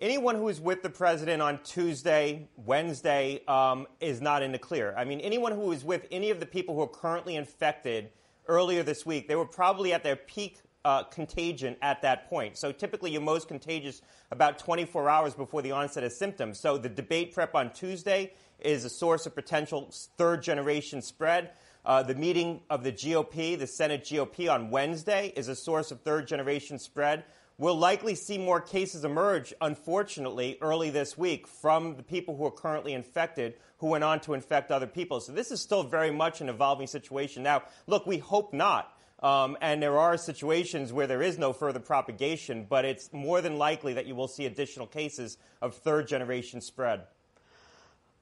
anyone 0.00 0.34
who 0.34 0.44
was 0.44 0.60
with 0.60 0.82
the 0.82 0.90
president 0.90 1.42
on 1.42 1.60
Tuesday, 1.62 2.48
Wednesday, 2.56 3.42
um, 3.46 3.86
is 4.00 4.20
not 4.20 4.42
in 4.42 4.52
the 4.52 4.58
clear. 4.58 4.94
I 4.96 5.04
mean, 5.04 5.20
anyone 5.20 5.52
who 5.52 5.62
was 5.62 5.84
with 5.84 6.06
any 6.10 6.30
of 6.30 6.40
the 6.40 6.46
people 6.46 6.74
who 6.74 6.82
are 6.82 6.88
currently 6.88 7.36
infected 7.36 8.10
earlier 8.46 8.82
this 8.82 9.04
week, 9.04 9.28
they 9.28 9.36
were 9.36 9.46
probably 9.46 9.92
at 9.92 10.02
their 10.02 10.16
peak 10.16 10.58
uh, 10.88 11.02
contagion 11.02 11.76
at 11.82 12.00
that 12.00 12.30
point. 12.30 12.56
So 12.56 12.72
typically, 12.72 13.10
you're 13.10 13.20
most 13.20 13.46
contagious 13.46 14.00
about 14.30 14.58
24 14.58 15.10
hours 15.10 15.34
before 15.34 15.60
the 15.60 15.72
onset 15.72 16.02
of 16.02 16.12
symptoms. 16.12 16.58
So 16.58 16.78
the 16.78 16.88
debate 16.88 17.34
prep 17.34 17.54
on 17.54 17.74
Tuesday 17.74 18.32
is 18.58 18.86
a 18.86 18.88
source 18.88 19.26
of 19.26 19.34
potential 19.34 19.90
third 20.16 20.42
generation 20.42 21.02
spread. 21.02 21.50
Uh, 21.84 22.02
the 22.02 22.14
meeting 22.14 22.62
of 22.70 22.84
the 22.84 22.92
GOP, 22.92 23.58
the 23.58 23.66
Senate 23.66 24.02
GOP 24.02 24.50
on 24.50 24.70
Wednesday, 24.70 25.30
is 25.36 25.48
a 25.48 25.54
source 25.54 25.90
of 25.90 26.00
third 26.00 26.26
generation 26.26 26.78
spread. 26.78 27.24
We'll 27.58 27.76
likely 27.76 28.14
see 28.14 28.38
more 28.38 28.60
cases 28.62 29.04
emerge, 29.04 29.52
unfortunately, 29.60 30.56
early 30.62 30.88
this 30.88 31.18
week 31.18 31.46
from 31.46 31.96
the 31.96 32.02
people 32.02 32.34
who 32.34 32.46
are 32.46 32.50
currently 32.50 32.94
infected 32.94 33.54
who 33.78 33.88
went 33.88 34.04
on 34.04 34.20
to 34.20 34.32
infect 34.32 34.70
other 34.70 34.86
people. 34.86 35.20
So 35.20 35.32
this 35.32 35.50
is 35.50 35.60
still 35.60 35.82
very 35.82 36.10
much 36.10 36.40
an 36.40 36.48
evolving 36.48 36.86
situation. 36.86 37.42
Now, 37.42 37.64
look, 37.86 38.06
we 38.06 38.18
hope 38.18 38.54
not. 38.54 38.94
Um, 39.22 39.56
and 39.60 39.82
there 39.82 39.98
are 39.98 40.16
situations 40.16 40.92
where 40.92 41.06
there 41.06 41.22
is 41.22 41.38
no 41.38 41.52
further 41.52 41.80
propagation, 41.80 42.66
but 42.68 42.84
it's 42.84 43.12
more 43.12 43.40
than 43.40 43.58
likely 43.58 43.92
that 43.94 44.06
you 44.06 44.14
will 44.14 44.28
see 44.28 44.46
additional 44.46 44.86
cases 44.86 45.38
of 45.60 45.74
third 45.74 46.06
generation 46.06 46.60
spread. 46.60 47.02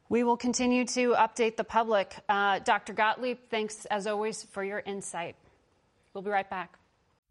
We 0.09 0.22
will 0.22 0.36
continue 0.36 0.84
to 0.86 1.14
update 1.14 1.57
the 1.57 1.64
public. 1.64 2.14
Uh, 2.28 2.61
Dr. 2.61 2.92
Gottlieb, 2.92 3.38
thanks 3.51 3.84
as 3.86 4.07
always 4.07 4.44
for 4.44 4.64
your 4.64 4.82
insight. 4.86 5.36
We'll 6.14 6.22
be 6.22 6.30
right 6.30 6.49
back. 6.49 6.78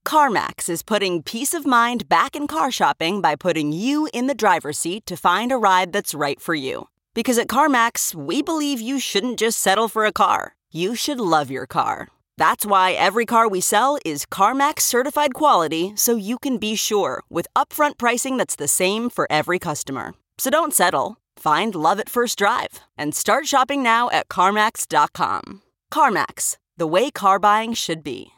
CarMax 0.06 0.70
is 0.70 0.84
putting 0.84 1.24
peace 1.24 1.56
of 1.56 1.66
mind 1.66 2.08
back 2.08 2.36
in 2.36 2.46
car 2.46 2.70
shopping 2.70 3.22
by 3.22 3.36
putting 3.36 3.72
you 3.72 4.08
in 4.14 4.28
the 4.28 4.36
driver's 4.36 4.78
seat 4.78 5.08
to 5.08 5.18
find 5.18 5.52
a 5.52 5.58
ride 5.58 5.92
that's 5.92 6.14
right 6.14 6.40
for 6.40 6.54
you. 6.54 6.90
Because 7.16 7.40
at 7.40 7.48
CarMax, 7.48 8.14
we 8.14 8.44
believe 8.44 8.80
you 8.80 9.00
shouldn't 9.00 9.40
just 9.40 9.58
settle 9.58 9.88
for 9.88 10.06
a 10.06 10.12
car, 10.12 10.56
you 10.70 10.94
should 10.94 11.20
love 11.20 11.50
your 11.50 11.66
car. 11.66 12.10
That's 12.38 12.66
why 12.66 12.92
every 12.92 13.26
car 13.26 13.48
we 13.48 13.62
sell 13.62 13.98
is 14.04 14.26
CarMax 14.26 14.82
certified 14.82 15.34
quality 15.34 15.94
so 15.96 16.16
you 16.16 16.38
can 16.38 16.58
be 16.58 16.76
sure 16.76 17.24
with 17.30 17.48
upfront 17.56 17.98
pricing 17.98 18.38
that's 18.38 18.58
the 18.58 18.68
same 18.68 19.10
for 19.10 19.26
every 19.30 19.60
customer. 19.60 20.14
So 20.38 20.50
don't 20.50 20.74
settle. 20.74 21.18
Find 21.38 21.74
love 21.74 22.00
at 22.00 22.10
first 22.10 22.38
drive 22.38 22.82
and 22.98 23.16
start 23.16 23.48
shopping 23.48 23.82
now 23.82 24.10
at 24.10 24.28
CarMax.com. 24.28 25.62
CarMax, 25.94 26.58
the 26.78 26.88
way 26.88 27.10
car 27.10 27.40
buying 27.40 27.74
should 27.74 28.04
be. 28.04 28.32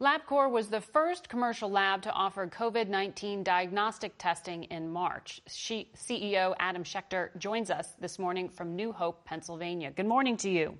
LabCorp 0.00 0.50
was 0.50 0.66
the 0.66 0.80
first 0.80 1.28
commercial 1.28 1.70
lab 1.70 2.02
to 2.02 2.10
offer 2.10 2.48
COVID 2.48 2.88
19 2.88 3.44
diagnostic 3.44 4.18
testing 4.18 4.64
in 4.64 4.90
March. 4.90 5.40
She, 5.46 5.90
CEO 5.96 6.54
Adam 6.58 6.82
Schechter 6.82 7.36
joins 7.38 7.70
us 7.70 7.94
this 8.00 8.18
morning 8.18 8.48
from 8.48 8.74
New 8.74 8.90
Hope, 8.90 9.24
Pennsylvania. 9.24 9.92
Good 9.92 10.06
morning 10.06 10.36
to 10.38 10.50
you. 10.50 10.76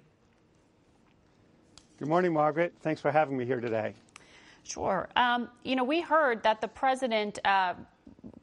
Good 2.02 2.08
morning, 2.08 2.32
Margaret. 2.32 2.74
Thanks 2.80 3.00
for 3.00 3.12
having 3.12 3.36
me 3.36 3.44
here 3.44 3.60
today. 3.60 3.94
Sure. 4.64 5.08
Um, 5.14 5.48
you 5.62 5.76
know, 5.76 5.84
we 5.84 6.00
heard 6.00 6.42
that 6.42 6.60
the 6.60 6.66
president 6.66 7.38
uh, 7.44 7.74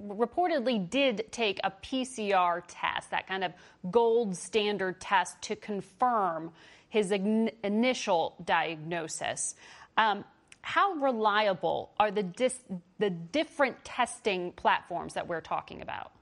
reportedly 0.01 0.89
did 0.89 1.25
take 1.29 1.59
a 1.65 1.69
PCR 1.69 2.63
test, 2.69 3.11
that 3.11 3.27
kind 3.27 3.43
of 3.43 3.51
gold 3.91 4.37
standard 4.37 5.01
test 5.01 5.41
to 5.41 5.57
confirm 5.57 6.53
his 6.87 7.11
in- 7.11 7.51
initial 7.61 8.35
diagnosis. 8.45 9.55
Um, 9.97 10.23
how 10.61 10.93
reliable 10.93 11.91
are 11.99 12.11
the, 12.11 12.23
dis- 12.23 12.63
the 12.99 13.09
different 13.09 13.83
testing 13.83 14.53
platforms 14.53 15.15
that 15.15 15.27
we're 15.27 15.41
talking 15.41 15.81
about? 15.81 16.13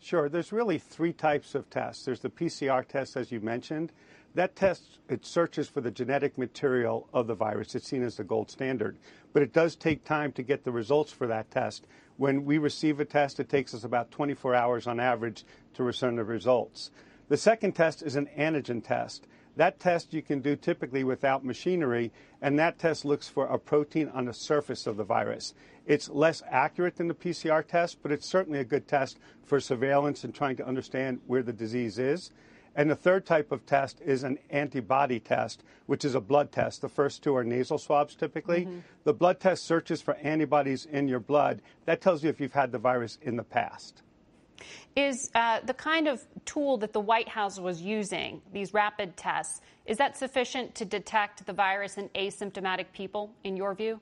Sure. 0.00 0.28
There's 0.28 0.52
really 0.52 0.76
three 0.76 1.14
types 1.14 1.54
of 1.54 1.70
tests. 1.70 2.04
There's 2.04 2.20
the 2.20 2.28
PCR 2.28 2.86
test, 2.86 3.16
as 3.16 3.32
you 3.32 3.40
mentioned. 3.40 3.90
That 4.34 4.54
test 4.54 4.98
it 5.08 5.26
searches 5.26 5.68
for 5.68 5.80
the 5.80 5.90
genetic 5.90 6.38
material 6.38 7.08
of 7.12 7.26
the 7.26 7.34
virus. 7.34 7.74
It's 7.74 7.88
seen 7.88 8.04
as 8.04 8.16
the 8.16 8.24
gold 8.24 8.48
standard, 8.48 8.96
but 9.32 9.42
it 9.42 9.52
does 9.52 9.74
take 9.74 10.04
time 10.04 10.30
to 10.32 10.42
get 10.42 10.62
the 10.62 10.70
results 10.70 11.12
for 11.12 11.26
that 11.26 11.50
test. 11.50 11.86
When 12.16 12.44
we 12.44 12.58
receive 12.58 13.00
a 13.00 13.04
test, 13.04 13.40
it 13.40 13.48
takes 13.48 13.74
us 13.74 13.82
about 13.82 14.12
24 14.12 14.54
hours 14.54 14.86
on 14.86 15.00
average 15.00 15.44
to 15.74 15.82
return 15.82 16.14
the 16.14 16.24
results. 16.24 16.92
The 17.28 17.36
second 17.36 17.72
test 17.72 18.02
is 18.02 18.14
an 18.14 18.28
antigen 18.38 18.84
test. 18.84 19.26
That 19.56 19.80
test 19.80 20.14
you 20.14 20.22
can 20.22 20.40
do 20.40 20.54
typically 20.54 21.02
without 21.02 21.44
machinery, 21.44 22.12
and 22.40 22.56
that 22.58 22.78
test 22.78 23.04
looks 23.04 23.28
for 23.28 23.46
a 23.46 23.58
protein 23.58 24.08
on 24.10 24.26
the 24.26 24.32
surface 24.32 24.86
of 24.86 24.96
the 24.96 25.04
virus. 25.04 25.54
It's 25.86 26.08
less 26.08 26.40
accurate 26.48 26.96
than 26.96 27.08
the 27.08 27.14
PCR 27.14 27.66
test, 27.66 27.98
but 28.00 28.12
it's 28.12 28.28
certainly 28.28 28.60
a 28.60 28.64
good 28.64 28.86
test 28.86 29.18
for 29.42 29.58
surveillance 29.58 30.22
and 30.22 30.32
trying 30.32 30.56
to 30.56 30.66
understand 30.66 31.20
where 31.26 31.42
the 31.42 31.52
disease 31.52 31.98
is. 31.98 32.30
And 32.76 32.88
the 32.88 32.96
third 32.96 33.26
type 33.26 33.50
of 33.50 33.66
test 33.66 34.00
is 34.00 34.22
an 34.22 34.38
antibody 34.48 35.18
test, 35.18 35.64
which 35.86 36.04
is 36.04 36.14
a 36.14 36.20
blood 36.20 36.52
test. 36.52 36.80
The 36.80 36.88
first 36.88 37.22
two 37.22 37.34
are 37.36 37.44
nasal 37.44 37.78
swabs 37.78 38.14
typically. 38.14 38.62
Mm-hmm. 38.62 38.78
The 39.04 39.14
blood 39.14 39.40
test 39.40 39.64
searches 39.64 40.00
for 40.00 40.14
antibodies 40.14 40.86
in 40.86 41.08
your 41.08 41.20
blood. 41.20 41.62
That 41.86 42.00
tells 42.00 42.22
you 42.22 42.30
if 42.30 42.40
you've 42.40 42.52
had 42.52 42.70
the 42.72 42.78
virus 42.78 43.18
in 43.22 43.36
the 43.36 43.42
past. 43.42 44.02
Is 44.94 45.30
uh, 45.34 45.60
the 45.64 45.74
kind 45.74 46.06
of 46.06 46.24
tool 46.44 46.76
that 46.78 46.92
the 46.92 47.00
White 47.00 47.28
House 47.28 47.58
was 47.58 47.80
using, 47.80 48.42
these 48.52 48.74
rapid 48.74 49.16
tests, 49.16 49.60
is 49.86 49.96
that 49.98 50.16
sufficient 50.16 50.74
to 50.76 50.84
detect 50.84 51.46
the 51.46 51.52
virus 51.52 51.96
in 51.96 52.08
asymptomatic 52.10 52.86
people, 52.92 53.32
in 53.42 53.56
your 53.56 53.74
view? 53.74 54.00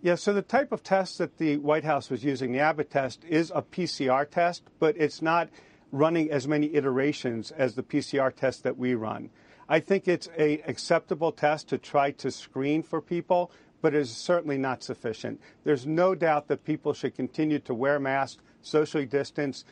Yeah, 0.00 0.14
so 0.14 0.32
the 0.32 0.42
type 0.42 0.70
of 0.70 0.82
test 0.82 1.18
that 1.18 1.38
the 1.38 1.56
White 1.56 1.84
House 1.84 2.08
was 2.08 2.24
using, 2.24 2.52
the 2.52 2.60
Abbott 2.60 2.88
test, 2.88 3.24
is 3.24 3.52
a 3.52 3.62
PCR 3.62 4.30
test, 4.30 4.62
but 4.78 4.96
it's 4.96 5.20
not 5.20 5.48
running 5.92 6.30
as 6.30 6.46
many 6.46 6.74
iterations 6.74 7.50
as 7.52 7.74
the 7.74 7.82
PCR 7.82 8.34
test 8.34 8.62
that 8.62 8.76
we 8.76 8.94
run. 8.94 9.30
I 9.68 9.80
think 9.80 10.08
it's 10.08 10.28
a 10.38 10.60
acceptable 10.66 11.32
test 11.32 11.68
to 11.68 11.78
try 11.78 12.12
to 12.12 12.30
screen 12.30 12.82
for 12.82 13.00
people, 13.00 13.50
but 13.82 13.94
it 13.94 14.00
is 14.00 14.10
certainly 14.10 14.58
not 14.58 14.82
sufficient. 14.82 15.40
There's 15.64 15.86
no 15.86 16.14
doubt 16.14 16.48
that 16.48 16.64
people 16.64 16.94
should 16.94 17.14
continue 17.14 17.58
to 17.60 17.74
wear 17.74 18.00
masks, 18.00 18.42
socially 18.62 19.06
distance, 19.06 19.64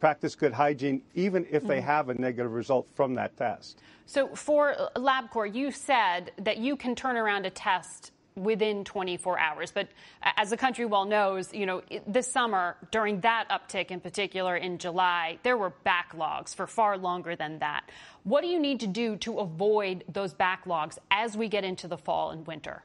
practice 0.00 0.34
good 0.34 0.52
hygiene, 0.52 1.02
even 1.14 1.46
if 1.50 1.64
they 1.64 1.80
mm. 1.80 1.84
have 1.84 2.08
a 2.08 2.14
negative 2.14 2.52
result 2.52 2.86
from 2.94 3.14
that 3.14 3.36
test. 3.36 3.80
So 4.06 4.28
for 4.28 4.74
LabCorp, 4.96 5.54
you 5.54 5.70
said 5.70 6.32
that 6.38 6.58
you 6.58 6.76
can 6.76 6.94
turn 6.94 7.16
around 7.16 7.46
a 7.46 7.50
test 7.50 8.12
within 8.38 8.84
24 8.84 9.38
hours. 9.38 9.70
But 9.70 9.88
as 10.22 10.50
the 10.50 10.56
country 10.56 10.84
well 10.84 11.04
knows, 11.04 11.52
you 11.52 11.66
know, 11.66 11.82
this 12.06 12.30
summer, 12.30 12.76
during 12.90 13.20
that 13.20 13.48
uptick 13.50 13.90
in 13.90 14.00
particular 14.00 14.56
in 14.56 14.78
July, 14.78 15.38
there 15.42 15.56
were 15.56 15.72
backlogs 15.84 16.54
for 16.54 16.66
far 16.66 16.96
longer 16.96 17.36
than 17.36 17.58
that. 17.58 17.90
What 18.24 18.42
do 18.42 18.48
you 18.48 18.58
need 18.58 18.80
to 18.80 18.86
do 18.86 19.16
to 19.18 19.38
avoid 19.38 20.04
those 20.08 20.34
backlogs 20.34 20.98
as 21.10 21.36
we 21.36 21.48
get 21.48 21.64
into 21.64 21.88
the 21.88 21.98
fall 21.98 22.30
and 22.30 22.46
winter? 22.46 22.82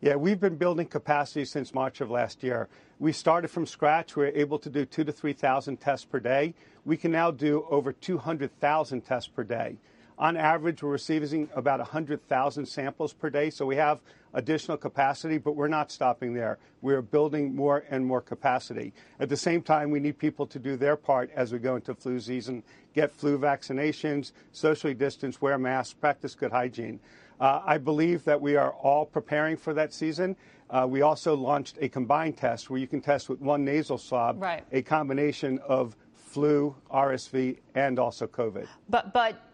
Yeah, 0.00 0.16
we've 0.16 0.38
been 0.38 0.56
building 0.56 0.86
capacity 0.86 1.44
since 1.44 1.72
March 1.72 2.00
of 2.00 2.10
last 2.10 2.42
year. 2.42 2.68
We 2.98 3.12
started 3.12 3.48
from 3.48 3.66
scratch. 3.66 4.14
We 4.14 4.24
were 4.24 4.32
able 4.34 4.58
to 4.60 4.70
do 4.70 4.84
two 4.84 5.04
to 5.04 5.12
3,000 5.12 5.78
tests 5.78 6.04
per 6.04 6.20
day. 6.20 6.54
We 6.84 6.96
can 6.96 7.12
now 7.12 7.30
do 7.30 7.66
over 7.70 7.92
200,000 7.92 9.00
tests 9.00 9.28
per 9.28 9.42
day. 9.42 9.78
On 10.18 10.36
average, 10.36 10.82
we're 10.82 10.92
receiving 10.92 11.48
about 11.54 11.78
100,000 11.78 12.64
samples 12.64 13.12
per 13.12 13.28
day, 13.28 13.50
so 13.50 13.66
we 13.66 13.76
have 13.76 14.00
additional 14.32 14.78
capacity, 14.78 15.36
but 15.36 15.52
we're 15.52 15.68
not 15.68 15.92
stopping 15.92 16.32
there. 16.32 16.58
We're 16.80 17.02
building 17.02 17.54
more 17.54 17.84
and 17.90 18.04
more 18.04 18.22
capacity. 18.22 18.94
At 19.20 19.28
the 19.28 19.36
same 19.36 19.60
time, 19.60 19.90
we 19.90 20.00
need 20.00 20.18
people 20.18 20.46
to 20.46 20.58
do 20.58 20.76
their 20.76 20.96
part 20.96 21.30
as 21.34 21.52
we 21.52 21.58
go 21.58 21.76
into 21.76 21.94
flu 21.94 22.18
season, 22.18 22.62
get 22.94 23.12
flu 23.12 23.38
vaccinations, 23.38 24.32
socially 24.52 24.94
distance, 24.94 25.42
wear 25.42 25.58
masks, 25.58 25.92
practice 25.92 26.34
good 26.34 26.52
hygiene. 26.52 26.98
Uh, 27.38 27.60
I 27.66 27.76
believe 27.76 28.24
that 28.24 28.40
we 28.40 28.56
are 28.56 28.72
all 28.72 29.04
preparing 29.04 29.58
for 29.58 29.74
that 29.74 29.92
season. 29.92 30.34
Uh, 30.70 30.86
we 30.88 31.02
also 31.02 31.36
launched 31.36 31.76
a 31.80 31.88
combined 31.90 32.38
test 32.38 32.70
where 32.70 32.80
you 32.80 32.86
can 32.86 33.02
test 33.02 33.28
with 33.28 33.40
one 33.40 33.64
nasal 33.64 33.98
swab 33.98 34.40
right. 34.42 34.64
a 34.72 34.80
combination 34.80 35.58
of 35.60 35.94
flu, 36.14 36.74
RSV, 36.92 37.58
and 37.74 37.98
also 37.98 38.26
COVID. 38.26 38.66
But 38.88 39.12
but 39.12 39.45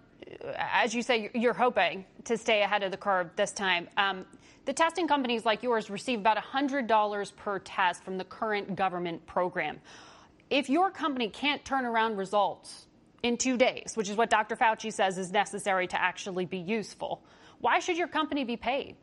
as 0.57 0.95
you 0.95 1.03
say, 1.03 1.31
you're 1.35 1.53
hoping 1.53 2.05
to 2.25 2.37
stay 2.37 2.63
ahead 2.63 2.83
of 2.83 2.91
the 2.91 2.97
curve 2.97 3.31
this 3.37 3.53
time. 3.53 3.89
Um, 3.97 4.25
the 4.65 4.73
testing 4.73 5.09
companies 5.09 5.45
like 5.45 5.63
yours 5.63 5.91
receive 5.91 6.21
about 6.21 6.37
$100 6.37 7.37
per 7.37 7.59
test 7.59 8.05
from 8.05 8.19
the 8.19 8.25
current 8.25 8.77
government 8.77 9.27
program. 9.27 9.81
If 10.51 10.69
your 10.69 10.91
company 10.91 11.29
can't 11.29 11.65
turn 11.65 11.85
around 11.85 12.17
results 12.17 12.87
in 13.23 13.37
two 13.37 13.57
days, 13.57 13.93
which 13.97 14.09
is 14.09 14.17
what 14.17 14.31
Dr. 14.31 14.57
Fauci 14.57 14.93
says 14.93 15.19
is 15.19 15.33
necessary 15.33 15.87
to 15.89 16.01
actually 16.01 16.45
be 16.45 16.59
useful, 16.59 17.23
why 17.61 17.79
should 17.79 17.97
your 17.97 18.09
company 18.09 18.45
be 18.45 18.57
paid? 18.57 18.97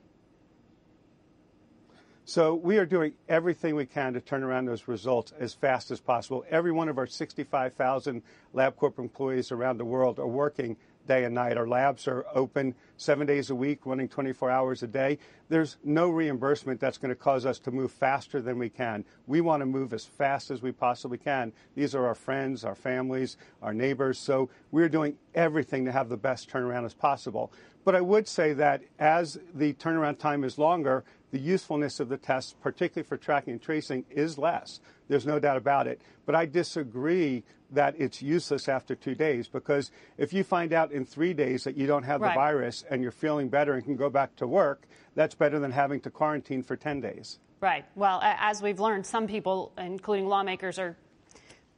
So 2.29 2.53
we 2.53 2.77
are 2.77 2.85
doing 2.85 3.13
everything 3.27 3.73
we 3.75 3.87
can 3.87 4.13
to 4.13 4.21
turn 4.21 4.43
around 4.43 4.65
those 4.65 4.87
results 4.87 5.33
as 5.39 5.55
fast 5.55 5.89
as 5.89 5.99
possible. 5.99 6.45
Every 6.51 6.71
one 6.71 6.87
of 6.87 6.99
our 6.99 7.07
65,000 7.07 8.21
LabCorp 8.53 8.99
employees 8.99 9.51
around 9.51 9.77
the 9.79 9.85
world 9.85 10.19
are 10.19 10.27
working 10.27 10.77
day 11.09 11.23
and 11.23 11.33
night. 11.33 11.57
Our 11.57 11.67
labs 11.67 12.07
are 12.07 12.23
open 12.35 12.75
seven 12.97 13.25
days 13.25 13.49
a 13.49 13.55
week, 13.55 13.79
running 13.85 14.07
24 14.07 14.51
hours 14.51 14.83
a 14.83 14.87
day. 14.87 15.17
There's 15.49 15.77
no 15.83 16.11
reimbursement 16.11 16.79
that's 16.79 16.99
going 16.99 17.09
to 17.09 17.15
cause 17.15 17.47
us 17.47 17.57
to 17.59 17.71
move 17.71 17.91
faster 17.91 18.41
than 18.41 18.59
we 18.59 18.69
can. 18.69 19.03
We 19.25 19.41
want 19.41 19.61
to 19.61 19.65
move 19.65 19.91
as 19.91 20.05
fast 20.05 20.51
as 20.51 20.61
we 20.61 20.71
possibly 20.71 21.17
can. 21.17 21.51
These 21.73 21.95
are 21.95 22.05
our 22.05 22.13
friends, 22.13 22.63
our 22.63 22.75
families, 22.75 23.37
our 23.63 23.73
neighbors. 23.73 24.19
So 24.19 24.51
we're 24.69 24.87
doing 24.87 25.15
everything 25.33 25.83
to 25.85 25.91
have 25.91 26.09
the 26.09 26.17
best 26.17 26.47
turnaround 26.47 26.85
as 26.85 26.93
possible. 26.93 27.51
But 27.83 27.95
I 27.95 28.01
would 28.01 28.27
say 28.27 28.53
that 28.53 28.83
as 28.99 29.39
the 29.55 29.73
turnaround 29.73 30.19
time 30.19 30.43
is 30.43 30.59
longer, 30.59 31.03
the 31.31 31.39
usefulness 31.39 31.99
of 31.99 32.09
the 32.09 32.17
tests, 32.17 32.55
particularly 32.61 33.07
for 33.07 33.17
tracking 33.17 33.53
and 33.53 33.61
tracing, 33.61 34.05
is 34.09 34.37
less. 34.37 34.79
There's 35.07 35.25
no 35.25 35.39
doubt 35.39 35.57
about 35.57 35.87
it. 35.87 36.01
But 36.25 36.35
I 36.35 36.45
disagree 36.45 37.43
that 37.71 37.95
it's 37.99 38.21
useless 38.21 38.67
after 38.67 38.95
two 38.95 39.13
days 39.15 39.47
because 39.47 39.91
if 40.17 40.33
you 40.33 40.43
find 40.43 40.73
out 40.73 40.91
in 40.91 41.05
three 41.05 41.33
days 41.33 41.63
that 41.65 41.77
you 41.77 41.85
don't 41.85 42.03
have 42.03 42.21
Right. 42.21 42.33
the 42.33 42.35
virus 42.39 42.83
and 42.89 43.03
you're 43.03 43.11
feeling 43.11 43.49
better 43.49 43.73
and 43.73 43.83
can 43.83 43.95
go 43.95 44.09
back 44.09 44.35
to 44.37 44.47
work, 44.47 44.87
that's 45.15 45.35
better 45.35 45.59
than 45.59 45.71
having 45.71 45.99
to 46.01 46.09
quarantine 46.09 46.63
for 46.63 46.75
10 46.75 46.99
days. 47.01 47.39
Right. 47.61 47.85
Well, 47.95 48.21
as 48.23 48.61
we've 48.61 48.79
learned, 48.79 49.05
some 49.05 49.27
people, 49.27 49.73
including 49.77 50.27
lawmakers, 50.27 50.79
are 50.79 50.95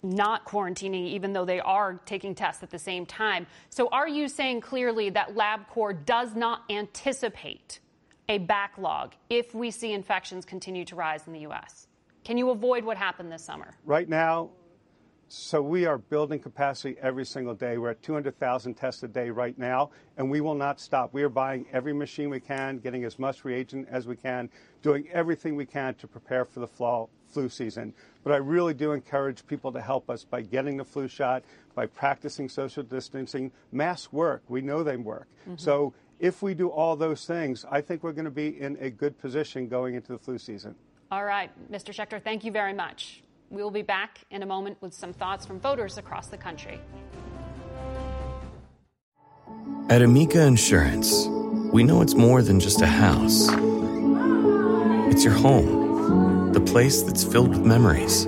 not 0.04 0.46
quarantining 0.46 1.08
even 1.08 1.34
though 1.34 1.46
they 1.46 1.60
are 1.60 2.00
taking 2.06 2.34
tests 2.36 2.64
at 2.64 2.70
the 2.72 2.80
same 2.80 3.06
time. 3.06 3.46
So 3.70 3.88
are 3.90 4.08
you 4.08 4.28
saying 4.28 4.62
clearly 4.62 5.10
that 5.12 5.36
LabCorp 5.36 6.06
does 6.06 6.36
not 6.36 6.64
anticipate 6.70 7.80
a 8.30 8.38
backlog 8.38 9.14
if 9.30 9.54
we 9.54 9.72
see 9.72 9.94
infections 9.94 10.46
continue 10.46 10.86
to 10.86 10.96
rise 10.96 11.28
in 11.28 11.34
the 11.34 11.42
U.S.? 11.42 11.88
Can 12.24 12.38
you 12.38 12.50
avoid 12.52 12.84
what 12.84 12.98
happened 12.98 13.32
this 13.32 13.44
summer? 13.44 13.76
Right 13.86 14.08
now, 14.08 14.52
so 15.28 15.62
we 15.62 15.86
are 15.86 15.98
building 15.98 16.40
capacity 16.40 16.98
every 17.02 17.26
single 17.26 17.56
day. 17.56 17.78
We're 17.78 17.92
at 17.92 18.04
200,000 18.04 18.74
tests 18.74 19.02
a 19.04 19.08
day 19.08 19.30
right 19.30 19.58
now, 19.58 19.92
and 20.18 20.30
we 20.30 20.42
will 20.42 20.56
not 20.56 20.80
stop. 20.80 21.14
We 21.14 21.24
are 21.24 21.30
buying 21.30 21.66
every 21.72 21.94
machine 21.94 22.30
we 22.30 22.42
can, 22.42 22.80
getting 22.80 23.06
as 23.06 23.18
much 23.18 23.46
reagent 23.46 23.88
as 23.90 24.08
we 24.08 24.18
can, 24.18 24.50
doing 24.82 25.08
everything 25.14 25.56
we 25.56 25.66
can 25.66 25.94
to 25.96 26.08
prepare 26.08 26.44
for 26.44 26.60
the 26.60 26.68
fall, 26.68 27.10
flu 27.30 27.48
season. 27.48 27.94
But 28.24 28.34
I 28.34 28.38
really 28.38 28.74
do 28.74 28.92
encourage 28.92 29.48
people 29.48 29.72
to 29.72 29.82
help 29.82 30.10
us 30.10 30.26
by 30.26 30.42
getting 30.42 30.76
the 30.76 30.84
flu 30.84 31.08
shot, 31.08 31.44
by 31.76 31.86
practicing 31.86 32.50
social 32.50 32.84
distancing. 32.84 33.54
Masks 33.72 34.12
work. 34.12 34.44
We 34.50 34.60
know 34.60 34.84
they 34.84 34.98
work. 34.98 35.28
Mhm. 35.48 35.58
So 35.58 35.94
if 36.22 36.44
we 36.44 36.54
do 36.54 36.70
all 36.70 36.96
those 36.96 37.26
things, 37.26 37.66
I 37.70 37.82
think 37.82 38.04
we're 38.04 38.12
going 38.12 38.26
to 38.26 38.32
be 38.32 38.62
in 38.62 38.78
a 38.80 38.92
good 38.92 39.18
position 39.18 39.68
going 39.68 39.96
into 39.96 40.12
the 40.12 40.20
flu 40.20 40.38
season. 40.38 40.76
All 41.12 41.26
right, 41.26 41.50
Mr. 41.70 41.92
Schechter, 41.92 42.24
thank 42.24 42.46
you 42.46 42.52
very 42.52 42.74
much. 42.74 43.24
We 43.50 43.64
will 43.64 43.72
be 43.72 43.82
back 43.82 44.20
in 44.30 44.44
a 44.44 44.46
moment 44.46 44.78
with 44.82 44.94
some 44.94 45.14
thoughts 45.14 45.48
from 45.48 45.60
voters 45.60 45.98
across 45.98 46.28
the 46.28 46.38
country. 46.38 46.80
At 49.90 50.04
Amica 50.04 50.44
Insurance, 50.44 51.26
we 51.74 51.84
know 51.84 52.02
it's 52.02 52.14
more 52.14 52.44
than 52.44 52.60
just 52.60 52.82
a 52.82 52.88
house. 52.88 53.50
It's 55.12 55.26
your 55.26 55.34
home, 55.34 56.54
the 56.54 56.62
place 56.62 57.02
that's 57.02 57.24
filled 57.24 57.50
with 57.50 57.66
memories. 57.66 58.26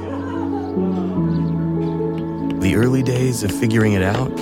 The 2.60 2.76
early 2.76 3.04
days 3.04 3.44
of 3.44 3.52
figuring 3.52 3.94
it 3.94 4.02
out 4.02 4.36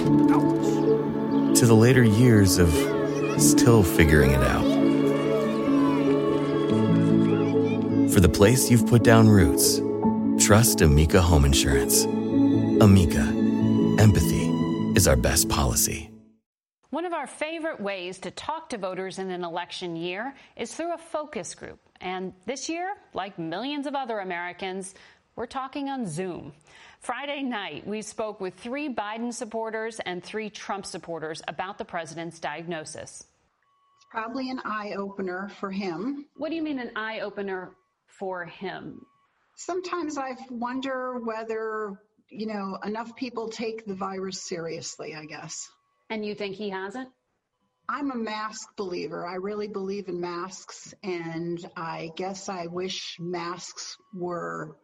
to 1.56 1.66
the 1.66 1.76
later 1.76 2.02
years 2.02 2.58
of 2.58 2.91
still 3.38 3.84
figuring 3.84 4.32
it 4.32 4.42
out. 4.42 4.66
For 8.12 8.20
the 8.20 8.30
place 8.30 8.70
you've 8.70 8.88
put 8.88 9.04
down 9.04 9.30
roots, 9.30 9.82
trust 10.44 10.82
Amica 10.82 11.22
Home 11.22 11.46
Insurance. 11.46 12.04
Amica, 12.04 13.22
empathy 14.00 14.50
is 14.96 15.08
our 15.08 15.16
best 15.16 15.48
policy. 15.50 16.10
One 16.90 17.06
of 17.06 17.14
our 17.14 17.26
favorite 17.26 17.80
ways 17.80 18.20
to 18.20 18.32
talk 18.32 18.68
to 18.70 18.78
voters 18.78 19.18
in 19.18 19.32
an 19.32 19.46
election 19.46 19.96
year 19.96 20.36
is 20.58 20.76
through 20.76 20.94
a 20.94 20.98
focus 20.98 21.56
group. 21.56 21.80
And 22.02 22.34
this 22.46 22.68
year, 22.68 22.96
like 23.14 23.40
millions 23.40 23.88
of 23.88 23.96
other 23.96 24.20
Americans, 24.20 24.94
we're 25.38 25.46
talking 25.46 25.88
on 25.88 26.06
Zoom. 26.06 26.52
Friday 27.02 27.42
night, 27.42 27.88
we 27.88 28.04
spoke 28.04 28.40
with 28.40 28.54
three 28.54 28.88
Biden 28.88 29.34
supporters 29.34 30.00
and 30.06 30.24
three 30.24 30.52
Trump 30.52 30.86
supporters 30.86 31.42
about 31.48 31.80
the 31.80 31.86
president's 31.86 32.40
diagnosis. 32.40 33.26
It's 33.98 34.06
probably 34.12 34.52
an 34.52 34.62
eye 34.66 34.94
opener 34.96 35.50
for 35.60 35.72
him. 35.72 36.28
What 36.38 36.50
do 36.50 36.56
you 36.56 36.62
mean, 36.62 36.78
an 36.78 36.92
eye 36.96 37.22
opener 37.22 37.72
for 38.06 38.46
him? 38.46 39.02
Sometimes 39.56 40.20
I 40.20 40.36
wonder 40.52 41.20
whether, 41.24 42.00
you 42.30 42.46
know, 42.46 42.78
enough 42.86 43.16
people 43.16 43.50
take 43.50 43.84
the 43.88 43.96
virus 43.96 44.48
seriously, 44.48 45.16
I 45.16 45.26
guess. 45.26 45.68
And 46.12 46.24
you 46.24 46.36
think 46.36 46.56
he 46.56 46.70
hasn't? 46.70 47.10
I'm 47.90 48.12
a 48.12 48.16
mask 48.16 48.76
believer. 48.78 49.26
I 49.26 49.36
really 49.36 49.68
believe 49.68 50.08
in 50.08 50.22
masks, 50.22 50.94
and 51.02 51.68
I 51.76 52.12
guess 52.16 52.48
I 52.48 52.68
wish 52.68 53.18
masks 53.20 53.98
were 54.14 54.78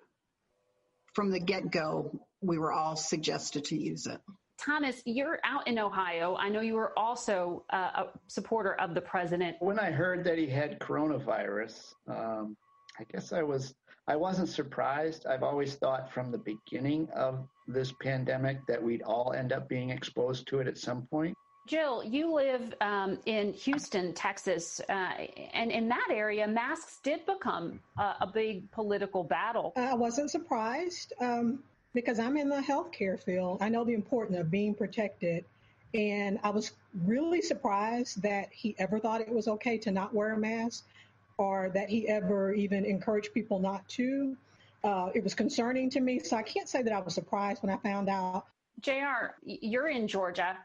from 1.18 1.32
the 1.32 1.40
get 1.40 1.72
go, 1.72 2.12
we 2.42 2.60
were 2.60 2.72
all 2.72 2.96
suggested 2.96 3.66
to 3.66 3.76
use 3.76 4.06
it. 4.06 4.22
Thomas, 4.64 5.02
you're 5.04 5.40
out 5.44 5.68
in 5.68 5.80
Ohio. 5.80 6.36
I 6.36 6.50
know 6.50 6.62
you 6.62 6.76
were 6.76 6.94
also 6.96 7.66
uh, 7.74 8.04
a 8.04 8.04
supporter 8.28 8.80
of 8.80 8.94
the 8.94 9.02
president. 9.02 9.58
When 9.60 9.80
I 9.80 9.90
heard 9.90 10.24
that 10.26 10.38
he 10.38 10.46
had 10.46 10.80
coronavirus, 10.80 11.74
um, 12.08 12.56
I 13.00 13.04
guess 13.12 13.34
I 13.34 13.42
was 13.42 13.74
I 14.08 14.16
wasn't 14.16 14.50
surprised. 14.50 15.26
I've 15.26 15.42
always 15.42 15.74
thought 15.74 16.14
from 16.14 16.32
the 16.32 16.38
beginning 16.38 17.08
of 17.16 17.48
this 17.68 17.92
pandemic 18.00 18.60
that 18.68 18.82
we'd 18.82 19.02
all 19.02 19.34
end 19.34 19.52
up 19.52 19.68
being 19.68 19.90
exposed 19.90 20.48
to 20.50 20.60
it 20.60 20.68
at 20.68 20.78
some 20.78 21.08
point. 21.08 21.36
Jill, 21.68 22.02
you 22.02 22.34
live 22.34 22.74
um, 22.80 23.20
in 23.26 23.52
Houston, 23.52 24.14
Texas, 24.14 24.80
uh, 24.88 25.12
and 25.54 25.70
in 25.70 25.90
that 25.90 26.08
area, 26.10 26.48
masks 26.48 27.00
did 27.04 27.26
become 27.26 27.82
a, 27.98 28.16
a 28.22 28.28
big 28.34 28.72
political 28.72 29.22
battle. 29.22 29.74
I 29.76 29.94
wasn't 29.94 30.32
surprised 30.32 31.12
um, 31.20 31.60
because 31.94 32.20
I'm 32.20 32.38
in 32.38 32.48
the 32.48 32.62
healthcare 32.62 33.22
field. 33.22 33.58
I 33.62 33.68
know 33.68 33.84
the 33.84 33.94
importance 33.94 34.40
of 34.40 34.50
being 34.50 34.74
protected. 34.74 35.44
And 35.94 36.40
I 36.42 36.52
was 36.52 36.72
really 37.04 37.42
surprised 37.42 38.22
that 38.22 38.48
he 38.52 38.74
ever 38.80 38.98
thought 38.98 39.20
it 39.20 39.30
was 39.30 39.50
okay 39.50 39.78
to 39.80 39.92
not 39.92 40.14
wear 40.14 40.34
a 40.34 40.38
mask 40.38 40.86
or 41.38 41.70
that 41.74 41.90
he 41.90 42.08
ever 42.08 42.54
even 42.54 42.86
encouraged 42.86 43.34
people 43.34 43.60
not 43.60 43.88
to. 43.90 44.38
Uh, 44.86 45.10
it 45.14 45.24
was 45.24 45.34
concerning 45.34 45.90
to 45.90 46.00
me. 46.00 46.20
So 46.20 46.38
I 46.38 46.44
can't 46.44 46.70
say 46.70 46.82
that 46.82 46.94
I 46.94 47.00
was 47.00 47.14
surprised 47.14 47.62
when 47.62 47.74
I 47.74 47.78
found 47.78 48.08
out. 48.08 48.46
JR, 48.82 49.36
you're 49.44 49.90
in 49.90 50.08
Georgia, 50.08 50.58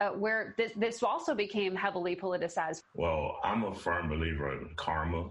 uh, 0.00 0.10
where 0.10 0.54
this, 0.58 0.72
this 0.76 1.02
also 1.02 1.34
became 1.34 1.74
heavily 1.74 2.16
politicized. 2.16 2.82
Well, 2.94 3.38
I'm 3.42 3.64
a 3.64 3.74
firm 3.74 4.08
believer 4.08 4.52
in 4.52 4.70
karma. 4.76 5.30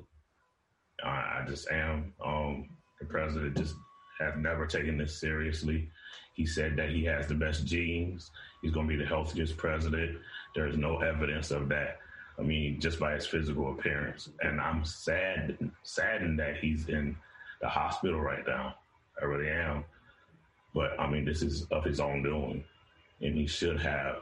I, 1.03 1.09
I 1.09 1.45
just 1.47 1.70
am. 1.72 2.13
Um, 2.24 2.70
the 2.99 3.05
president 3.05 3.57
just 3.57 3.76
has 4.20 4.34
never 4.38 4.66
taken 4.66 4.97
this 4.97 5.20
seriously. 5.20 5.89
He 6.34 6.45
said 6.45 6.76
that 6.78 6.89
he 6.89 7.03
has 7.05 7.28
the 7.28 7.36
best 7.36 7.66
genes. 7.66 8.32
He's 8.61 8.72
going 8.72 8.88
to 8.88 8.97
be 8.97 9.01
the 9.01 9.07
healthiest 9.07 9.57
president. 9.57 10.18
There's 10.53 10.78
no 10.78 10.99
evidence 10.99 11.51
of 11.51 11.70
that. 11.70 11.99
I 12.38 12.41
mean, 12.41 12.80
just 12.80 12.99
by 12.99 13.13
his 13.13 13.26
physical 13.26 13.72
appearance. 13.72 14.30
And 14.41 14.59
I'm 14.59 14.84
sad, 14.84 15.57
saddened 15.84 16.39
that 16.39 16.57
he's 16.57 16.89
in 16.89 17.16
the 17.61 17.70
hospital 17.70 18.20
right 18.20 18.45
now. 18.45 18.76
I 19.22 19.26
really 19.26 19.49
am. 19.49 19.86
But 20.74 20.99
I 20.99 21.09
mean, 21.09 21.24
this 21.24 21.41
is 21.41 21.63
of 21.72 21.86
his 21.86 22.01
own 22.01 22.22
doing, 22.24 22.63
and 23.22 23.36
he 23.36 23.47
should 23.47 23.80
have 23.80 24.18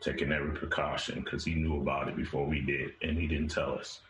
taken 0.00 0.32
every 0.32 0.52
precaution 0.52 1.20
because 1.20 1.44
he 1.44 1.54
knew 1.54 1.80
about 1.80 2.08
it 2.08 2.16
before 2.16 2.46
we 2.46 2.60
did, 2.60 2.92
and 3.02 3.18
he 3.18 3.26
didn't 3.26 3.48
tell 3.48 3.72
us. 3.72 4.00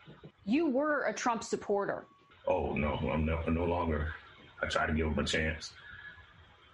You 0.45 0.68
were 0.68 1.05
a 1.05 1.12
Trump 1.12 1.43
supporter. 1.43 2.07
Oh 2.47 2.74
no, 2.74 2.95
I'm 3.12 3.24
no, 3.24 3.41
no 3.49 3.64
longer. 3.64 4.14
I 4.62 4.66
try 4.66 4.87
to 4.87 4.93
give 4.93 5.07
him 5.07 5.18
a 5.18 5.24
chance. 5.24 5.72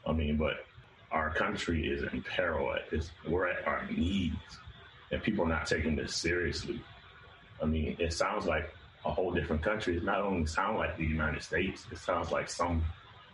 I 0.06 0.12
mean, 0.12 0.36
but 0.36 0.64
our 1.10 1.30
country 1.30 1.86
is 1.86 2.02
in 2.12 2.22
peril. 2.22 2.74
This, 2.90 3.10
we're 3.28 3.48
at 3.48 3.66
our 3.66 3.86
knees, 3.90 4.32
and 5.10 5.22
people 5.22 5.44
are 5.44 5.48
not 5.48 5.66
taking 5.66 5.96
this 5.96 6.14
seriously. 6.14 6.82
I 7.62 7.66
mean, 7.66 7.96
it 7.98 8.12
sounds 8.12 8.46
like 8.46 8.74
a 9.04 9.10
whole 9.10 9.32
different 9.32 9.62
country. 9.62 9.96
It 9.96 10.04
not 10.04 10.20
only 10.20 10.46
sound 10.46 10.78
like 10.78 10.96
the 10.96 11.04
United 11.04 11.42
States, 11.42 11.86
it 11.90 11.98
sounds 11.98 12.30
like 12.30 12.48
some 12.48 12.82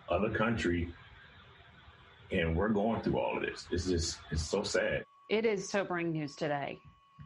other 0.09 0.31
country, 0.31 0.93
and 2.31 2.57
we're 2.57 2.69
going 2.69 3.01
through 3.01 3.19
all 3.19 3.37
of 3.37 3.43
this. 3.43 3.67
It's 3.71 3.87
just, 3.87 4.19
it's 4.31 4.43
so 4.43 4.63
sad. 4.63 5.05
It 5.29 5.45
is 5.45 5.69
sobering 5.69 6.11
news 6.11 6.35
today. 6.35 6.79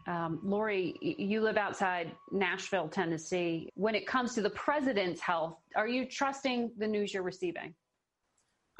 Um, 0.09 0.41
Lori, 0.43 0.97
you 1.01 1.41
live 1.41 1.57
outside 1.57 2.13
Nashville, 2.33 2.89
Tennessee. 2.89 3.69
When 3.75 3.95
it 3.95 4.07
comes 4.07 4.35
to 4.35 4.43
the 4.43 4.51
president's 4.51 5.21
health, 5.21 5.57
are 5.77 5.87
you 5.87 6.05
trusting 6.07 6.73
the 6.77 6.89
news 6.89 7.15
you're 7.15 7.23
receiving? 7.23 7.75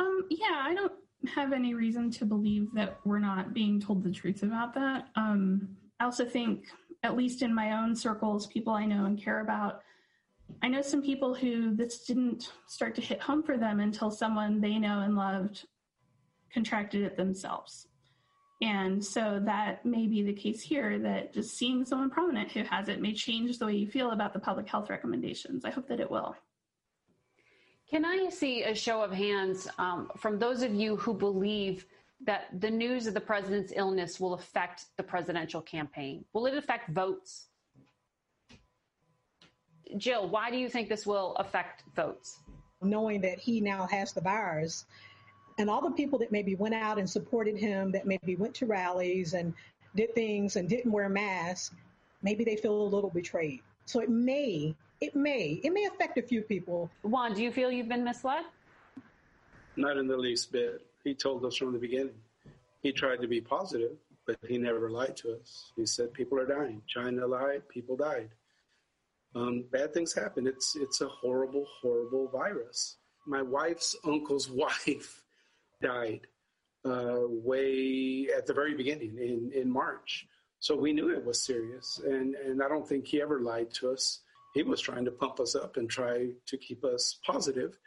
Um, 0.01 0.25
yeah, 0.29 0.62
I 0.64 0.75
don't 0.75 0.93
have 1.33 1.53
any 1.53 1.75
reason 1.75 2.11
to 2.12 2.25
believe 2.25 2.68
that 2.75 2.99
we're 3.05 3.20
not 3.20 3.55
being 3.55 3.81
told 3.81 4.03
the 4.03 4.11
truth 4.11 4.43
about 4.43 4.75
that. 4.75 5.09
Um, 5.14 5.68
I 6.01 6.05
also 6.05 6.25
think, 6.25 6.66
at 7.05 7.16
least 7.16 7.43
in 7.43 7.55
my 7.55 7.81
own 7.81 7.95
circles, 7.95 8.49
people 8.49 8.73
I 8.73 8.87
know 8.87 9.05
and 9.05 9.23
care 9.23 9.41
about, 9.41 9.83
I 10.62 10.68
know 10.68 10.83
some 10.83 11.03
people 11.03 11.33
who 11.33 11.77
this 11.77 12.05
didn't 12.05 12.51
start 12.66 12.97
to 12.97 13.01
hit 13.01 13.20
home 13.20 13.45
for 13.45 13.57
them 13.57 13.79
until 13.79 14.11
someone 14.11 14.61
they 14.61 14.79
know 14.79 15.01
and 15.01 15.14
loved 15.14 15.64
contracted 16.53 17.03
it 17.03 17.16
themselves. 17.16 17.87
And 18.62 19.04
so 19.04 19.40
that 19.44 19.84
may 19.84 20.06
be 20.06 20.22
the 20.22 20.32
case 20.32 20.62
here 20.62 20.96
that 21.00 21.34
just 21.34 21.58
seeing 21.58 21.84
someone 21.84 22.10
prominent 22.10 22.52
who 22.52 22.62
has 22.62 22.88
it 22.88 23.00
may 23.00 23.12
change 23.12 23.58
the 23.58 23.66
way 23.66 23.74
you 23.74 23.88
feel 23.88 24.12
about 24.12 24.32
the 24.32 24.38
public 24.38 24.68
health 24.68 24.88
recommendations. 24.88 25.64
I 25.64 25.70
hope 25.70 25.88
that 25.88 25.98
it 25.98 26.08
will. 26.08 26.36
Can 27.90 28.04
I 28.04 28.28
see 28.28 28.62
a 28.62 28.72
show 28.72 29.02
of 29.02 29.10
hands 29.10 29.66
um, 29.78 30.10
from 30.16 30.38
those 30.38 30.62
of 30.62 30.72
you 30.72 30.96
who 30.96 31.12
believe 31.12 31.86
that 32.24 32.48
the 32.60 32.70
news 32.70 33.08
of 33.08 33.14
the 33.14 33.20
president's 33.20 33.72
illness 33.74 34.20
will 34.20 34.34
affect 34.34 34.84
the 34.96 35.02
presidential 35.02 35.60
campaign? 35.60 36.24
Will 36.32 36.46
it 36.46 36.56
affect 36.56 36.90
votes? 36.90 37.48
Jill, 39.96 40.28
why 40.28 40.52
do 40.52 40.56
you 40.56 40.68
think 40.68 40.88
this 40.88 41.04
will 41.04 41.34
affect 41.34 41.82
votes? 41.96 42.38
Knowing 42.80 43.20
that 43.22 43.40
he 43.40 43.60
now 43.60 43.88
has 43.88 44.12
the 44.12 44.20
virus, 44.20 44.84
and 45.62 45.70
all 45.70 45.80
the 45.80 45.92
people 45.92 46.18
that 46.18 46.32
maybe 46.32 46.56
went 46.56 46.74
out 46.74 46.98
and 46.98 47.08
supported 47.08 47.56
him, 47.56 47.92
that 47.92 48.04
maybe 48.04 48.34
went 48.34 48.52
to 48.56 48.66
rallies 48.66 49.32
and 49.32 49.54
did 49.94 50.12
things 50.12 50.56
and 50.56 50.68
didn't 50.68 50.90
wear 50.90 51.08
masks, 51.08 51.72
maybe 52.20 52.42
they 52.42 52.56
feel 52.56 52.82
a 52.82 52.82
little 52.82 53.10
betrayed. 53.10 53.60
So 53.84 54.00
it 54.00 54.10
may, 54.10 54.74
it 55.00 55.14
may, 55.14 55.60
it 55.62 55.72
may 55.72 55.84
affect 55.84 56.18
a 56.18 56.22
few 56.22 56.42
people. 56.42 56.90
Juan, 57.02 57.32
do 57.32 57.44
you 57.44 57.52
feel 57.52 57.70
you've 57.70 57.88
been 57.88 58.02
misled? 58.02 58.42
Not 59.76 59.98
in 59.98 60.08
the 60.08 60.16
least 60.16 60.50
bit. 60.50 60.84
He 61.04 61.14
told 61.14 61.44
us 61.44 61.54
from 61.54 61.72
the 61.72 61.78
beginning. 61.78 62.14
He 62.82 62.90
tried 62.90 63.20
to 63.20 63.28
be 63.28 63.40
positive, 63.40 63.92
but 64.26 64.38
he 64.48 64.58
never 64.58 64.90
lied 64.90 65.16
to 65.18 65.36
us. 65.40 65.70
He 65.76 65.86
said 65.86 66.12
people 66.12 66.40
are 66.40 66.46
dying. 66.46 66.82
China 66.88 67.24
lied, 67.24 67.68
people 67.68 67.96
died. 67.96 68.30
Um, 69.36 69.62
bad 69.70 69.94
things 69.94 70.12
happen. 70.12 70.48
It's 70.48 70.74
it's 70.76 71.00
a 71.02 71.06
horrible, 71.06 71.66
horrible 71.80 72.26
virus. 72.28 72.96
My 73.26 73.42
wife's 73.42 73.94
uncle's 74.04 74.50
wife 74.64 75.22
died 75.83 76.26
uh, 76.85 77.18
way 77.28 78.28
at 78.37 78.47
the 78.47 78.55
very 78.55 78.74
beginning 78.74 79.16
in, 79.18 79.53
in 79.55 79.70
March. 79.70 80.26
So 80.59 80.76
we 80.76 80.93
knew 80.93 81.11
it 81.11 81.24
was 81.24 81.43
serious. 81.43 82.01
And, 82.05 82.35
and 82.35 82.62
I 82.62 82.68
don't 82.68 82.89
think 82.89 83.07
he 83.07 83.20
ever 83.20 83.41
lied 83.41 83.72
to 83.74 83.91
us. 83.91 84.20
He 84.55 84.62
was 84.62 84.80
trying 84.80 85.05
to 85.07 85.11
pump 85.11 85.41
us 85.41 85.55
up 85.55 85.76
and 85.76 85.89
try 85.89 86.28
to 86.47 86.57
keep 86.57 86.85
us 86.85 87.18
positive 87.26 87.78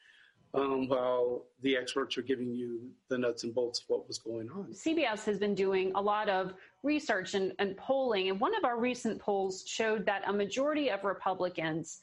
um, 0.56 0.88
while 0.88 1.46
the 1.62 1.76
experts 1.76 2.18
are 2.18 2.22
giving 2.22 2.54
you 2.54 2.90
the 3.10 3.18
nuts 3.18 3.44
and 3.44 3.54
bolts 3.54 3.80
of 3.80 3.86
what 3.88 4.08
was 4.08 4.18
going 4.18 4.50
on. 4.50 4.74
CBS 4.74 5.26
has 5.26 5.38
been 5.38 5.56
doing 5.56 5.92
a 5.96 6.02
lot 6.02 6.30
of 6.30 6.54
research 6.84 7.34
and, 7.34 7.54
and 7.60 7.76
polling, 7.78 8.30
and 8.30 8.40
one 8.40 8.56
of 8.56 8.64
our 8.64 8.80
recent 8.80 9.20
polls 9.20 9.64
showed 9.68 10.06
that 10.06 10.24
a 10.28 10.34
majority 10.34 10.90
of 10.90 11.04
Republicans 11.04 12.00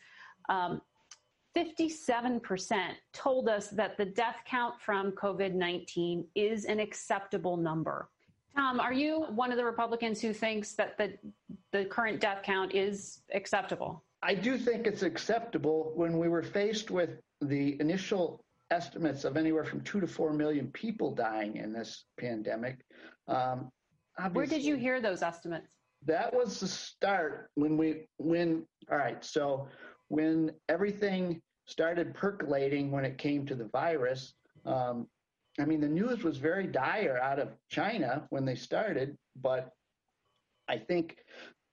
um, 0.48 0.80
57% 1.56 2.94
told 3.12 3.48
us 3.48 3.68
that 3.68 3.96
the 3.96 4.04
death 4.04 4.36
count 4.46 4.80
from 4.80 5.12
COVID 5.12 5.54
19 5.54 6.26
is 6.34 6.64
an 6.64 6.80
acceptable 6.80 7.56
number. 7.56 8.08
Tom, 8.54 8.80
are 8.80 8.92
you 8.92 9.26
one 9.30 9.50
of 9.50 9.56
the 9.56 9.64
Republicans 9.64 10.20
who 10.20 10.32
thinks 10.32 10.74
that 10.74 10.96
the, 10.98 11.14
the 11.72 11.84
current 11.86 12.20
death 12.20 12.42
count 12.42 12.74
is 12.74 13.22
acceptable? 13.32 14.04
I 14.22 14.34
do 14.34 14.56
think 14.56 14.86
it's 14.86 15.02
acceptable 15.02 15.92
when 15.94 16.18
we 16.18 16.28
were 16.28 16.42
faced 16.42 16.90
with 16.90 17.10
the 17.40 17.76
initial 17.80 18.44
estimates 18.70 19.24
of 19.24 19.36
anywhere 19.36 19.64
from 19.64 19.80
two 19.82 20.00
to 20.00 20.06
four 20.06 20.32
million 20.32 20.68
people 20.68 21.14
dying 21.14 21.56
in 21.56 21.72
this 21.72 22.04
pandemic. 22.18 22.78
Um, 23.28 23.70
Where 24.32 24.46
did 24.46 24.62
you 24.62 24.76
hear 24.76 25.00
those 25.00 25.22
estimates? 25.22 25.68
That 26.04 26.34
was 26.34 26.60
the 26.60 26.68
start 26.68 27.50
when 27.54 27.76
we, 27.76 28.06
when, 28.18 28.66
all 28.90 28.98
right, 28.98 29.24
so 29.24 29.68
when 30.12 30.52
everything 30.68 31.40
started 31.66 32.12
percolating 32.12 32.90
when 32.90 33.02
it 33.02 33.16
came 33.16 33.46
to 33.46 33.54
the 33.54 33.64
virus. 33.72 34.34
Um, 34.66 35.06
I 35.58 35.64
mean, 35.64 35.80
the 35.80 35.88
news 35.88 36.22
was 36.22 36.36
very 36.36 36.66
dire 36.66 37.16
out 37.16 37.38
of 37.38 37.56
China 37.70 38.26
when 38.28 38.44
they 38.44 38.54
started, 38.54 39.16
but 39.40 39.70
I 40.68 40.76
think 40.76 41.16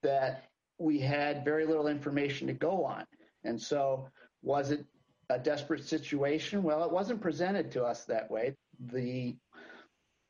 that 0.03 0.45
we 0.77 0.99
had 0.99 1.43
very 1.43 1.65
little 1.65 1.87
information 1.87 2.47
to 2.47 2.53
go 2.53 2.85
on. 2.85 3.03
And 3.43 3.61
so, 3.61 4.07
was 4.41 4.71
it 4.71 4.85
a 5.29 5.37
desperate 5.37 5.83
situation? 5.83 6.63
Well, 6.63 6.85
it 6.85 6.91
wasn't 6.91 7.19
presented 7.19 7.69
to 7.73 7.83
us 7.83 8.05
that 8.05 8.31
way. 8.31 8.55
The 8.79 9.35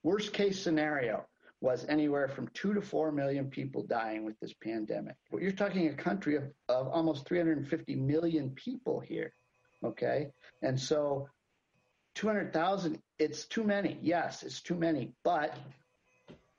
worst 0.02 0.34
case 0.34 0.60
scenario 0.60 1.28
was 1.62 1.86
anywhere 1.90 2.28
from 2.28 2.48
two 2.54 2.74
to 2.74 2.82
four 2.82 3.12
million 3.12 3.50
people 3.50 3.84
dying 3.84 4.26
with 4.26 4.40
this 4.40 4.54
pandemic. 4.54 5.16
But 5.32 5.42
you're 5.42 5.52
talking 5.52 5.88
a 5.88 5.94
country 5.94 6.36
of, 6.38 6.44
of 6.70 6.88
almost 6.88 7.28
350 7.28 7.96
million 7.96 8.52
people 8.52 9.00
here. 9.00 9.34
Okay. 9.84 10.30
And 10.62 10.80
so 10.80 11.28
200,000, 12.16 13.00
it's 13.18 13.46
too 13.46 13.64
many. 13.64 13.98
Yes, 14.02 14.44
it's 14.44 14.62
too 14.62 14.76
many. 14.76 15.14
But 15.24 15.56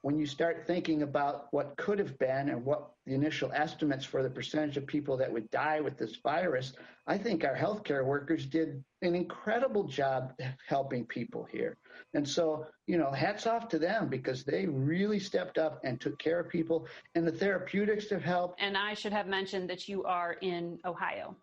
when 0.03 0.19
you 0.19 0.27
start 0.27 0.65
thinking 0.67 1.03
about 1.03 1.49
what 1.51 1.77
could 1.77 1.99
have 1.99 2.19
been 2.19 2.49
and 2.49 2.65
what 2.65 2.91
the 3.07 3.15
initial 3.15 3.53
estimates 3.53 4.05
for 4.05 4.23
the 4.23 4.31
percentage 4.31 4.77
of 4.77 4.87
people 4.87 5.17
that 5.19 5.31
would 5.31 5.51
die 5.51 5.81
with 5.81 5.99
this 5.99 6.17
virus, 6.17 6.73
I 7.07 7.19
think 7.19 7.45
our 7.45 7.55
healthcare 7.57 8.05
workers 8.05 8.47
did 8.47 8.83
an 9.03 9.15
incredible 9.15 9.85
job 9.85 10.33
helping 10.67 11.05
people 11.05 11.47
here. 11.51 11.77
And 12.15 12.27
so, 12.27 12.67
you 12.87 12.97
know, 12.97 13.11
hats 13.11 13.47
off 13.47 13.69
to 13.69 13.79
them 13.79 14.09
because 14.09 14.43
they 14.43 14.67
really 14.67 15.19
stepped 15.19 15.59
up 15.59 15.81
and 15.85 16.01
took 16.01 16.19
care 16.19 16.41
of 16.41 16.49
people, 16.49 16.87
and 17.15 17.27
the 17.27 17.33
therapeutics 17.33 18.09
have 18.11 18.23
helped. 18.23 18.61
And 18.61 18.77
I 18.77 18.95
should 18.95 19.13
have 19.13 19.27
mentioned 19.27 19.69
that 19.71 19.89
you 19.89 20.05
are 20.05 20.35
in 20.41 20.79
Ohio. 20.85 21.37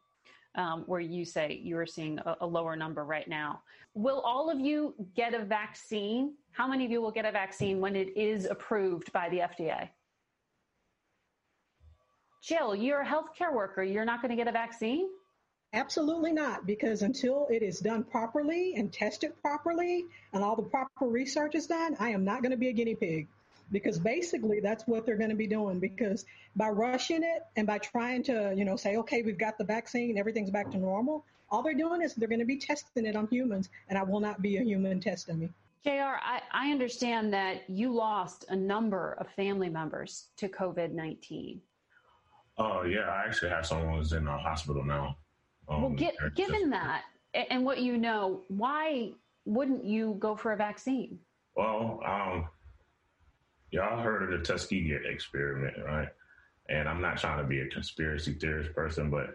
Um, 0.55 0.85
where 0.87 0.99
you 0.99 1.23
say 1.23 1.61
you 1.61 1.77
are 1.77 1.85
seeing 1.85 2.17
a, 2.17 2.37
a, 2.41 2.47
lower 2.47 2.75
number 2.75 3.05
right 3.05 3.27
now. 3.27 3.61
Will 3.93 4.21
all 4.21 4.49
of 4.49 4.59
you 4.59 4.95
get 5.15 5.35
a 5.35 5.45
vaccine? 5.45 6.33
How 6.57 6.67
many 6.67 6.85
of 6.85 6.91
you 6.91 7.01
will 7.01 7.11
get 7.11 7.25
a 7.25 7.31
vaccine 7.31 7.79
when 7.79 7.95
it 7.95 8.17
is 8.17 8.45
approved 8.45 9.13
by 9.13 9.29
the 9.29 9.41
FDA? 9.41 9.89
Jill, 12.41 12.75
you're 12.75 13.01
a 13.01 13.05
healthcare 13.05 13.53
worker. 13.53 13.83
You're 13.83 14.05
not 14.05 14.23
going 14.23 14.31
to 14.31 14.35
get 14.35 14.47
a 14.47 14.51
vaccine? 14.51 15.07
Absolutely 15.73 16.31
not, 16.31 16.65
because 16.65 17.03
until 17.03 17.45
it 17.51 17.61
is 17.61 17.79
done 17.79 18.03
properly 18.03 18.73
and 18.75 18.91
tested 18.91 19.39
properly 19.43 20.05
and 20.33 20.43
all 20.43 20.55
the 20.55 20.63
proper 20.63 21.05
research 21.05 21.53
is 21.53 21.67
done, 21.67 21.95
I 21.99 22.09
am 22.09 22.25
not 22.25 22.41
going 22.41 22.53
to 22.53 22.57
be 22.57 22.69
a 22.69 22.73
guinea 22.73 22.95
pig. 22.95 23.27
Because 23.71 23.99
basically 23.99 24.59
that's 24.59 24.87
what 24.87 25.05
they're 25.05 25.15
going 25.15 25.29
to 25.29 25.35
be 25.35 25.45
doing. 25.45 25.79
Because 25.79 26.25
by 26.55 26.69
rushing 26.69 27.21
it 27.21 27.43
and 27.55 27.67
by 27.67 27.77
trying 27.77 28.23
to, 28.23 28.55
you 28.57 28.65
know, 28.65 28.77
say, 28.77 28.95
okay, 28.95 29.21
we've 29.21 29.37
got 29.37 29.59
the 29.59 29.63
vaccine, 29.63 30.17
everything's 30.17 30.49
back 30.49 30.71
to 30.71 30.77
normal, 30.79 31.23
all 31.51 31.61
they're 31.61 31.75
doing 31.75 32.01
is 32.01 32.15
they're 32.15 32.27
going 32.27 32.39
to 32.39 32.45
be 32.45 32.57
testing 32.57 33.05
it 33.05 33.15
on 33.15 33.27
humans, 33.27 33.69
and 33.89 33.99
I 33.99 34.01
will 34.01 34.21
not 34.21 34.41
be 34.41 34.57
a 34.57 34.63
human 34.63 34.99
test 34.99 35.27
dummy. 35.27 35.51
JR, 35.83 36.17
I, 36.21 36.41
I 36.51 36.71
understand 36.71 37.33
that 37.33 37.69
you 37.69 37.93
lost 37.93 38.45
a 38.49 38.55
number 38.55 39.15
of 39.19 39.27
family 39.29 39.69
members 39.69 40.27
to 40.37 40.49
COVID 40.49 40.91
19. 40.91 41.61
Oh, 42.57 42.83
yeah. 42.83 43.01
I 43.01 43.25
actually 43.25 43.49
have 43.49 43.65
someone 43.65 43.97
who's 43.97 44.13
in 44.13 44.27
a 44.27 44.37
hospital 44.37 44.83
now. 44.83 45.17
Um, 45.69 45.81
well, 45.81 45.91
get, 45.91 46.15
given 46.35 46.69
that 46.71 47.03
and 47.49 47.63
what 47.63 47.79
you 47.79 47.97
know, 47.97 48.41
why 48.47 49.11
wouldn't 49.45 49.85
you 49.85 50.15
go 50.19 50.35
for 50.35 50.53
a 50.53 50.57
vaccine? 50.57 51.19
Well, 51.55 52.01
um, 52.05 52.47
y'all 53.71 54.01
heard 54.01 54.23
of 54.23 54.39
the 54.39 54.45
Tuskegee 54.45 54.97
experiment, 55.05 55.75
right? 55.85 56.09
And 56.69 56.87
I'm 56.87 57.01
not 57.01 57.17
trying 57.17 57.37
to 57.37 57.47
be 57.47 57.61
a 57.61 57.67
conspiracy 57.67 58.33
theorist 58.33 58.73
person, 58.73 59.09
but 59.09 59.33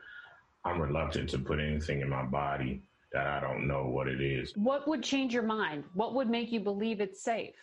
I'm 0.64 0.80
reluctant 0.80 1.30
to 1.30 1.38
put 1.38 1.58
anything 1.58 2.00
in 2.00 2.08
my 2.08 2.24
body 2.24 2.82
that 3.12 3.26
I 3.26 3.40
don't 3.40 3.66
know 3.66 3.84
what 3.84 4.08
it 4.08 4.20
is. 4.20 4.52
What 4.56 4.88
would 4.88 5.02
change 5.02 5.34
your 5.34 5.42
mind? 5.42 5.84
What 5.94 6.14
would 6.14 6.28
make 6.28 6.50
you 6.52 6.60
believe 6.60 7.00
it's 7.00 7.22
safe? 7.22 7.54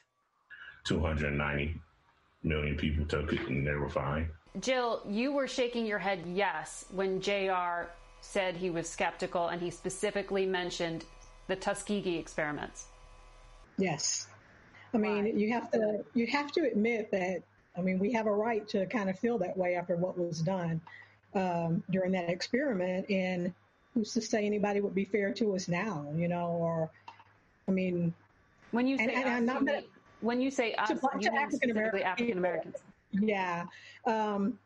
290 0.85 1.79
million 2.43 2.75
people 2.77 3.05
took 3.05 3.33
it 3.33 3.47
and 3.47 3.65
they 3.65 3.73
were 3.73 3.89
fine. 3.89 4.29
Jill, 4.59 5.01
you 5.07 5.31
were 5.31 5.47
shaking 5.47 5.85
your 5.85 5.99
head 5.99 6.23
yes 6.25 6.85
when 6.91 7.21
JR 7.21 7.89
said 8.21 8.55
he 8.55 8.69
was 8.69 8.89
skeptical 8.89 9.47
and 9.47 9.61
he 9.61 9.69
specifically 9.69 10.45
mentioned 10.45 11.05
the 11.47 11.55
Tuskegee 11.55 12.17
experiments. 12.17 12.87
Yes. 13.77 14.27
I 14.93 14.97
mean, 14.97 15.25
Why? 15.25 15.31
you 15.31 15.53
have 15.53 15.71
to 15.71 16.03
you 16.13 16.27
have 16.27 16.51
to 16.53 16.61
admit 16.61 17.11
that 17.11 17.43
I 17.77 17.81
mean, 17.81 17.99
we 17.99 18.11
have 18.13 18.27
a 18.27 18.31
right 18.31 18.67
to 18.69 18.85
kind 18.87 19.09
of 19.09 19.17
feel 19.17 19.37
that 19.39 19.55
way 19.55 19.75
after 19.75 19.95
what 19.95 20.17
was 20.17 20.41
done 20.41 20.81
um, 21.33 21.83
during 21.91 22.11
that 22.11 22.29
experiment 22.29 23.09
and 23.09 23.53
who's 23.93 24.13
to 24.13 24.21
say 24.21 24.45
anybody 24.45 24.81
would 24.81 24.95
be 24.95 25.05
fair 25.05 25.33
to 25.33 25.55
us 25.55 25.67
now, 25.67 26.05
you 26.15 26.27
know, 26.27 26.47
or 26.47 26.89
I 27.67 27.71
mean 27.71 28.13
when 28.71 28.87
you 28.87 28.97
say 28.97 29.05
and, 29.05 29.13
and 29.13 29.49
us, 29.49 29.59
you 29.59 29.65
mean, 29.65 29.83
when 30.21 30.41
you 30.41 30.51
say 30.51 30.73
us, 30.73 30.89
to, 30.89 30.99
you 31.19 31.29
to 31.29 31.35
African 31.35 32.37
Americans. 32.37 32.75
Yeah. 33.11 33.65
Um, 34.05 34.59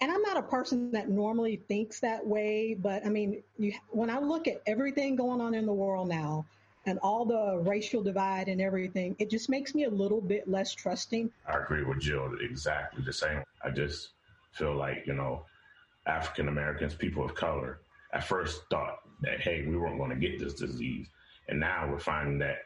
and 0.00 0.12
I'm 0.12 0.22
not 0.22 0.36
a 0.36 0.42
person 0.42 0.92
that 0.92 1.08
normally 1.08 1.56
thinks 1.68 2.00
that 2.00 2.26
way, 2.26 2.76
but 2.78 3.04
I 3.06 3.08
mean, 3.08 3.42
you, 3.58 3.72
when 3.88 4.10
I 4.10 4.18
look 4.18 4.46
at 4.46 4.60
everything 4.66 5.16
going 5.16 5.40
on 5.40 5.54
in 5.54 5.64
the 5.64 5.72
world 5.72 6.08
now 6.08 6.44
and 6.84 6.98
all 6.98 7.24
the 7.24 7.58
racial 7.58 8.02
divide 8.02 8.48
and 8.48 8.60
everything, 8.60 9.16
it 9.18 9.30
just 9.30 9.48
makes 9.48 9.74
me 9.74 9.84
a 9.84 9.90
little 9.90 10.20
bit 10.20 10.48
less 10.48 10.74
trusting. 10.74 11.30
I 11.48 11.58
agree 11.58 11.82
with 11.82 12.00
Jill 12.00 12.30
exactly 12.40 13.02
the 13.04 13.12
same. 13.12 13.42
I 13.64 13.70
just 13.70 14.10
feel 14.52 14.76
like, 14.76 15.04
you 15.06 15.14
know, 15.14 15.46
African 16.06 16.48
Americans, 16.48 16.94
people 16.94 17.24
of 17.24 17.34
color, 17.34 17.80
at 18.16 18.24
first 18.24 18.62
thought 18.70 19.00
that, 19.20 19.40
hey, 19.40 19.64
we 19.66 19.76
weren't 19.76 19.98
going 19.98 20.10
to 20.10 20.16
get 20.16 20.38
this 20.38 20.54
disease. 20.54 21.06
And 21.48 21.60
now 21.60 21.88
we're 21.90 21.98
finding 21.98 22.38
that 22.38 22.58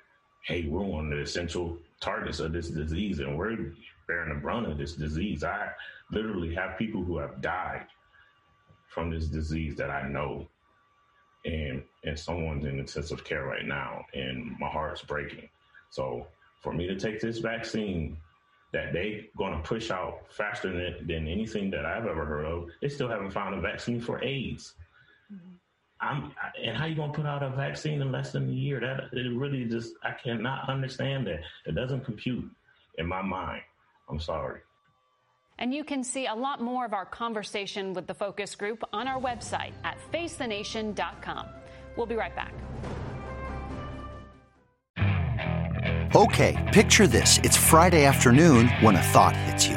hey, 0.43 0.67
we're 0.67 0.83
one 0.83 1.07
of 1.07 1.11
the 1.11 1.23
essential 1.23 1.77
targets 2.01 2.41
of 2.41 2.53
this 2.53 2.71
disease 2.71 3.19
and 3.19 3.37
we're 3.37 3.75
bearing 4.07 4.35
the 4.35 4.41
brunt 4.41 4.67
of 4.67 4.79
this 4.79 4.95
disease. 4.95 5.45
I 5.45 5.69
literally 6.11 6.55
have 6.55 6.79
people 6.79 7.05
who 7.05 7.19
have 7.19 7.43
died 7.43 7.85
from 8.89 9.11
this 9.11 9.27
disease 9.27 9.77
that 9.77 9.91
I 9.91 10.09
know. 10.09 10.49
And 11.45 11.83
and 12.05 12.19
someone's 12.19 12.65
in 12.65 12.79
intensive 12.79 13.25
care 13.25 13.45
right 13.45 13.67
now 13.67 14.05
and 14.15 14.59
my 14.59 14.69
heart's 14.69 15.03
breaking. 15.03 15.49
So 15.91 16.27
for 16.63 16.73
me 16.73 16.87
to 16.87 16.97
take 16.99 17.21
this 17.21 17.39
vaccine 17.39 18.17
that 18.73 18.93
they're 18.93 19.23
going 19.37 19.53
to 19.53 19.63
push 19.63 19.91
out 19.91 20.21
faster 20.31 20.71
than, 20.71 21.07
than 21.07 21.27
anything 21.27 21.71
that 21.71 21.85
I've 21.85 22.07
ever 22.07 22.25
heard 22.25 22.45
of. 22.45 22.69
They 22.81 22.89
still 22.89 23.09
haven't 23.09 23.33
found 23.33 23.55
a 23.55 23.61
vaccine 23.61 24.01
for 24.01 24.23
AIDS. 24.23 24.75
I'm, 26.01 26.33
and 26.63 26.77
how 26.77 26.87
you 26.87 26.95
gonna 26.95 27.13
put 27.13 27.27
out 27.27 27.43
a 27.43 27.51
vaccine 27.51 28.01
in 28.01 28.11
less 28.11 28.33
than 28.33 28.49
a 28.49 28.53
year? 28.53 28.81
That 28.81 29.17
it 29.17 29.37
really 29.37 29.65
just 29.67 29.93
I 30.03 30.13
cannot 30.13 30.69
understand 30.69 31.27
that. 31.27 31.41
It 31.67 31.75
doesn't 31.75 32.05
compute 32.05 32.51
in 32.99 33.07
my 33.07 33.23
mind. 33.23 33.63
I'm 34.09 34.21
sorry. 34.21 34.61
And 35.59 35.75
you 35.75 35.85
can 35.85 36.03
see 36.03 36.27
a 36.27 36.35
lot 36.35 36.63
more 36.63 36.87
of 36.87 36.95
our 36.95 37.05
conversation 37.05 37.93
with 37.93 38.07
the 38.07 38.15
focus 38.15 38.55
group 38.55 38.83
on 38.95 39.07
our 39.07 39.21
website 39.21 39.73
at 39.85 39.99
facethenation.com. 40.11 41.47
We'll 41.97 42.07
be 42.07 42.17
right 42.17 42.35
back. 42.35 42.55
Okay, 46.15 46.71
picture 46.73 47.07
this. 47.07 47.39
It's 47.45 47.57
Friday 47.57 48.05
afternoon 48.05 48.69
when 48.81 48.97
a 48.97 49.03
thought 49.03 49.37
hits 49.37 49.69
you. 49.69 49.77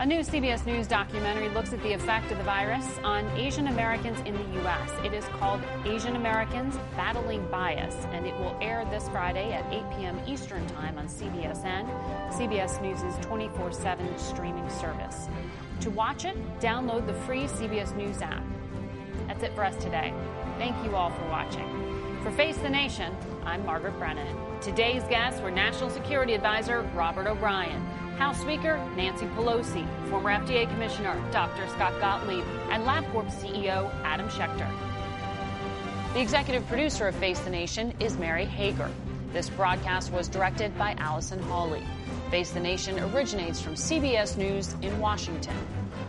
A 0.00 0.06
new 0.06 0.20
CBS 0.20 0.64
News 0.64 0.86
documentary 0.86 1.48
looks 1.48 1.72
at 1.72 1.82
the 1.82 1.92
effect 1.92 2.30
of 2.30 2.38
the 2.38 2.44
virus 2.44 2.86
on 3.02 3.26
Asian 3.36 3.66
Americans 3.66 4.16
in 4.20 4.32
the 4.32 4.60
U.S. 4.60 4.92
It 5.04 5.12
is 5.12 5.24
called 5.40 5.60
Asian 5.84 6.14
Americans 6.14 6.76
Battling 6.94 7.44
Bias, 7.50 7.96
and 8.12 8.24
it 8.24 8.32
will 8.38 8.56
air 8.60 8.86
this 8.92 9.08
Friday 9.08 9.52
at 9.52 9.66
8 9.72 9.98
p.m. 9.98 10.20
Eastern 10.24 10.64
Time 10.68 10.98
on 10.98 11.08
CBSN, 11.08 12.30
CBS 12.30 12.80
News' 12.80 13.26
24 13.26 13.72
7 13.72 14.18
streaming 14.18 14.70
service. 14.70 15.26
To 15.80 15.90
watch 15.90 16.24
it, 16.24 16.36
download 16.60 17.04
the 17.04 17.14
free 17.14 17.46
CBS 17.46 17.96
News 17.96 18.22
app. 18.22 18.44
That's 19.26 19.42
it 19.42 19.52
for 19.56 19.64
us 19.64 19.74
today. 19.82 20.14
Thank 20.58 20.76
you 20.84 20.94
all 20.94 21.10
for 21.10 21.28
watching. 21.28 21.97
For 22.22 22.32
Face 22.32 22.56
the 22.58 22.68
Nation, 22.68 23.14
I'm 23.44 23.64
Margaret 23.64 23.96
Brennan. 23.96 24.26
Today's 24.60 25.04
guests 25.04 25.40
were 25.40 25.52
National 25.52 25.88
Security 25.88 26.34
Advisor 26.34 26.82
Robert 26.92 27.28
O'Brien. 27.28 27.80
House 28.16 28.40
Speaker 28.40 28.76
Nancy 28.96 29.26
Pelosi, 29.26 29.86
former 30.08 30.30
FDA 30.30 30.68
Commissioner 30.68 31.22
Dr. 31.30 31.68
Scott 31.68 31.92
Gottlieb, 32.00 32.44
and 32.70 32.82
LabCorp 32.84 33.30
CEO 33.30 33.88
Adam 34.02 34.28
Schechter. 34.28 34.68
The 36.12 36.20
executive 36.20 36.66
producer 36.66 37.06
of 37.06 37.14
Face 37.14 37.38
the 37.38 37.50
Nation 37.50 37.94
is 38.00 38.18
Mary 38.18 38.44
Hager. 38.44 38.90
This 39.32 39.48
broadcast 39.48 40.10
was 40.10 40.26
directed 40.26 40.76
by 40.76 40.96
Allison 40.98 41.40
Hawley. 41.44 41.84
Face 42.32 42.50
the 42.50 42.60
Nation 42.60 42.98
originates 42.98 43.60
from 43.60 43.74
CBS 43.74 44.36
News 44.36 44.74
in 44.82 44.98
Washington. 44.98 45.54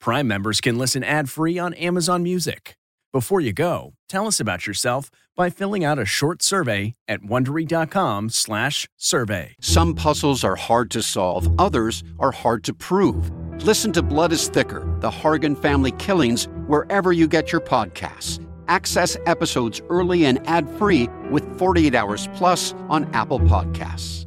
Prime 0.00 0.28
members 0.28 0.60
can 0.60 0.78
listen 0.78 1.02
ad-free 1.02 1.58
on 1.58 1.74
Amazon 1.74 2.22
Music. 2.22 2.76
Before 3.12 3.40
you 3.40 3.52
go, 3.52 3.94
tell 4.08 4.26
us 4.26 4.38
about 4.38 4.66
yourself 4.66 5.10
by 5.34 5.50
filling 5.50 5.84
out 5.84 5.98
a 5.98 6.04
short 6.04 6.42
survey 6.42 6.94
at 7.08 7.22
wondery.com/survey. 7.22 9.54
Some 9.60 9.94
puzzles 9.94 10.44
are 10.44 10.56
hard 10.56 10.90
to 10.90 11.02
solve, 11.02 11.48
others 11.58 12.04
are 12.18 12.32
hard 12.32 12.64
to 12.64 12.74
prove. 12.74 13.30
Listen 13.64 13.92
to 13.92 14.02
Blood 14.02 14.32
is 14.32 14.48
Thicker: 14.48 14.80
The 15.00 15.10
Hargan 15.10 15.56
Family 15.60 15.92
Killings 15.92 16.48
wherever 16.66 17.12
you 17.12 17.26
get 17.26 17.50
your 17.50 17.62
podcasts. 17.62 18.44
Access 18.68 19.16
episodes 19.26 19.80
early 19.88 20.26
and 20.26 20.46
ad-free 20.46 21.08
with 21.30 21.58
48 21.58 21.94
Hours 21.94 22.28
Plus 22.34 22.74
on 22.88 23.12
Apple 23.14 23.40
Podcasts. 23.40 24.26